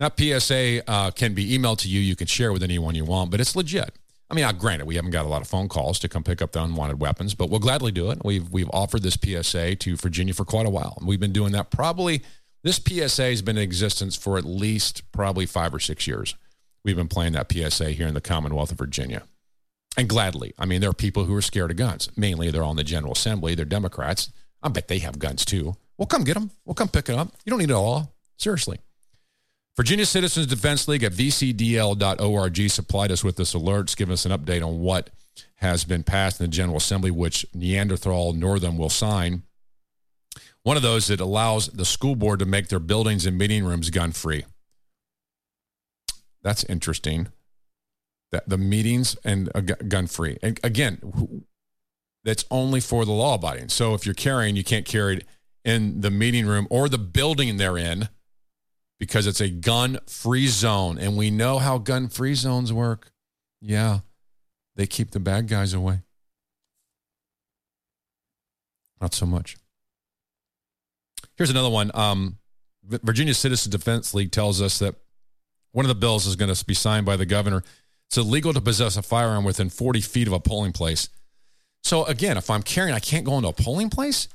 [0.00, 2.00] That PSA uh, can be emailed to you.
[2.00, 3.94] You can share with anyone you want, but it's legit.
[4.30, 6.52] I mean, granted, we haven't got a lot of phone calls to come pick up
[6.52, 8.24] the unwanted weapons, but we'll gladly do it.
[8.24, 10.98] We've we've offered this PSA to Virginia for quite a while.
[11.04, 12.22] We've been doing that probably.
[12.62, 16.34] This PSA has been in existence for at least probably five or six years.
[16.84, 19.24] We've been playing that PSA here in the Commonwealth of Virginia,
[19.96, 20.54] and gladly.
[20.58, 22.08] I mean, there are people who are scared of guns.
[22.16, 23.54] Mainly, they're on the General Assembly.
[23.54, 24.32] They're Democrats.
[24.62, 25.74] I bet they have guns too.
[25.98, 26.50] We'll come get them.
[26.64, 27.32] We'll come pick it up.
[27.44, 28.14] You don't need it all.
[28.40, 28.78] Seriously.
[29.76, 34.66] Virginia Citizens Defense League at vcdl.org supplied us with this alert, giving us an update
[34.66, 35.10] on what
[35.56, 39.42] has been passed in the General Assembly, which Neanderthal Northam will sign.
[40.62, 43.90] One of those that allows the school board to make their buildings and meeting rooms
[43.90, 44.44] gun free.
[46.42, 47.28] That's interesting.
[48.32, 50.38] That the meetings and uh, gun free.
[50.42, 51.44] And again,
[52.24, 53.68] that's only for the law abiding.
[53.68, 55.26] So if you're carrying, you can't carry it
[55.62, 58.08] in the meeting room or the building they're in
[59.00, 60.98] because it's a gun free zone.
[60.98, 63.10] And we know how gun free zones work.
[63.60, 64.00] Yeah,
[64.76, 66.02] they keep the bad guys away.
[69.00, 69.56] Not so much.
[71.36, 71.90] Here's another one.
[71.94, 72.36] Um,
[72.84, 74.94] Virginia Citizen Defense League tells us that
[75.72, 77.62] one of the bills is going to be signed by the governor.
[78.08, 81.08] It's illegal to possess a firearm within 40 feet of a polling place.
[81.82, 84.28] So again, if I'm carrying, I can't go into a polling place.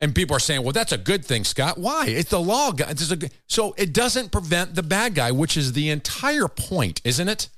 [0.00, 1.76] And people are saying, well, that's a good thing, Scott.
[1.76, 2.06] Why?
[2.06, 2.70] It's the law.
[2.76, 3.18] It's a,
[3.48, 7.48] so it doesn't prevent the bad guy, which is the entire point, isn't it?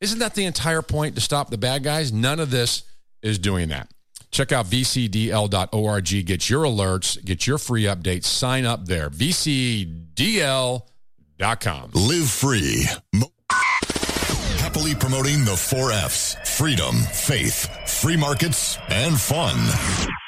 [0.00, 2.12] Isn't that the entire point to stop the bad guys?
[2.12, 2.84] None of this
[3.22, 3.90] is doing that.
[4.30, 6.26] Check out vcdl.org.
[6.26, 9.10] Get your alerts, get your free updates, sign up there.
[9.10, 10.80] vcdl.com.
[11.92, 12.86] Live free.
[14.72, 17.68] Happily promoting the four F's freedom, faith,
[18.00, 19.54] free markets, and fun.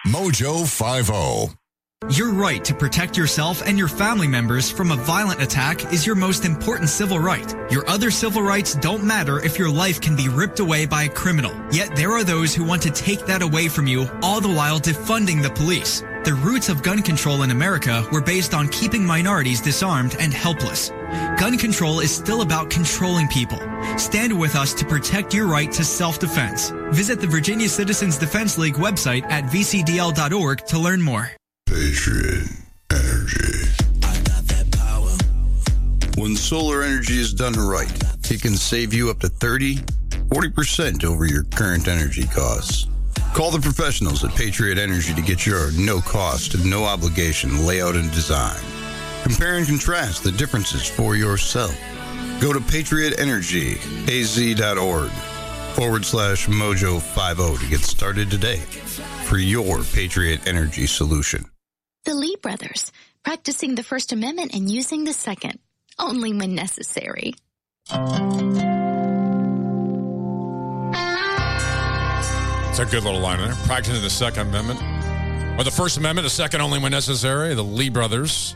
[0.06, 1.63] Mojo 50.
[2.10, 6.14] Your right to protect yourself and your family members from a violent attack is your
[6.14, 7.54] most important civil right.
[7.70, 11.08] Your other civil rights don't matter if your life can be ripped away by a
[11.08, 11.52] criminal.
[11.72, 14.78] Yet there are those who want to take that away from you, all the while
[14.78, 16.00] defunding the police.
[16.24, 20.90] The roots of gun control in America were based on keeping minorities disarmed and helpless.
[21.38, 23.58] Gun control is still about controlling people.
[23.96, 26.68] Stand with us to protect your right to self-defense.
[26.90, 31.30] Visit the Virginia Citizens Defense League website at vcdl.org to learn more.
[31.74, 32.46] Patriot
[32.92, 33.66] Energy.
[36.16, 37.90] When solar energy is done right,
[38.30, 39.78] it can save you up to 30,
[40.28, 42.86] 40% over your current energy costs.
[43.34, 47.96] Call the professionals at Patriot Energy to get your no cost and no obligation layout
[47.96, 48.62] and design.
[49.24, 51.76] Compare and contrast the differences for yourself.
[52.40, 55.10] Go to patriotenergyaz.org
[55.74, 58.58] forward slash mojo 50 to get started today
[59.24, 61.44] for your Patriot Energy solution.
[62.56, 62.92] Brothers,
[63.24, 65.58] practicing the First Amendment and using the Second,
[65.98, 67.34] only when necessary.
[72.68, 73.56] It's a good little line in there.
[73.64, 74.80] Practicing the Second Amendment.
[75.58, 77.54] Or the First Amendment, the second only when necessary.
[77.54, 78.54] The Lee brothers.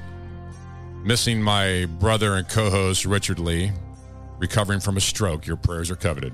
[1.02, 3.72] Missing my brother and co host, Richard Lee.
[4.38, 5.44] Recovering from a stroke.
[5.44, 6.32] Your prayers are coveted.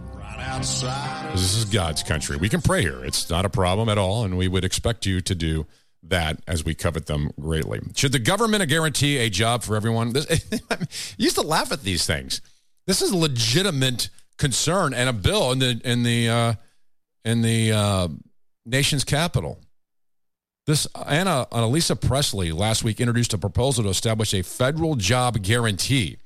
[1.33, 2.37] This is God's country.
[2.37, 3.03] We can pray here.
[3.07, 4.25] It's not a problem at all.
[4.25, 5.67] And we would expect you to do
[6.09, 7.81] that as we covet them greatly.
[7.95, 10.13] Should the government guarantee a job for everyone?
[10.13, 10.27] This,
[11.19, 12.41] used to laugh at these things.
[12.87, 16.55] This is a legitimate concern and a bill in the in the uh,
[17.25, 18.09] in the uh,
[18.67, 19.61] nation's capital.
[20.67, 26.19] This Anna Annalisa Pressley last week introduced a proposal to establish a federal job guarantee.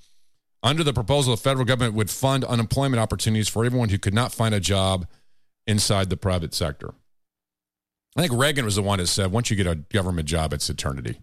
[0.62, 4.32] Under the proposal, the federal government would fund unemployment opportunities for everyone who could not
[4.32, 5.06] find a job
[5.66, 6.94] inside the private sector.
[8.19, 10.69] I think Reagan was the one that said, once you get a government job, it's
[10.69, 11.20] eternity.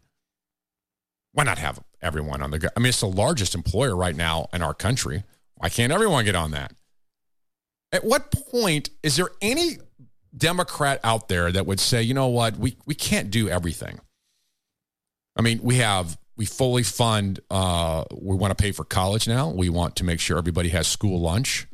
[1.33, 2.59] Why not have everyone on the?
[2.59, 5.25] Go- I mean, it's the largest employer right now in our country.
[5.55, 6.73] Why can't everyone get on that?
[7.91, 9.79] At what point is there any
[10.37, 13.99] Democrat out there that would say, you know what, we we can't do everything?
[15.35, 17.41] I mean, we have we fully fund.
[17.51, 19.49] Uh, we want to pay for college now.
[19.49, 21.67] We want to make sure everybody has school lunch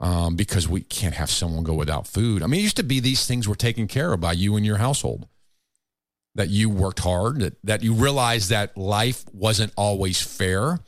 [0.00, 2.42] um, because we can't have someone go without food.
[2.42, 4.64] I mean, it used to be these things were taken care of by you and
[4.64, 5.26] your household.
[6.34, 7.40] That you worked hard.
[7.40, 10.80] That that you realized that life wasn't always fair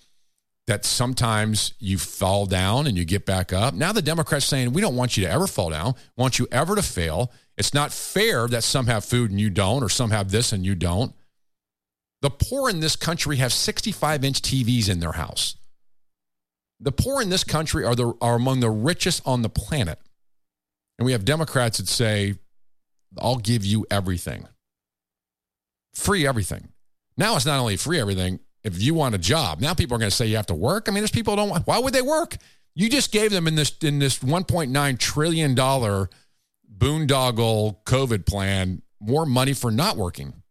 [0.68, 3.72] that sometimes you fall down and you get back up.
[3.72, 6.76] Now the Democrats saying we don't want you to ever fall down, want you ever
[6.76, 7.32] to fail.
[7.56, 10.66] It's not fair that some have food and you don't, or some have this and
[10.66, 11.14] you don't.
[12.20, 15.56] The poor in this country have 65 inch TVs in their house.
[16.80, 19.98] The poor in this country are the are among the richest on the planet.
[20.98, 22.34] And we have Democrats that say,
[23.18, 24.46] I'll give you everything.
[25.94, 26.68] Free everything.
[27.16, 29.60] Now it's not only free everything, if you want a job.
[29.60, 30.88] Now people are going to say you have to work.
[30.88, 32.36] I mean, there's people don't want, why would they work?
[32.74, 36.08] You just gave them in this in this 1.9 trillion dollar
[36.76, 40.42] boondoggle COVID plan more money for not working.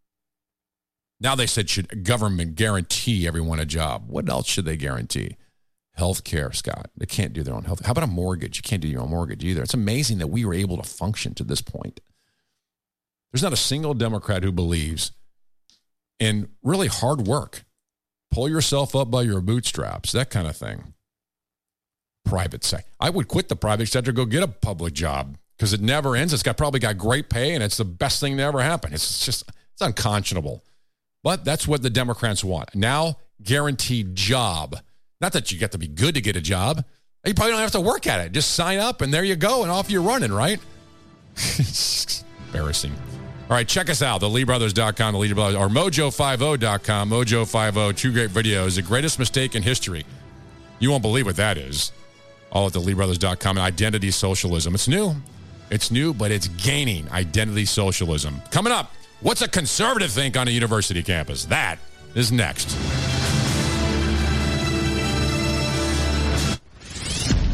[1.21, 4.09] Now they said should government guarantee everyone a job?
[4.09, 5.37] What else should they guarantee?
[5.97, 6.91] Health care, Scott.
[6.95, 7.85] They can't do their own health.
[7.85, 8.57] How about a mortgage?
[8.57, 9.63] You can't do your own mortgage either.
[9.63, 11.99] It's amazing that we were able to function to this point.
[13.31, 15.11] There's not a single Democrat who believes
[16.19, 17.65] in really hard work
[18.31, 20.93] pull yourself up by your bootstraps, that kind of thing.
[22.25, 22.89] Private sector.
[22.99, 26.33] I would quit the private sector, go get a public job because it never ends.
[26.33, 28.93] It's got probably got great pay and it's the best thing to ever happen.
[28.93, 30.63] It's just it's unconscionable.
[31.23, 32.75] But that's what the Democrats want.
[32.75, 34.77] Now, guaranteed job.
[35.19, 36.85] Not that you got to be good to get a job.
[37.25, 38.31] You probably don't have to work at it.
[38.31, 40.59] Just sign up and there you go and off you're running, right?
[41.35, 42.93] it's embarrassing.
[43.49, 48.75] All right, check us out, theleebrothers.com, the Lee Brothers, or mojo50.com, mojo50, two great videos,
[48.75, 50.05] the greatest mistake in history.
[50.79, 51.93] You won't believe what that is.
[52.51, 54.75] All at theleebrothers.com, identity socialism.
[54.75, 55.15] It's new.
[55.69, 58.41] It's new, but it's gaining identity socialism.
[58.51, 58.91] Coming up,
[59.21, 61.45] what's a conservative think on a university campus?
[61.45, 61.79] That
[62.15, 62.77] is next.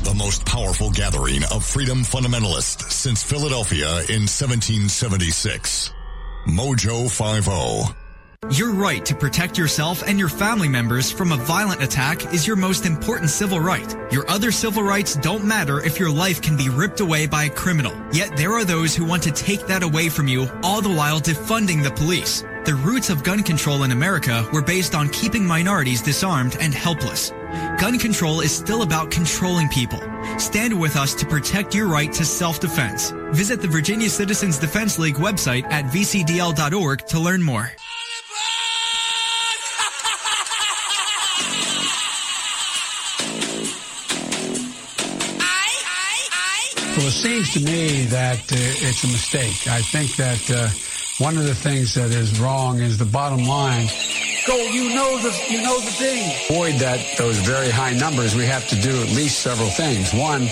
[0.04, 5.94] The most powerful gathering of freedom fundamentalists since Philadelphia in 1776.
[6.46, 7.96] Mojo 50.
[8.52, 12.58] Your right to protect yourself and your family members from a violent attack is your
[12.58, 13.96] most important civil right.
[14.12, 17.50] Your other civil rights don't matter if your life can be ripped away by a
[17.50, 17.94] criminal.
[18.12, 21.22] Yet there are those who want to take that away from you, all the while
[21.22, 22.42] defunding the police.
[22.66, 27.32] The roots of gun control in America were based on keeping minorities disarmed and helpless.
[27.80, 30.00] Gun control is still about controlling people.
[30.38, 33.12] Stand with us to protect your right to self-defense.
[33.32, 37.72] Visit the Virginia Citizens Defense League website at vcdl.org to learn more.
[46.96, 49.68] Well, it seems to me that uh, it's a mistake.
[49.68, 50.70] I think that uh,
[51.18, 53.88] one of the things that is wrong is the bottom line.
[54.46, 56.30] Go, you know the you know the thing.
[56.50, 58.36] Avoid that those very high numbers.
[58.36, 60.14] We have to do at least several things.
[60.14, 60.50] One,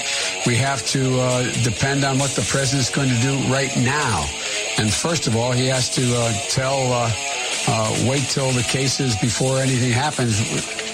[0.47, 4.25] we have to uh, depend on what the president's going to do right now.
[4.77, 7.11] And first of all, he has to uh, tell, uh,
[7.67, 10.39] uh, wait till the cases before anything happens.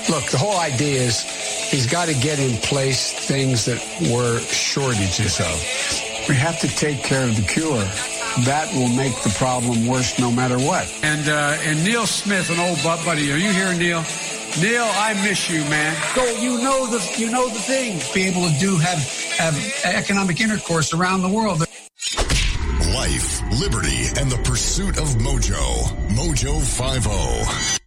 [0.10, 3.78] Look, the whole idea is he's got to get in place things that
[4.12, 6.28] were shortages of.
[6.28, 8.17] We have to take care of the cure.
[8.46, 10.88] That will make the problem worse no matter what.
[11.02, 14.04] And uh, and Neil Smith, an old butt buddy, are you here, Neil?
[14.62, 15.96] Neil, I miss you, man.
[16.16, 18.00] Go, you know the you know the thing.
[18.14, 19.00] Be able to do have
[19.38, 21.60] have economic intercourse around the world.
[22.94, 25.84] Life, liberty, and the pursuit of mojo.
[26.10, 27.87] Mojo 50.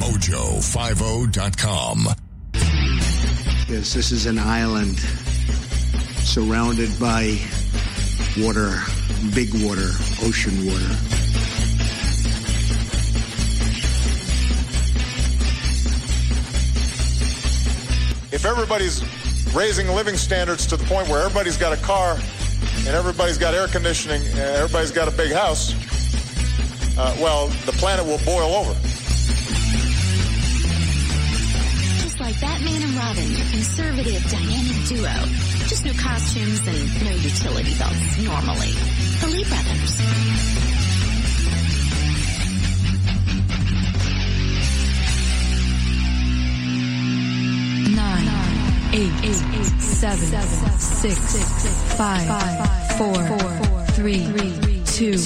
[0.00, 2.06] Mojo50.com.
[3.68, 4.98] Yes, this is an island
[6.24, 7.36] surrounded by
[8.38, 8.80] water,
[9.34, 9.90] big water,
[10.22, 10.96] ocean water.
[18.32, 19.02] If everybody's
[19.54, 22.16] raising living standards to the point where everybody's got a car
[22.78, 25.74] and everybody's got air conditioning and everybody's got a big house,
[26.98, 28.89] uh, well, the planet will boil over.
[33.10, 35.10] Robin, the conservative dynamic duo.
[35.66, 38.70] Just no costumes and no utility belts normally.
[39.18, 39.98] The Lee Brothers.
[47.96, 48.28] nine,
[48.94, 49.10] eight,
[49.80, 50.30] seven,
[50.78, 51.34] six,
[51.96, 52.28] five,
[52.96, 53.16] four,
[53.94, 54.24] three,
[54.84, 55.18] two,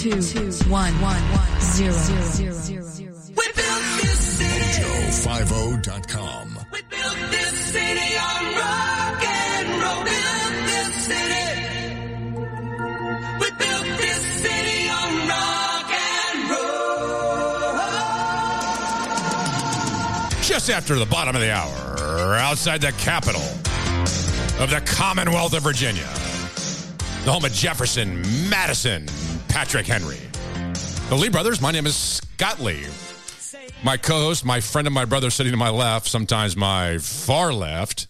[0.71, 0.95] one,
[1.61, 1.93] zero.
[5.25, 6.59] Mojo50.com.
[20.65, 23.43] Just after the bottom of the hour, outside the capital
[24.63, 26.09] of the Commonwealth of Virginia,
[27.27, 29.07] the home of Jefferson, Madison,
[29.49, 30.17] Patrick Henry.
[31.11, 32.87] The Lee brothers, my name is Scott Lee.
[33.83, 37.53] My co host, my friend and my brother sitting to my left, sometimes my far
[37.53, 38.09] left,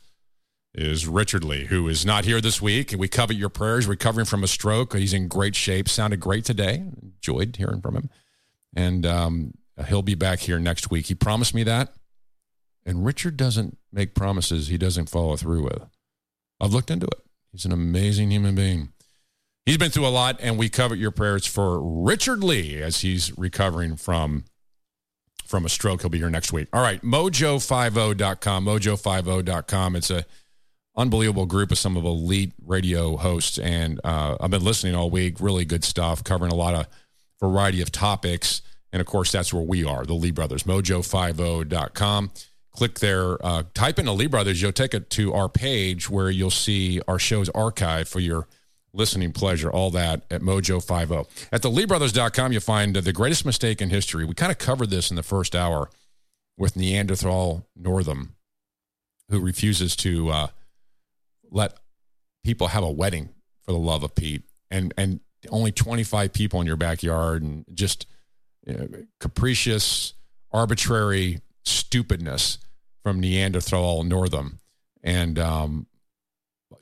[0.75, 2.95] is Richard Lee, who is not here this week.
[2.97, 4.97] We covet your prayers, recovering from a stroke.
[4.97, 6.85] He's in great shape, sounded great today.
[7.03, 8.11] Enjoyed hearing from him.
[8.77, 9.55] And um,
[9.89, 11.07] he'll be back here next week.
[11.07, 11.93] He promised me that.
[12.87, 15.87] And Richard doesn't make promises he doesn't follow through with.
[16.61, 17.21] I've looked into it.
[17.53, 18.91] He's an amazing human being.
[19.65, 23.37] He's been through a lot, and we covet your prayers for Richard Lee as he's
[23.39, 24.45] recovering from
[25.47, 26.01] from a stroke.
[26.03, 26.69] He'll be here next week.
[26.73, 29.97] All right, mojo50.com, mojo50.com.
[29.97, 30.27] It's a
[30.97, 35.41] unbelievable group of some of elite radio hosts, and uh, I've been listening all week.
[35.41, 36.87] Really good stuff, covering a lot of
[37.41, 38.63] variety of topics.
[38.93, 42.31] And of course, that's where we are, the Lee Brothers, mojo50.com.
[42.75, 46.29] Click there, uh, type in the Lee Brothers, you'll take it to our page where
[46.29, 48.49] you'll see our show's archive for your
[48.95, 51.49] listening pleasure, all that at mojo50.
[51.53, 54.25] At the LeeBrothers.com, you'll find the greatest mistake in history.
[54.25, 55.91] We kind of covered this in the first hour
[56.57, 58.37] with Neanderthal Northam,
[59.29, 60.47] who refuses to uh,
[61.51, 61.79] let
[62.45, 63.31] people have a wedding
[63.63, 65.21] for the love of Pete, and and
[65.51, 68.07] only 25 people in your backyard, and just
[68.67, 68.89] you know,
[69.21, 70.15] capricious,
[70.53, 72.59] arbitrary stupidness
[73.05, 74.59] from Neanderthal Northam,
[75.03, 75.87] and um,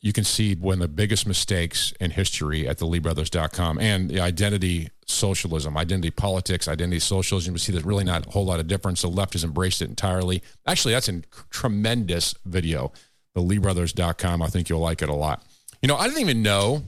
[0.00, 4.88] you can see of the biggest mistakes in history at the LeeBrothers.com and the identity
[5.04, 7.54] socialism, identity politics, identity socialism.
[7.54, 9.02] You see there's really not a whole lot of difference.
[9.02, 10.42] The left has embraced it entirely.
[10.66, 12.92] Actually, that's a tremendous video.
[13.34, 14.42] The LeeBrothers.com.
[14.42, 15.44] I think you'll like it a lot.
[15.82, 16.84] You know, I didn't even know.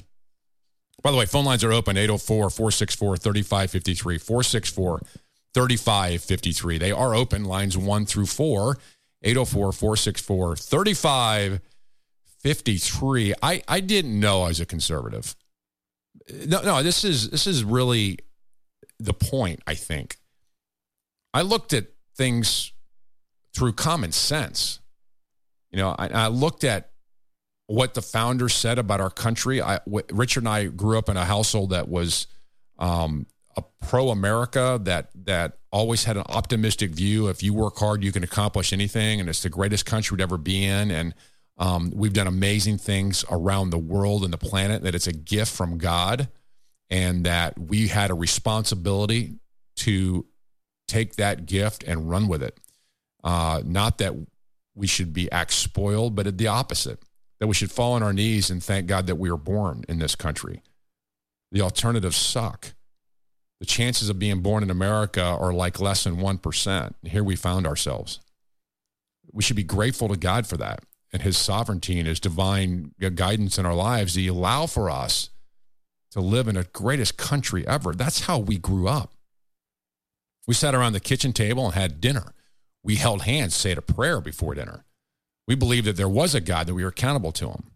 [1.02, 4.18] By the way, phone lines are open 804 464 3553.
[4.18, 5.00] 464
[5.54, 6.78] 3553.
[6.78, 8.78] They are open, lines one through four.
[9.24, 13.34] 804 464 3553.
[13.42, 15.34] I, I didn't know I was a conservative.
[16.46, 18.18] No, no, this is this is really
[18.98, 20.18] the point, I think.
[21.32, 21.86] I looked at
[22.16, 22.72] things
[23.54, 24.80] through common sense.
[25.70, 26.90] You know, I, I looked at
[27.66, 29.60] what the founders said about our country.
[29.60, 29.80] I,
[30.12, 32.26] Richard and I grew up in a household that was
[32.78, 33.26] um,
[33.56, 37.28] a pro America, that that always had an optimistic view.
[37.28, 40.38] If you work hard, you can accomplish anything, and it's the greatest country to ever
[40.38, 40.90] be in.
[40.90, 41.14] And
[41.58, 44.82] um, we've done amazing things around the world and the planet.
[44.82, 46.28] That it's a gift from God,
[46.90, 49.34] and that we had a responsibility
[49.76, 50.26] to
[50.86, 52.58] take that gift and run with it.
[53.22, 54.14] Uh, not that
[54.74, 57.00] we should be act spoiled, but the opposite.
[57.40, 59.98] That we should fall on our knees and thank God that we were born in
[59.98, 60.62] this country.
[61.52, 62.74] The alternatives suck.
[63.64, 66.94] The chances of being born in America are like less than 1%.
[67.04, 68.20] Here we found ourselves.
[69.32, 70.80] We should be grateful to God for that
[71.14, 74.16] and his sovereignty and his divine guidance in our lives.
[74.16, 75.30] He allow for us
[76.10, 77.94] to live in the greatest country ever.
[77.94, 79.14] That's how we grew up.
[80.46, 82.34] We sat around the kitchen table and had dinner.
[82.82, 84.84] We held hands, said a prayer before dinner.
[85.48, 87.70] We believed that there was a God, that we were accountable to him.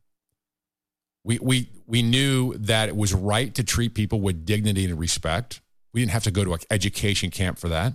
[1.24, 5.62] We, we, we knew that it was right to treat people with dignity and respect.
[5.92, 7.94] We didn't have to go to an education camp for that.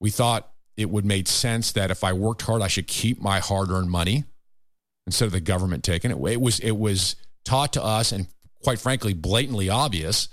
[0.00, 3.38] We thought it would make sense that if I worked hard, I should keep my
[3.38, 4.24] hard-earned money
[5.06, 6.16] instead of the government taking it.
[6.16, 8.28] It was it was taught to us, and
[8.62, 10.28] quite frankly, blatantly obvious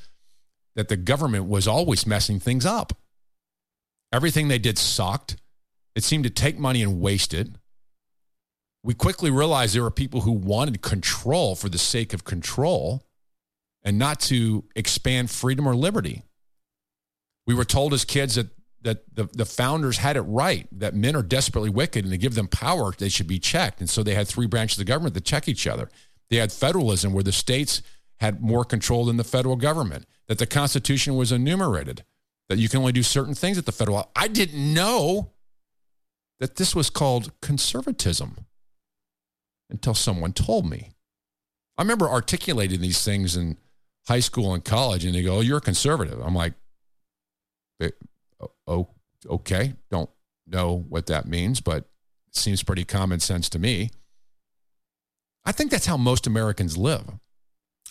[0.75, 2.93] that the government was always messing things up.
[4.13, 5.37] Everything they did sucked.
[5.95, 7.49] It seemed to take money and waste it.
[8.83, 13.03] We quickly realized there were people who wanted control for the sake of control
[13.87, 16.21] and not to expand freedom or liberty.
[17.45, 18.49] We were told as kids that
[18.81, 22.35] that the, the founders had it right, that men are desperately wicked and to give
[22.35, 23.79] them power, they should be checked.
[23.79, 25.89] And so they had three branches of government that check each other.
[26.29, 27.81] They had federalism where the states
[28.19, 32.03] had more control than the federal government, that the Constitution was enumerated,
[32.49, 34.11] that you can only do certain things at the federal.
[34.15, 35.31] I didn't know
[36.39, 38.45] that this was called conservatism
[39.69, 40.91] until someone told me.
[41.77, 43.57] I remember articulating these things in
[44.07, 46.19] high school and college, and they go, oh, You're a conservative.
[46.21, 46.53] I'm like,
[48.67, 48.89] Oh,
[49.27, 49.73] okay.
[49.89, 50.09] Don't
[50.45, 53.89] know what that means, but it seems pretty common sense to me.
[55.45, 57.05] I think that's how most Americans live.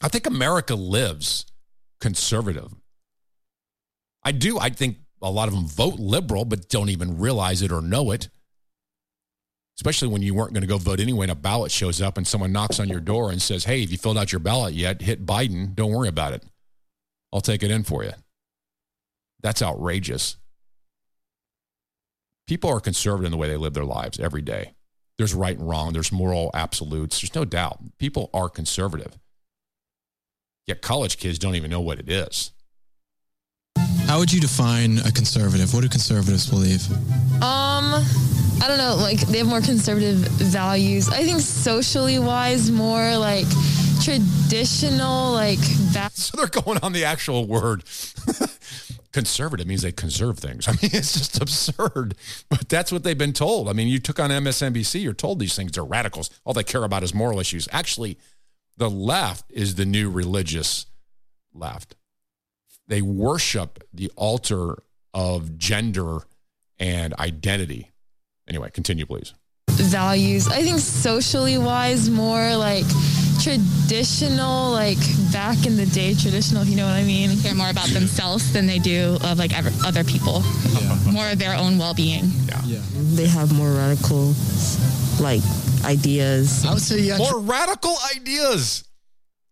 [0.02, 1.46] I think America lives
[2.00, 2.74] conservative.
[4.22, 4.58] I do.
[4.58, 8.10] I think a lot of them vote liberal, but don't even realize it or know
[8.10, 8.28] it.
[9.78, 12.26] Especially when you weren't going to go vote anyway, and a ballot shows up and
[12.26, 15.02] someone knocks on your door and says, Hey, have you filled out your ballot yet?
[15.02, 15.74] Hit Biden.
[15.74, 16.42] Don't worry about it.
[17.32, 18.12] I'll take it in for you.
[19.42, 20.36] That's outrageous.
[22.46, 24.72] People are conservative in the way they live their lives every day.
[25.18, 27.20] There's right and wrong, there's moral absolutes.
[27.20, 27.78] There's no doubt.
[27.98, 29.18] People are conservative.
[30.66, 32.52] Yet college kids don't even know what it is.
[34.06, 35.74] How would you define a conservative?
[35.74, 36.86] What do conservatives believe?
[37.42, 38.04] Um,
[38.62, 38.96] I don't know.
[38.96, 41.08] Like they have more conservative values.
[41.08, 43.46] I think socially wise, more like
[44.02, 45.58] traditional, like.
[45.58, 47.84] Va- so they're going on the actual word.
[49.16, 50.68] conservative means they conserve things.
[50.68, 52.16] I mean, it's just absurd,
[52.50, 53.66] but that's what they've been told.
[53.68, 56.28] I mean, you took on MSNBC, you're told these things are radicals.
[56.44, 57.66] All they care about is moral issues.
[57.72, 58.18] Actually,
[58.76, 60.84] the left is the new religious
[61.54, 61.96] left.
[62.88, 64.82] They worship the altar
[65.14, 66.18] of gender
[66.78, 67.90] and identity.
[68.48, 69.34] Anyway, continue, please.
[69.68, 70.48] values.
[70.48, 72.84] I think socially wise, more like
[73.42, 74.98] traditional, like
[75.32, 77.38] back in the day, traditional, if you know what I mean.
[77.40, 80.42] Care more about themselves than they do of like ever, other people.
[81.10, 82.24] More of their own well being.
[82.64, 82.80] Yeah.
[83.14, 84.34] They have more radical,
[85.20, 85.42] like,
[85.84, 86.64] ideas.
[86.66, 87.18] I would say, yeah.
[87.18, 88.84] More radical ideas.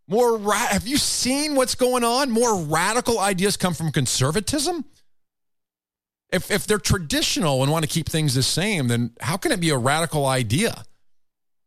[0.09, 2.31] More ra- have you seen what's going on?
[2.31, 4.85] More radical ideas come from conservatism?
[6.35, 9.61] If if they're traditional and want to keep things the same, then how can it
[9.61, 10.83] be a radical idea?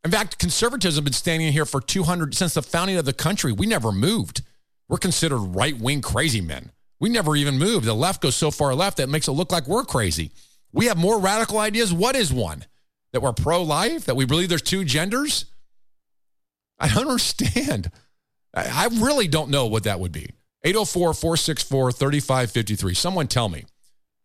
[0.04, 3.54] In fact, conservatism has been standing here for 200 since the founding of the country.
[3.54, 4.42] We never moved.
[4.90, 6.72] We're considered right-wing crazy men.
[7.00, 7.86] We never even moved.
[7.86, 10.32] The left goes so far left that it makes it look like we're crazy.
[10.74, 11.94] We have more radical ideas.
[11.94, 12.66] What is one?
[13.14, 14.06] That we're pro-life?
[14.06, 15.46] That we believe there's two genders?
[16.78, 17.90] I don't understand.
[18.54, 20.32] I I really don't know what that would be.
[20.64, 22.94] 804 464 3553.
[22.94, 23.66] Someone tell me.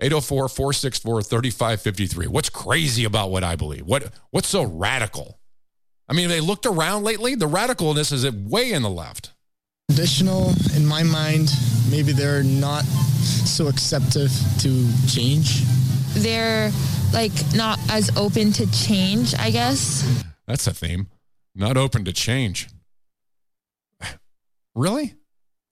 [0.02, 2.26] 804 464 3553.
[2.26, 3.86] What's crazy about what I believe?
[3.86, 5.38] What What's so radical?
[6.08, 7.36] I mean, they looked around lately.
[7.36, 9.32] The radicalness is way in the left.
[9.88, 11.50] Traditional, in my mind,
[11.88, 15.62] maybe they're not so acceptive to change.
[16.14, 16.72] They're
[17.12, 20.22] like not as open to change, I guess.
[20.46, 21.06] That's a theme.
[21.54, 22.68] Not open to change.
[24.74, 25.12] Really?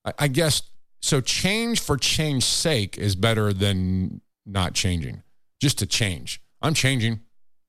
[0.04, 0.60] I, I guess
[1.00, 1.20] so.
[1.20, 5.22] Change for change's sake is better than not changing.
[5.60, 6.40] Just to change.
[6.62, 7.20] I'm changing.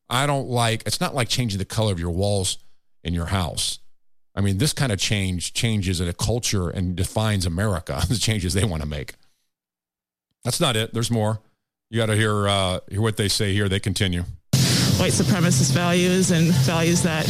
[0.10, 0.84] I don't like.
[0.86, 2.58] It's not like changing the color of your walls
[3.04, 3.80] in your house.
[4.36, 8.02] I mean, this kind of change changes in a culture and defines America.
[8.10, 9.16] the changes they want to make.
[10.44, 10.94] That's not it.
[10.94, 11.40] There's more.
[11.90, 13.68] You got to hear uh, hear what they say here.
[13.68, 14.22] They continue.
[14.98, 17.26] white supremacist values and values that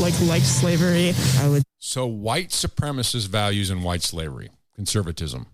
[0.00, 1.14] like like slavery.
[1.38, 5.46] I would So, white supremacist values and white slavery, conservatism.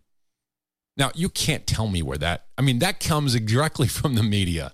[0.97, 4.73] Now, you can't tell me where that, I mean, that comes directly from the media.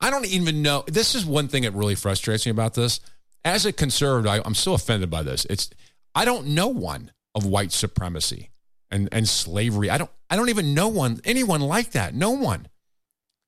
[0.00, 0.84] I don't even know.
[0.86, 3.00] This is one thing that really frustrates me about this.
[3.44, 5.44] As a conservative, I, I'm so offended by this.
[5.46, 5.70] It's,
[6.14, 8.50] I don't know one of white supremacy
[8.90, 9.90] and, and slavery.
[9.90, 12.14] I don't, I don't even know one, anyone like that.
[12.14, 12.68] No one.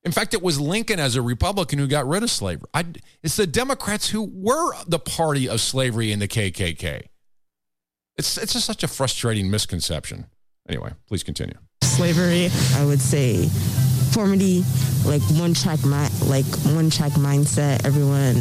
[0.05, 2.69] In fact, it was Lincoln as a Republican who got rid of slavery.
[2.75, 2.85] I,
[3.23, 7.07] it's the Democrats who were the party of slavery in the KKK.
[8.17, 10.27] It's it's just such a frustrating misconception.
[10.69, 11.57] Anyway, please continue.
[11.83, 12.49] Slavery.
[12.75, 13.49] I would say
[14.15, 14.65] conformity,
[15.05, 17.85] like one track, mi- like one track mindset.
[17.85, 18.35] Everyone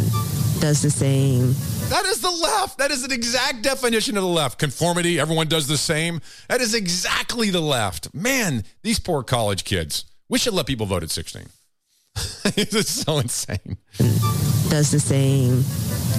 [0.60, 1.54] does the same.
[1.90, 2.78] That is the left.
[2.78, 4.60] That is an exact definition of the left.
[4.60, 6.22] Conformity, everyone does the same.
[6.48, 8.14] That is exactly the left.
[8.14, 10.06] Man, these poor college kids.
[10.30, 11.44] We should let people vote at 16.
[12.46, 13.78] it's so insane.
[14.70, 15.64] does the same,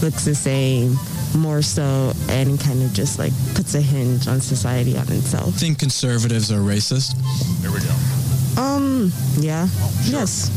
[0.02, 0.96] looks the same,
[1.36, 5.54] more so, and kind of just like puts a hinge on society on itself.
[5.54, 7.14] think conservatives are racist?
[7.62, 8.60] There we go.
[8.60, 9.68] Um, yeah,
[10.04, 10.50] yes.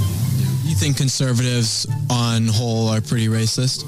[0.64, 3.84] You think conservatives on whole are pretty racist?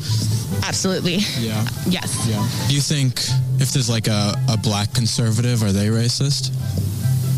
[0.65, 1.17] Absolutely.
[1.37, 1.65] Yeah.
[1.87, 2.25] Yes.
[2.27, 2.47] Yeah.
[2.67, 3.19] Do you think
[3.61, 6.51] if there's like a, a black conservative, are they racist?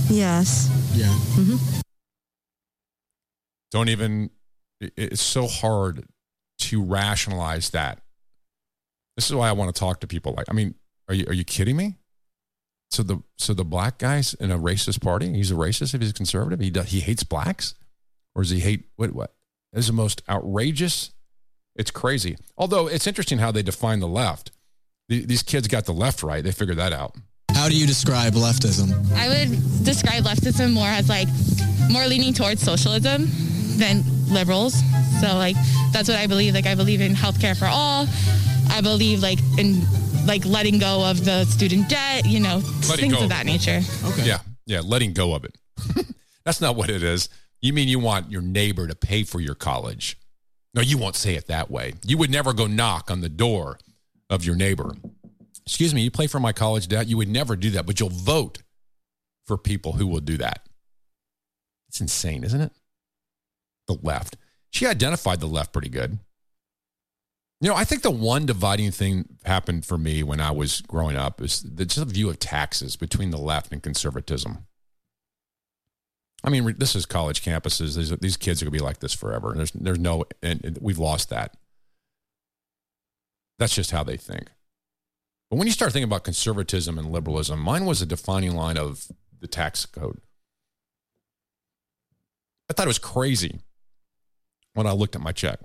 [0.10, 0.70] Yes.
[0.94, 1.08] Yeah.
[1.36, 1.58] hmm
[3.72, 4.30] Don't even
[4.82, 6.06] it's so hard
[6.60, 8.02] to rationalize that.
[9.16, 10.76] This is why I want to talk to people like, I mean,
[11.08, 11.98] are you, are you kidding me?
[12.90, 15.32] So the, so the black guy's in a racist party.
[15.34, 16.60] He's a racist if he's a conservative.
[16.60, 17.76] He does, he hates blacks
[18.36, 19.34] or does he hate, what, what?
[19.72, 21.12] This is the most outrageous.
[21.76, 22.38] It's crazy.
[22.58, 24.52] Although it's interesting how they define the left.
[25.10, 26.44] The- These kids got the left right.
[26.44, 27.16] They figured that out.
[27.54, 28.92] How do you describe leftism?
[29.16, 31.28] I would describe leftism more as like
[31.90, 33.28] more leaning towards socialism
[33.78, 34.74] than liberals.
[35.22, 35.56] So like
[35.92, 36.54] that's what I believe.
[36.54, 38.08] Like I believe in healthcare for all.
[38.70, 39.82] I believe like in
[40.26, 42.58] like letting go of the student debt, you know,
[42.90, 43.46] Letting things go of of that it.
[43.48, 43.82] nature.
[44.06, 44.26] Okay.
[44.26, 44.40] Yeah.
[44.66, 44.82] Yeah.
[44.84, 45.58] Letting go of it.
[46.46, 47.30] That's not what it is.
[47.62, 50.18] You mean you want your neighbor to pay for your college?
[50.74, 51.94] No, you won't say it that way.
[52.06, 53.78] You would never go knock on the door
[54.30, 54.94] of your neighbor.
[55.66, 57.08] Excuse me, you pay for my college debt?
[57.08, 58.60] You would never do that, but you'll vote
[59.46, 60.68] for people who will do that.
[61.90, 62.72] It's insane, isn't it?
[63.92, 64.38] The left.
[64.70, 66.20] She identified the left pretty good.
[67.60, 71.16] You know, I think the one dividing thing happened for me when I was growing
[71.16, 74.66] up is the just view of taxes between the left and conservatism.
[76.44, 77.96] I mean, this is college campuses.
[77.98, 79.54] These, these kids are going to be like this forever.
[79.56, 81.56] There's, there's no, and, and we've lost that.
[83.60, 84.50] That's just how they think.
[85.52, 89.12] But when you start thinking about conservatism and liberalism, mine was a defining line of
[89.40, 90.22] the tax code.
[92.70, 93.60] I thought it was crazy
[94.74, 95.60] when I looked at my check.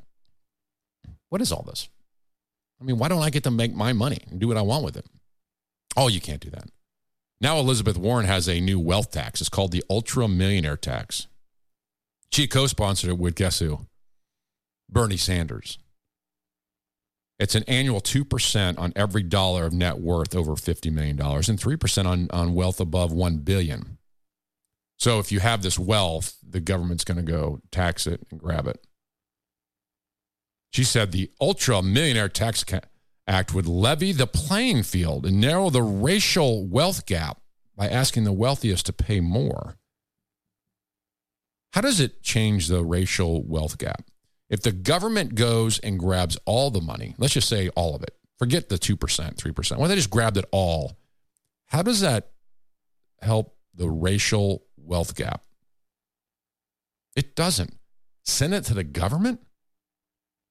[1.29, 1.89] What is all this?
[2.81, 4.85] I mean, why don't I get to make my money and do what I want
[4.85, 5.07] with it?
[5.97, 6.69] Oh, you can't do that.
[7.41, 9.41] Now Elizabeth Warren has a new wealth tax.
[9.41, 11.27] It's called the Ultra Millionaire Tax.
[12.33, 13.87] She co-sponsored it with guess who?
[14.91, 15.79] Bernie Sanders.
[17.39, 22.07] It's an annual 2% on every dollar of net worth over $50 million and 3%
[22.07, 23.99] on, on wealth above $1 billion.
[24.99, 28.67] So if you have this wealth, the government's going to go tax it and grab
[28.67, 28.83] it.
[30.77, 32.63] She said the Ultra Millionaire Tax
[33.27, 37.41] Act would levy the playing field and narrow the racial wealth gap
[37.75, 39.79] by asking the wealthiest to pay more.
[41.73, 44.03] How does it change the racial wealth gap?
[44.51, 48.15] If the government goes and grabs all the money, let's just say all of it,
[48.39, 50.99] forget the 2%, 3%, when they just grabbed it all,
[51.69, 52.33] how does that
[53.23, 55.43] help the racial wealth gap?
[57.17, 57.79] It doesn't.
[58.25, 59.41] Send it to the government?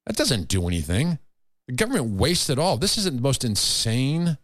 [0.06, 1.20] That doesn't do anything.
[1.68, 2.78] The government wastes it all.
[2.78, 4.38] This isn't the most insane,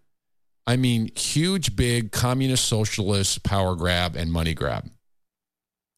[0.65, 4.89] I mean, huge, big communist socialist power grab and money grab.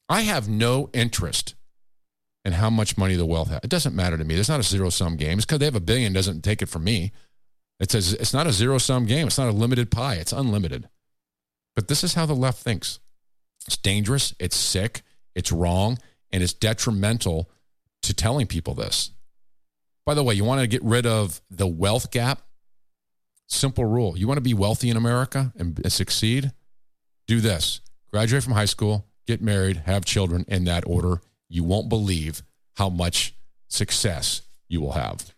[0.09, 1.55] I have no interest
[2.45, 3.61] in how much money the wealth has.
[3.63, 4.35] It doesn't matter to me.
[4.35, 5.37] It's not a zero sum game.
[5.37, 7.11] It's because they have a billion doesn't take it from me.
[7.79, 9.27] It says it's not a zero sum game.
[9.27, 10.15] It's not a limited pie.
[10.15, 10.89] It's unlimited.
[11.75, 12.99] But this is how the left thinks.
[13.65, 14.33] It's dangerous.
[14.39, 15.01] It's sick.
[15.35, 15.97] It's wrong.
[16.31, 17.49] And it's detrimental
[18.03, 19.11] to telling people this.
[20.05, 22.41] By the way, you want to get rid of the wealth gap?
[23.47, 24.17] Simple rule.
[24.17, 26.51] You want to be wealthy in America and succeed?
[27.27, 27.81] Do this
[28.11, 31.21] graduate from high school, get married, have children in that order.
[31.49, 32.43] You won't believe
[32.75, 33.35] how much
[33.67, 35.33] success you will have.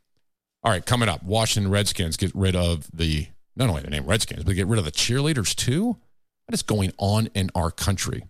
[0.64, 4.44] All right, coming up, Washington Redskins get rid of the, not only the name Redskins,
[4.44, 5.98] but get rid of the cheerleaders too?
[6.46, 8.24] What is going on in our country?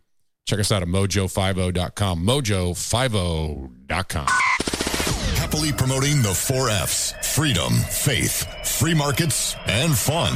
[0.45, 2.25] Check us out at mojo50.com.
[2.25, 4.27] Mojo50.com.
[5.37, 10.33] Happily promoting the four F's freedom, faith, free markets, and fun.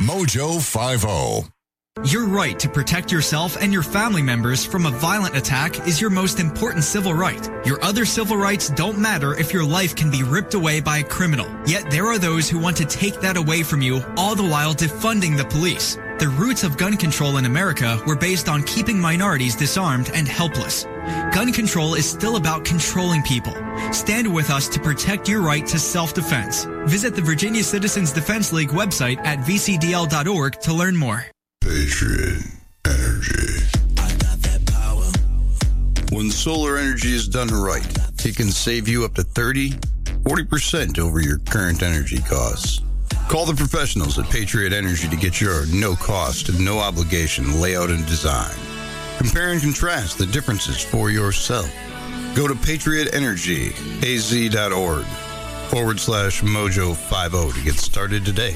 [0.00, 1.53] Mojo 50.
[2.02, 6.10] Your right to protect yourself and your family members from a violent attack is your
[6.10, 7.48] most important civil right.
[7.64, 11.04] Your other civil rights don't matter if your life can be ripped away by a
[11.04, 11.46] criminal.
[11.66, 14.74] Yet there are those who want to take that away from you, all the while
[14.74, 15.94] defunding the police.
[16.18, 20.84] The roots of gun control in America were based on keeping minorities disarmed and helpless.
[21.32, 23.54] Gun control is still about controlling people.
[23.92, 26.64] Stand with us to protect your right to self-defense.
[26.86, 31.24] Visit the Virginia Citizens Defense League website at vcdl.org to learn more.
[31.64, 32.44] Patriot
[32.84, 33.64] Energy.
[36.12, 37.88] When solar energy is done right,
[38.22, 42.82] it can save you up to 30, 40% over your current energy costs.
[43.28, 47.88] Call the professionals at Patriot Energy to get your no cost and no obligation layout
[47.88, 48.54] and design.
[49.16, 51.72] Compare and contrast the differences for yourself.
[52.36, 55.04] Go to patriotenergyaz.org
[55.70, 58.52] forward slash mojo 50 to get started today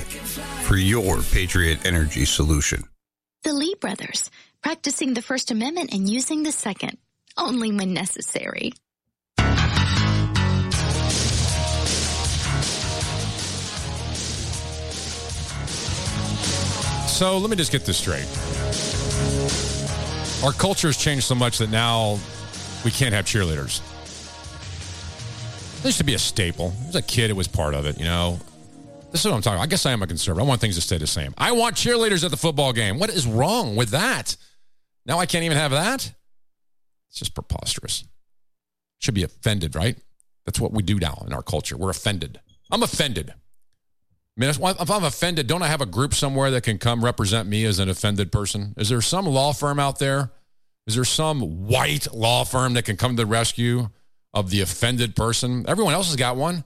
[0.65, 2.85] for your Patriot Energy solution.
[3.45, 4.31] The Lee brothers,
[4.63, 6.99] practicing the First Amendment and using the Second,
[7.37, 8.73] only when necessary.
[17.07, 18.27] So let me just get this straight.
[20.45, 22.19] Our culture has changed so much that now
[22.85, 23.81] we can't have cheerleaders.
[25.83, 26.73] There used to be a staple.
[26.89, 28.39] As a kid, it was part of it, you know.
[29.11, 29.65] This is what I'm talking about.
[29.65, 30.45] I guess I am a conservative.
[30.45, 31.33] I want things to stay the same.
[31.39, 32.99] I want cheerleaders at the football game.
[32.99, 34.37] What is wrong with that?
[35.07, 36.13] Now I can't even have that?
[37.09, 38.05] It's just preposterous.
[38.99, 39.97] Should be offended, right?
[40.45, 41.77] That's what we do now in our culture.
[41.77, 42.41] We're offended.
[42.71, 43.31] I'm offended.
[43.31, 43.35] I
[44.37, 47.65] mean, if I'm offended, don't I have a group somewhere that can come represent me
[47.65, 48.75] as an offended person?
[48.77, 50.33] Is there some law firm out there?
[50.87, 53.89] Is there some white law firm that can come to the rescue
[54.33, 55.65] of the offended person?
[55.67, 56.65] Everyone else has got one.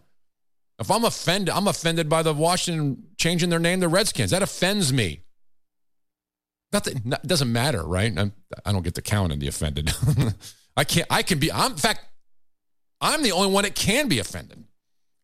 [0.82, 4.32] If I'm offended, I'm offended by the Washington changing their name to Redskins.
[4.32, 5.20] That offends me.
[6.72, 8.12] Nothing doesn't matter, right?
[8.18, 8.32] I'm,
[8.66, 9.94] I do not get to count in the offended.
[10.76, 11.06] I can't.
[11.08, 11.52] I can be.
[11.52, 12.00] I'm in fact.
[13.00, 14.64] I'm the only one that can be offended.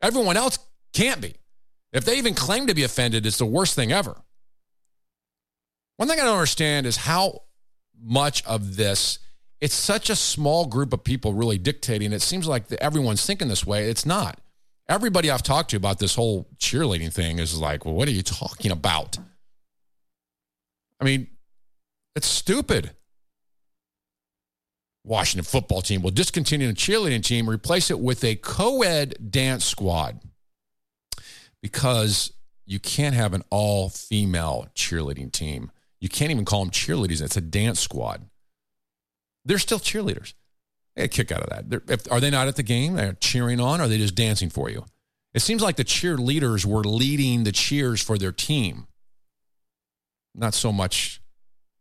[0.01, 0.61] Everyone else
[0.93, 1.35] can't be.
[1.93, 4.17] If they even claim to be offended, it's the worst thing ever.
[5.97, 7.43] One thing I don't understand is how
[8.01, 9.19] much of this,
[9.61, 12.13] it's such a small group of people really dictating.
[12.13, 13.91] It seems like everyone's thinking this way.
[13.91, 14.39] It's not.
[14.89, 18.23] Everybody I've talked to about this whole cheerleading thing is like, well, what are you
[18.23, 19.19] talking about?
[21.01, 21.29] I mean,
[22.17, 22.93] it's stupid.
[25.05, 29.65] Washington football team will discontinue the cheerleading team, replace it with a co ed dance
[29.65, 30.21] squad
[31.63, 32.33] because
[32.67, 35.71] you can't have an all female cheerleading team.
[36.01, 37.23] You can't even call them cheerleaders.
[37.23, 38.29] It's a dance squad.
[39.45, 40.35] They're still cheerleaders.
[40.99, 41.83] They a kick out of that.
[41.89, 42.95] If, are they not at the game?
[42.95, 44.85] They're cheering on, or are they just dancing for you?
[45.33, 48.89] It seems like the cheerleaders were leading the cheers for their team.
[50.35, 51.21] Not so much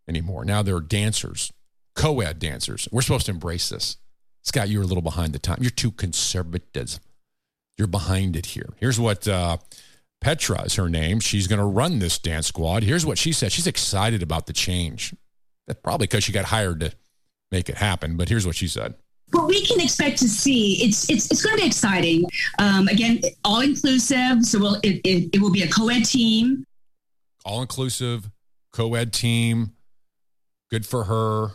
[0.08, 0.46] anymore.
[0.46, 1.52] Now they're dancers,
[1.96, 2.88] co ed dancers.
[2.92, 3.98] We're supposed to embrace this.
[4.44, 5.58] Scott, you're a little behind the time.
[5.62, 7.00] You're too conservative.
[7.76, 8.70] You're behind it here.
[8.76, 9.58] Here's what uh,
[10.22, 11.22] Petra is her name.
[11.22, 12.84] She's going to run this dance squad.
[12.84, 13.52] Here's what she said.
[13.52, 15.16] She's excited about the change.
[15.66, 16.92] That's probably because she got hired to
[17.52, 18.16] make it happen.
[18.16, 18.94] But here's what she said.
[19.32, 22.26] What we can expect to see, it's it's it's going to be exciting.
[22.60, 24.44] Um, again, all inclusive.
[24.44, 26.64] So we'll, it, it it will be a co-ed team.
[27.46, 28.30] All inclusive,
[28.72, 29.74] co-ed team.
[30.70, 31.52] Good for her.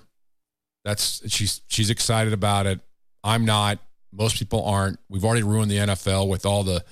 [0.85, 2.81] That's she's she's excited about it.
[3.25, 3.79] I'm not.
[4.13, 4.99] Most people aren't.
[5.09, 6.85] We've already ruined the NFL with all the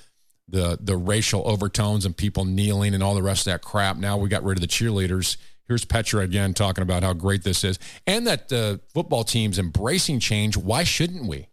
[0.47, 3.97] the the racial overtones and people kneeling and all the rest of that crap.
[3.97, 5.37] Now we got rid of the cheerleaders.
[5.71, 10.19] Here's Petra again talking about how great this is and that the football team's embracing
[10.19, 10.57] change.
[10.57, 11.47] Why shouldn't we?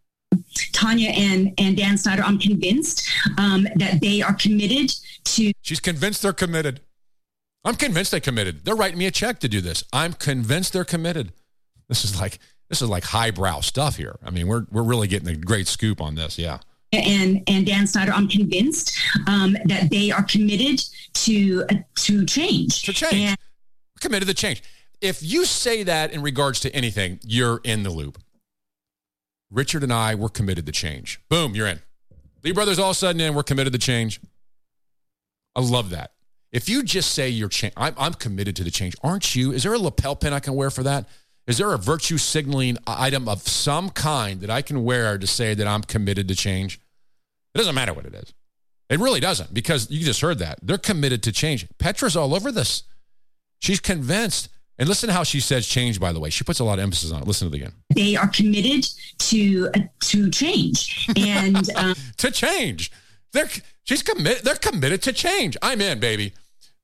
[0.72, 3.08] Tanya and and Dan Snyder, I'm convinced
[3.38, 4.92] um, that they are committed
[5.22, 5.52] to.
[5.62, 6.80] She's convinced they're committed.
[7.64, 8.64] I'm convinced they committed.
[8.64, 9.84] They're writing me a check to do this.
[9.92, 11.32] I'm convinced they're committed.
[11.88, 14.18] This is like this is like highbrow stuff here.
[14.24, 16.40] I mean, we're we're really getting a great scoop on this.
[16.40, 16.58] Yeah.
[16.92, 20.84] And and Dan Snyder, I'm convinced um, that they are committed
[21.14, 22.82] to uh, to change.
[22.82, 23.14] To change.
[23.14, 23.38] And-
[23.98, 24.62] committed to change.
[25.00, 28.18] If you say that in regards to anything, you're in the loop.
[29.50, 31.20] Richard and I, we're committed to change.
[31.28, 31.80] Boom, you're in.
[32.44, 34.20] Lee Brothers all of a sudden in, we're committed to change.
[35.54, 36.12] I love that.
[36.52, 39.52] If you just say you're cha- I'm, I'm committed to the change, aren't you?
[39.52, 41.08] Is there a lapel pin I can wear for that?
[41.46, 45.54] Is there a virtue signaling item of some kind that I can wear to say
[45.54, 46.80] that I'm committed to change?
[47.54, 48.34] It doesn't matter what it is.
[48.90, 50.58] It really doesn't because you just heard that.
[50.62, 51.66] They're committed to change.
[51.78, 52.84] Petra's all over this.
[53.58, 54.48] She's convinced.
[54.78, 56.30] And listen to how she says change, by the way.
[56.30, 57.26] She puts a lot of emphasis on it.
[57.26, 57.72] Listen to it again.
[57.94, 62.92] They are committed to uh, to change and um, to change.
[63.32, 63.48] They're
[63.82, 64.44] she's committed.
[64.44, 65.56] They're committed to change.
[65.62, 66.32] I'm in, baby,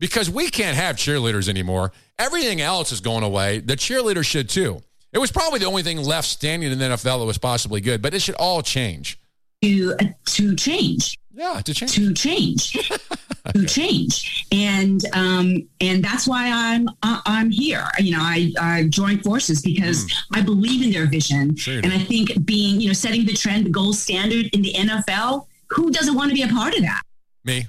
[0.01, 1.93] because we can't have cheerleaders anymore.
[2.19, 3.61] Everything else is going away.
[3.61, 4.81] The cheerleaders should too.
[5.13, 8.03] It was probably the only thing left standing in the NFL that was possibly good,
[8.03, 9.21] but it should all change.
[9.63, 11.17] To uh, to change.
[11.35, 11.95] Yeah, to change.
[11.97, 12.91] To change.
[12.91, 13.59] okay.
[13.59, 14.47] To change.
[14.53, 17.85] And um and that's why I'm I'm here.
[17.99, 20.15] You know, I, I joined forces because mm.
[20.35, 21.57] I believe in their vision.
[21.57, 24.73] Sure and I think being, you know, setting the trend, the gold standard in the
[24.75, 27.03] NFL, who doesn't want to be a part of that?
[27.45, 27.67] Me.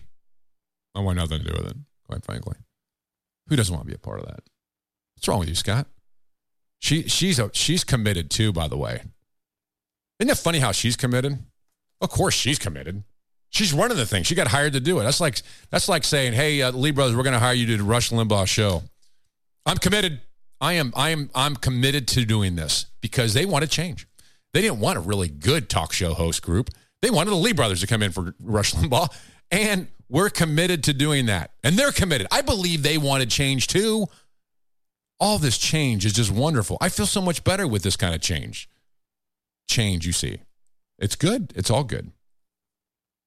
[0.94, 1.78] I want nothing to do with it,
[2.08, 2.56] quite frankly.
[3.48, 4.42] Who doesn't want to be a part of that?
[5.16, 5.88] What's wrong with you, Scott?
[6.80, 9.02] She she's a, she's committed too, by the way.
[10.20, 11.40] Isn't it funny how she's committed?
[12.00, 13.04] Of course she's committed.
[13.50, 14.24] She's running the thing.
[14.24, 15.04] She got hired to do it.
[15.04, 17.72] That's like that's like saying, "Hey, uh, Lee Brothers, we're going to hire you to
[17.74, 18.84] do the Rush Limbaugh show."
[19.66, 20.22] I'm committed.
[20.60, 20.94] I am.
[20.96, 21.30] I am.
[21.34, 24.08] I'm committed to doing this because they want to change.
[24.54, 26.70] They didn't want a really good talk show host group.
[27.02, 29.14] They wanted the Lee Brothers to come in for Rush Limbaugh,
[29.52, 31.52] and we're committed to doing that.
[31.64, 32.28] And they're committed.
[32.32, 34.08] I believe they wanted change too.
[35.20, 36.78] All this change is just wonderful.
[36.82, 38.70] I feel so much better with this kind of change.
[39.68, 40.40] Change, you see.
[41.00, 41.54] It's good.
[41.56, 42.12] It's all good.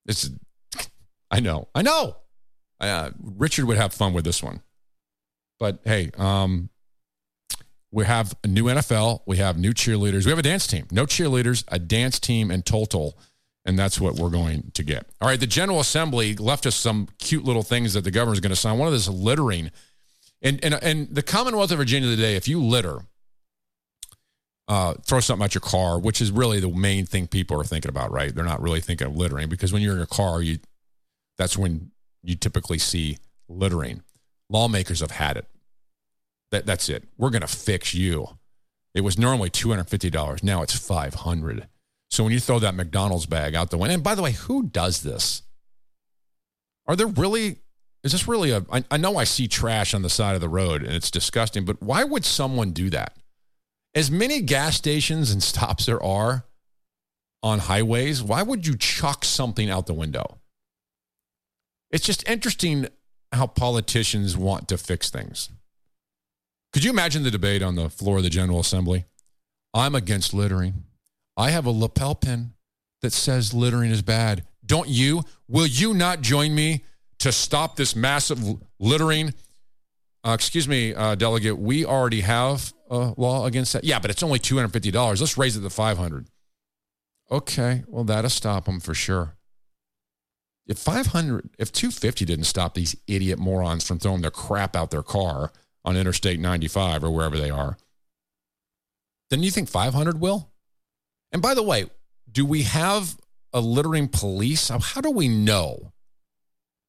[0.08, 0.30] It's,
[1.30, 2.16] I know, I know.
[2.80, 4.62] Uh, Richard would have fun with this one,
[5.60, 6.70] but hey, um,
[7.90, 9.22] we have a new NFL.
[9.26, 10.24] We have new cheerleaders.
[10.24, 10.86] We have a dance team.
[10.90, 13.18] No cheerleaders, a dance team in total.
[13.64, 15.06] And that's what we're going to get.
[15.20, 15.40] All right.
[15.40, 18.78] The General Assembly left us some cute little things that the governor's going to sign.
[18.78, 19.70] One of this littering.
[20.40, 23.00] And, and, and the Commonwealth of Virginia today, if you litter,
[24.68, 27.88] uh, throw something at your car, which is really the main thing people are thinking
[27.88, 28.34] about, right?
[28.34, 30.58] They're not really thinking of littering because when you're in a car, you
[31.38, 31.90] that's when
[32.22, 33.18] you typically see
[33.48, 34.02] littering.
[34.50, 35.46] Lawmakers have had it.
[36.50, 37.04] That that's it.
[37.16, 38.38] We're going to fix you.
[38.94, 40.42] It was normally two hundred fifty dollars.
[40.42, 41.66] Now it's five hundred.
[42.10, 44.64] So when you throw that McDonald's bag out the window, and by the way, who
[44.64, 45.42] does this?
[46.86, 47.56] Are there really?
[48.02, 48.64] Is this really a?
[48.72, 51.64] I, I know I see trash on the side of the road and it's disgusting,
[51.64, 53.14] but why would someone do that?
[53.94, 56.44] As many gas stations and stops there are
[57.42, 60.38] on highways, why would you chuck something out the window?
[61.90, 62.88] It's just interesting
[63.32, 65.50] how politicians want to fix things.
[66.72, 69.06] Could you imagine the debate on the floor of the General Assembly?
[69.72, 70.84] I'm against littering.
[71.36, 72.52] I have a lapel pin
[73.00, 74.44] that says littering is bad.
[74.64, 75.22] Don't you?
[75.48, 76.84] Will you not join me
[77.20, 78.40] to stop this massive
[78.78, 79.34] littering?
[80.26, 81.58] Uh, excuse me, uh, delegate.
[81.58, 83.84] We already have a law against that?
[83.84, 85.20] Yeah, but it's only two hundred fifty dollars.
[85.20, 86.26] Let's raise it to five hundred.
[87.30, 89.36] Okay, well that'll stop them for sure.
[90.66, 94.74] If five hundred, if two fifty didn't stop these idiot morons from throwing their crap
[94.74, 95.52] out their car
[95.84, 97.78] on Interstate ninety five or wherever they are,
[99.30, 100.50] then you think five hundred will?
[101.32, 101.86] And by the way,
[102.30, 103.16] do we have
[103.52, 104.68] a littering police?
[104.68, 105.92] How do we know?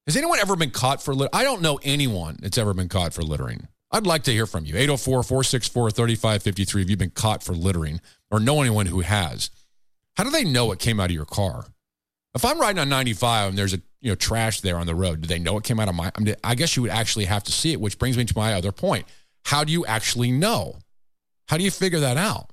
[0.10, 1.40] Has anyone ever been caught for littering?
[1.40, 3.68] I don't know anyone that's ever been caught for littering.
[3.92, 4.76] I'd like to hear from you.
[4.76, 9.52] 804 464 3553 if you've been caught for littering or know anyone who has.
[10.18, 11.66] How do they know it came out of your car?
[12.34, 15.22] If I'm riding on 95 and there's a you know trash there on the road,
[15.22, 16.12] do they know it came out of my?
[16.16, 18.34] I, mean, I guess you would actually have to see it, which brings me to
[18.36, 19.06] my other point.
[19.46, 20.80] How do you actually know?
[21.50, 22.50] How do you figure that out?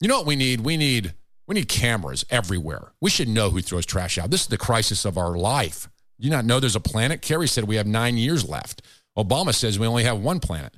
[0.00, 0.60] You know what we need?
[0.60, 1.14] We need
[1.48, 2.92] we need cameras everywhere.
[3.00, 4.30] We should know who throws trash out.
[4.30, 5.88] This is the crisis of our life.
[6.22, 7.20] You not know there's a planet?
[7.20, 8.82] Kerry said we have nine years left.
[9.18, 10.72] Obama says we only have one planet.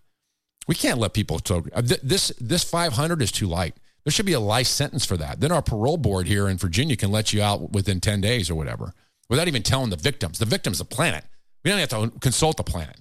[0.66, 2.32] We can't let people throw uh, this.
[2.40, 3.76] This 500 is too light.
[4.04, 5.40] There should be a life sentence for that.
[5.40, 8.54] Then our parole board here in Virginia can let you out within 10 days or
[8.54, 8.94] whatever,
[9.28, 10.38] without even telling the victims.
[10.38, 11.24] The victim's the planet.
[11.62, 12.96] We don't have to consult the planet.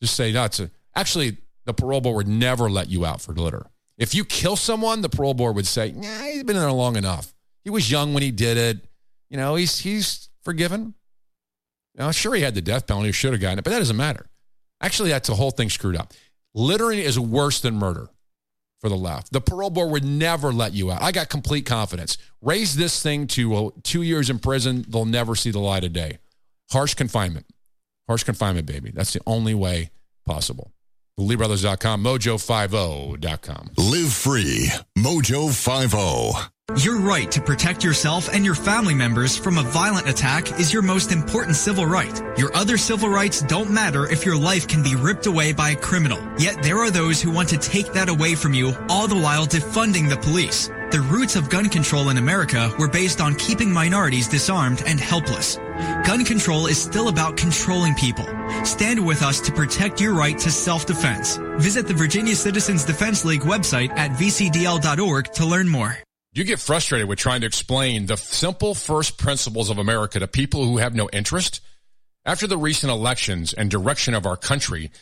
[0.00, 0.44] Just say no.
[0.44, 3.66] It's a, actually the parole board would never let you out for litter.
[3.96, 6.94] If you kill someone, the parole board would say, "Nah, he's been in there long
[6.94, 7.34] enough.
[7.64, 8.86] He was young when he did it.
[9.28, 10.94] You know, he's he's forgiven."
[11.98, 13.96] Now, sure, he had the death penalty, He should have gotten it, but that doesn't
[13.96, 14.26] matter.
[14.80, 16.14] Actually, that's the whole thing screwed up.
[16.54, 18.08] Littering is worse than murder
[18.80, 19.32] for the left.
[19.32, 21.02] The parole board would never let you out.
[21.02, 22.16] I got complete confidence.
[22.40, 25.92] Raise this thing to uh, two years in prison, they'll never see the light of
[25.92, 26.18] day.
[26.70, 27.46] Harsh confinement.
[28.06, 28.92] Harsh confinement, baby.
[28.94, 29.90] That's the only way
[30.24, 30.72] possible.
[31.18, 33.70] LeeBrothers.com, Mojo50.com.
[33.76, 34.70] Live free.
[34.96, 36.50] Mojo50.
[36.76, 40.82] Your right to protect yourself and your family members from a violent attack is your
[40.82, 42.22] most important civil right.
[42.38, 45.76] Your other civil rights don't matter if your life can be ripped away by a
[45.76, 46.20] criminal.
[46.38, 49.46] Yet there are those who want to take that away from you, all the while
[49.46, 50.68] defunding the police.
[50.90, 55.56] The roots of gun control in America were based on keeping minorities disarmed and helpless.
[56.04, 58.26] Gun control is still about controlling people.
[58.64, 61.38] Stand with us to protect your right to self-defense.
[61.56, 65.98] Visit the Virginia Citizens Defense League website at vcdl.org to learn more.
[66.38, 70.64] You get frustrated with trying to explain the simple first principles of America to people
[70.64, 71.60] who have no interest?
[72.24, 74.92] After the recent elections and direction of our country,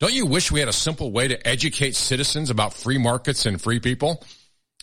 [0.00, 3.60] don't you wish we had a simple way to educate citizens about free markets and
[3.60, 4.24] free people?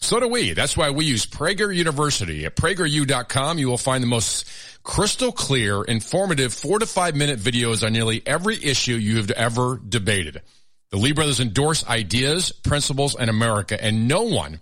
[0.02, 0.54] So do we.
[0.54, 2.46] That's why we use Prager University.
[2.46, 4.48] At prageru.com, you will find the most
[4.84, 9.82] crystal clear, informative four to five minute videos on nearly every issue you have ever
[9.90, 10.44] debated.
[10.92, 14.60] The Lee brothers endorse ideas, principles, and America, and no one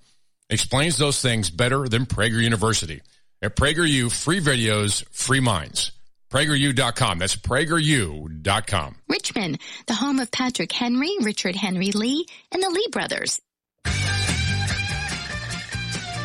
[0.52, 3.02] explains those things better than Prager University.
[3.42, 5.92] At PragerU, free videos, free minds.
[6.30, 7.20] PragerU.com.
[7.20, 8.96] That's PragerU.com.
[9.10, 13.42] Richmond, the home of Patrick Henry, Richard Henry Lee, and the Lee brothers.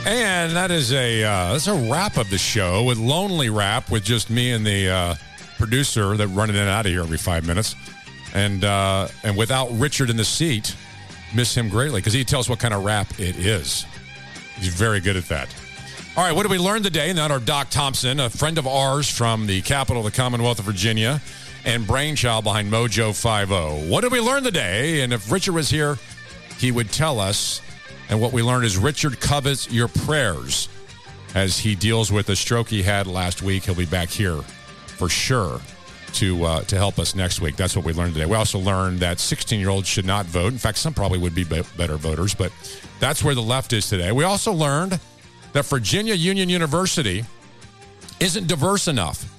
[0.06, 4.04] And that is a uh, that's a wrap of the show with lonely wrap with
[4.04, 5.14] just me and the uh,
[5.58, 7.74] producer that running in and out of here every five minutes,
[8.32, 10.76] and uh, and without Richard in the seat,
[11.34, 13.84] miss him greatly because he tells what kind of rap it is.
[14.58, 15.54] He's very good at that.
[16.16, 17.12] All right, what did we learn today?
[17.12, 20.64] Not our Doc Thompson, a friend of ours from the capital of the Commonwealth of
[20.64, 21.20] Virginia
[21.66, 23.90] and brainchild behind Mojo 50.
[23.90, 25.02] What did we learn today?
[25.02, 25.98] And if Richard was here,
[26.58, 27.60] he would tell us.
[28.08, 30.68] And what we learned is Richard covets your prayers
[31.34, 33.64] as he deals with the stroke he had last week.
[33.64, 34.40] He'll be back here
[34.86, 35.60] for sure
[36.14, 37.56] to uh, to help us next week.
[37.56, 38.26] That's what we learned today.
[38.26, 40.52] We also learned that 16 year olds should not vote.
[40.52, 42.52] In fact, some probably would be, be better voters, but
[43.00, 44.12] that's where the left is today.
[44.12, 44.98] We also learned
[45.52, 47.24] that Virginia Union University
[48.20, 49.32] isn't diverse enough.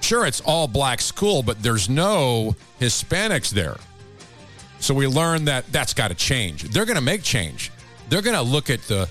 [0.00, 3.76] Sure, it's all black school, but there's no Hispanics there.
[4.80, 6.62] So we learned that that's got to change.
[6.62, 7.72] They're going to make change.
[8.08, 9.10] They're going to look at the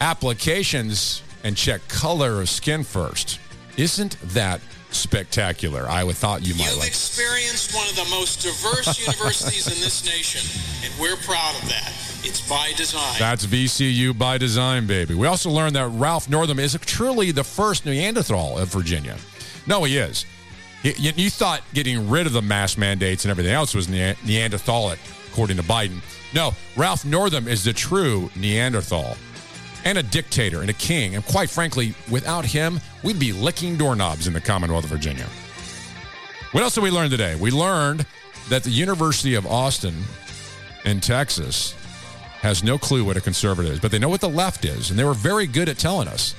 [0.00, 3.40] applications and check color of skin first.
[3.76, 4.60] Isn't that
[4.92, 5.86] spectacular?
[5.88, 6.88] I would thought you might You've like.
[6.88, 10.40] experienced one of the most diverse universities in this nation,
[10.84, 11.92] and we're proud of that.
[12.22, 13.16] It's by design.
[13.18, 15.14] That's VCU by design, baby.
[15.14, 19.16] We also learned that Ralph Northam is truly the first Neanderthal of Virginia.
[19.66, 20.26] No, he is.
[20.82, 24.98] You, you thought getting rid of the mask mandates and everything else was ne- Neanderthalic,
[25.30, 26.00] according to Biden.
[26.34, 29.16] No, Ralph Northam is the true Neanderthal
[29.84, 31.14] and a dictator and a king.
[31.14, 35.26] And quite frankly, without him, we'd be licking doorknobs in the Commonwealth of Virginia.
[36.52, 37.36] What else did we learn today?
[37.36, 38.06] We learned
[38.48, 39.94] that the University of Austin
[40.84, 41.74] in Texas
[42.40, 44.98] has no clue what a conservative is, but they know what the left is, and
[44.98, 46.34] they were very good at telling us.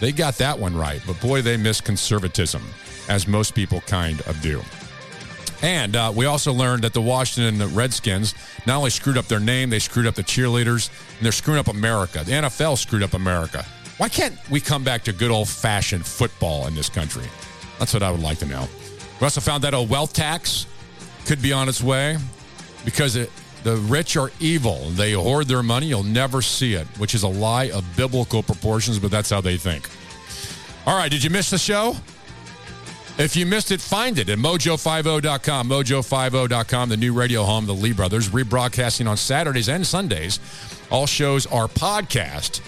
[0.00, 2.62] They got that one right, but boy, they miss conservatism,
[3.08, 4.62] as most people kind of do.
[5.62, 8.34] And uh, we also learned that the Washington Redskins
[8.66, 11.68] not only screwed up their name, they screwed up the cheerleaders, and they're screwing up
[11.68, 12.22] America.
[12.24, 13.64] The NFL screwed up America.
[13.98, 17.24] Why can't we come back to good old fashioned football in this country?
[17.78, 18.68] That's what I would like to know.
[19.20, 20.66] We also found that a wealth tax
[21.24, 22.18] could be on its way
[22.84, 23.30] because it,
[23.64, 24.90] the rich are evil.
[24.90, 25.86] They hoard their money.
[25.86, 29.56] You'll never see it, which is a lie of biblical proportions, but that's how they
[29.56, 29.88] think.
[30.86, 31.96] All right, did you miss the show?
[33.18, 35.68] If you missed it, find it at mojo50.com.
[35.68, 40.38] Mojo50.com, the new radio home of the Lee Brothers, rebroadcasting on Saturdays and Sundays.
[40.90, 42.60] All shows are podcast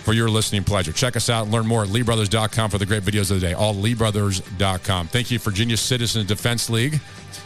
[0.00, 0.92] for your listening pleasure.
[0.92, 3.52] Check us out and learn more at LeeBrothers.com for the great videos of the day.
[3.52, 5.08] All LeeBrothers.com.
[5.08, 7.00] Thank you, Virginia Citizens Defense League.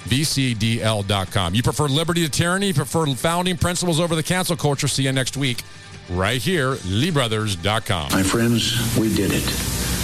[0.04, 1.54] VCDL.com.
[1.54, 2.68] You prefer liberty to tyranny?
[2.68, 4.86] You prefer founding principles over the cancel culture?
[4.86, 5.62] See you next week
[6.10, 8.12] right here, LeeBrothers.com.
[8.12, 10.03] My friends, we did it.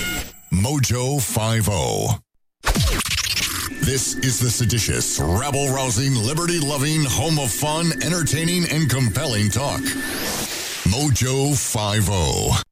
[0.53, 2.19] Mojo 50.
[3.85, 9.81] This is the seditious, rabble rousing, liberty loving, home of fun, entertaining, and compelling talk.
[10.83, 12.70] Mojo 50.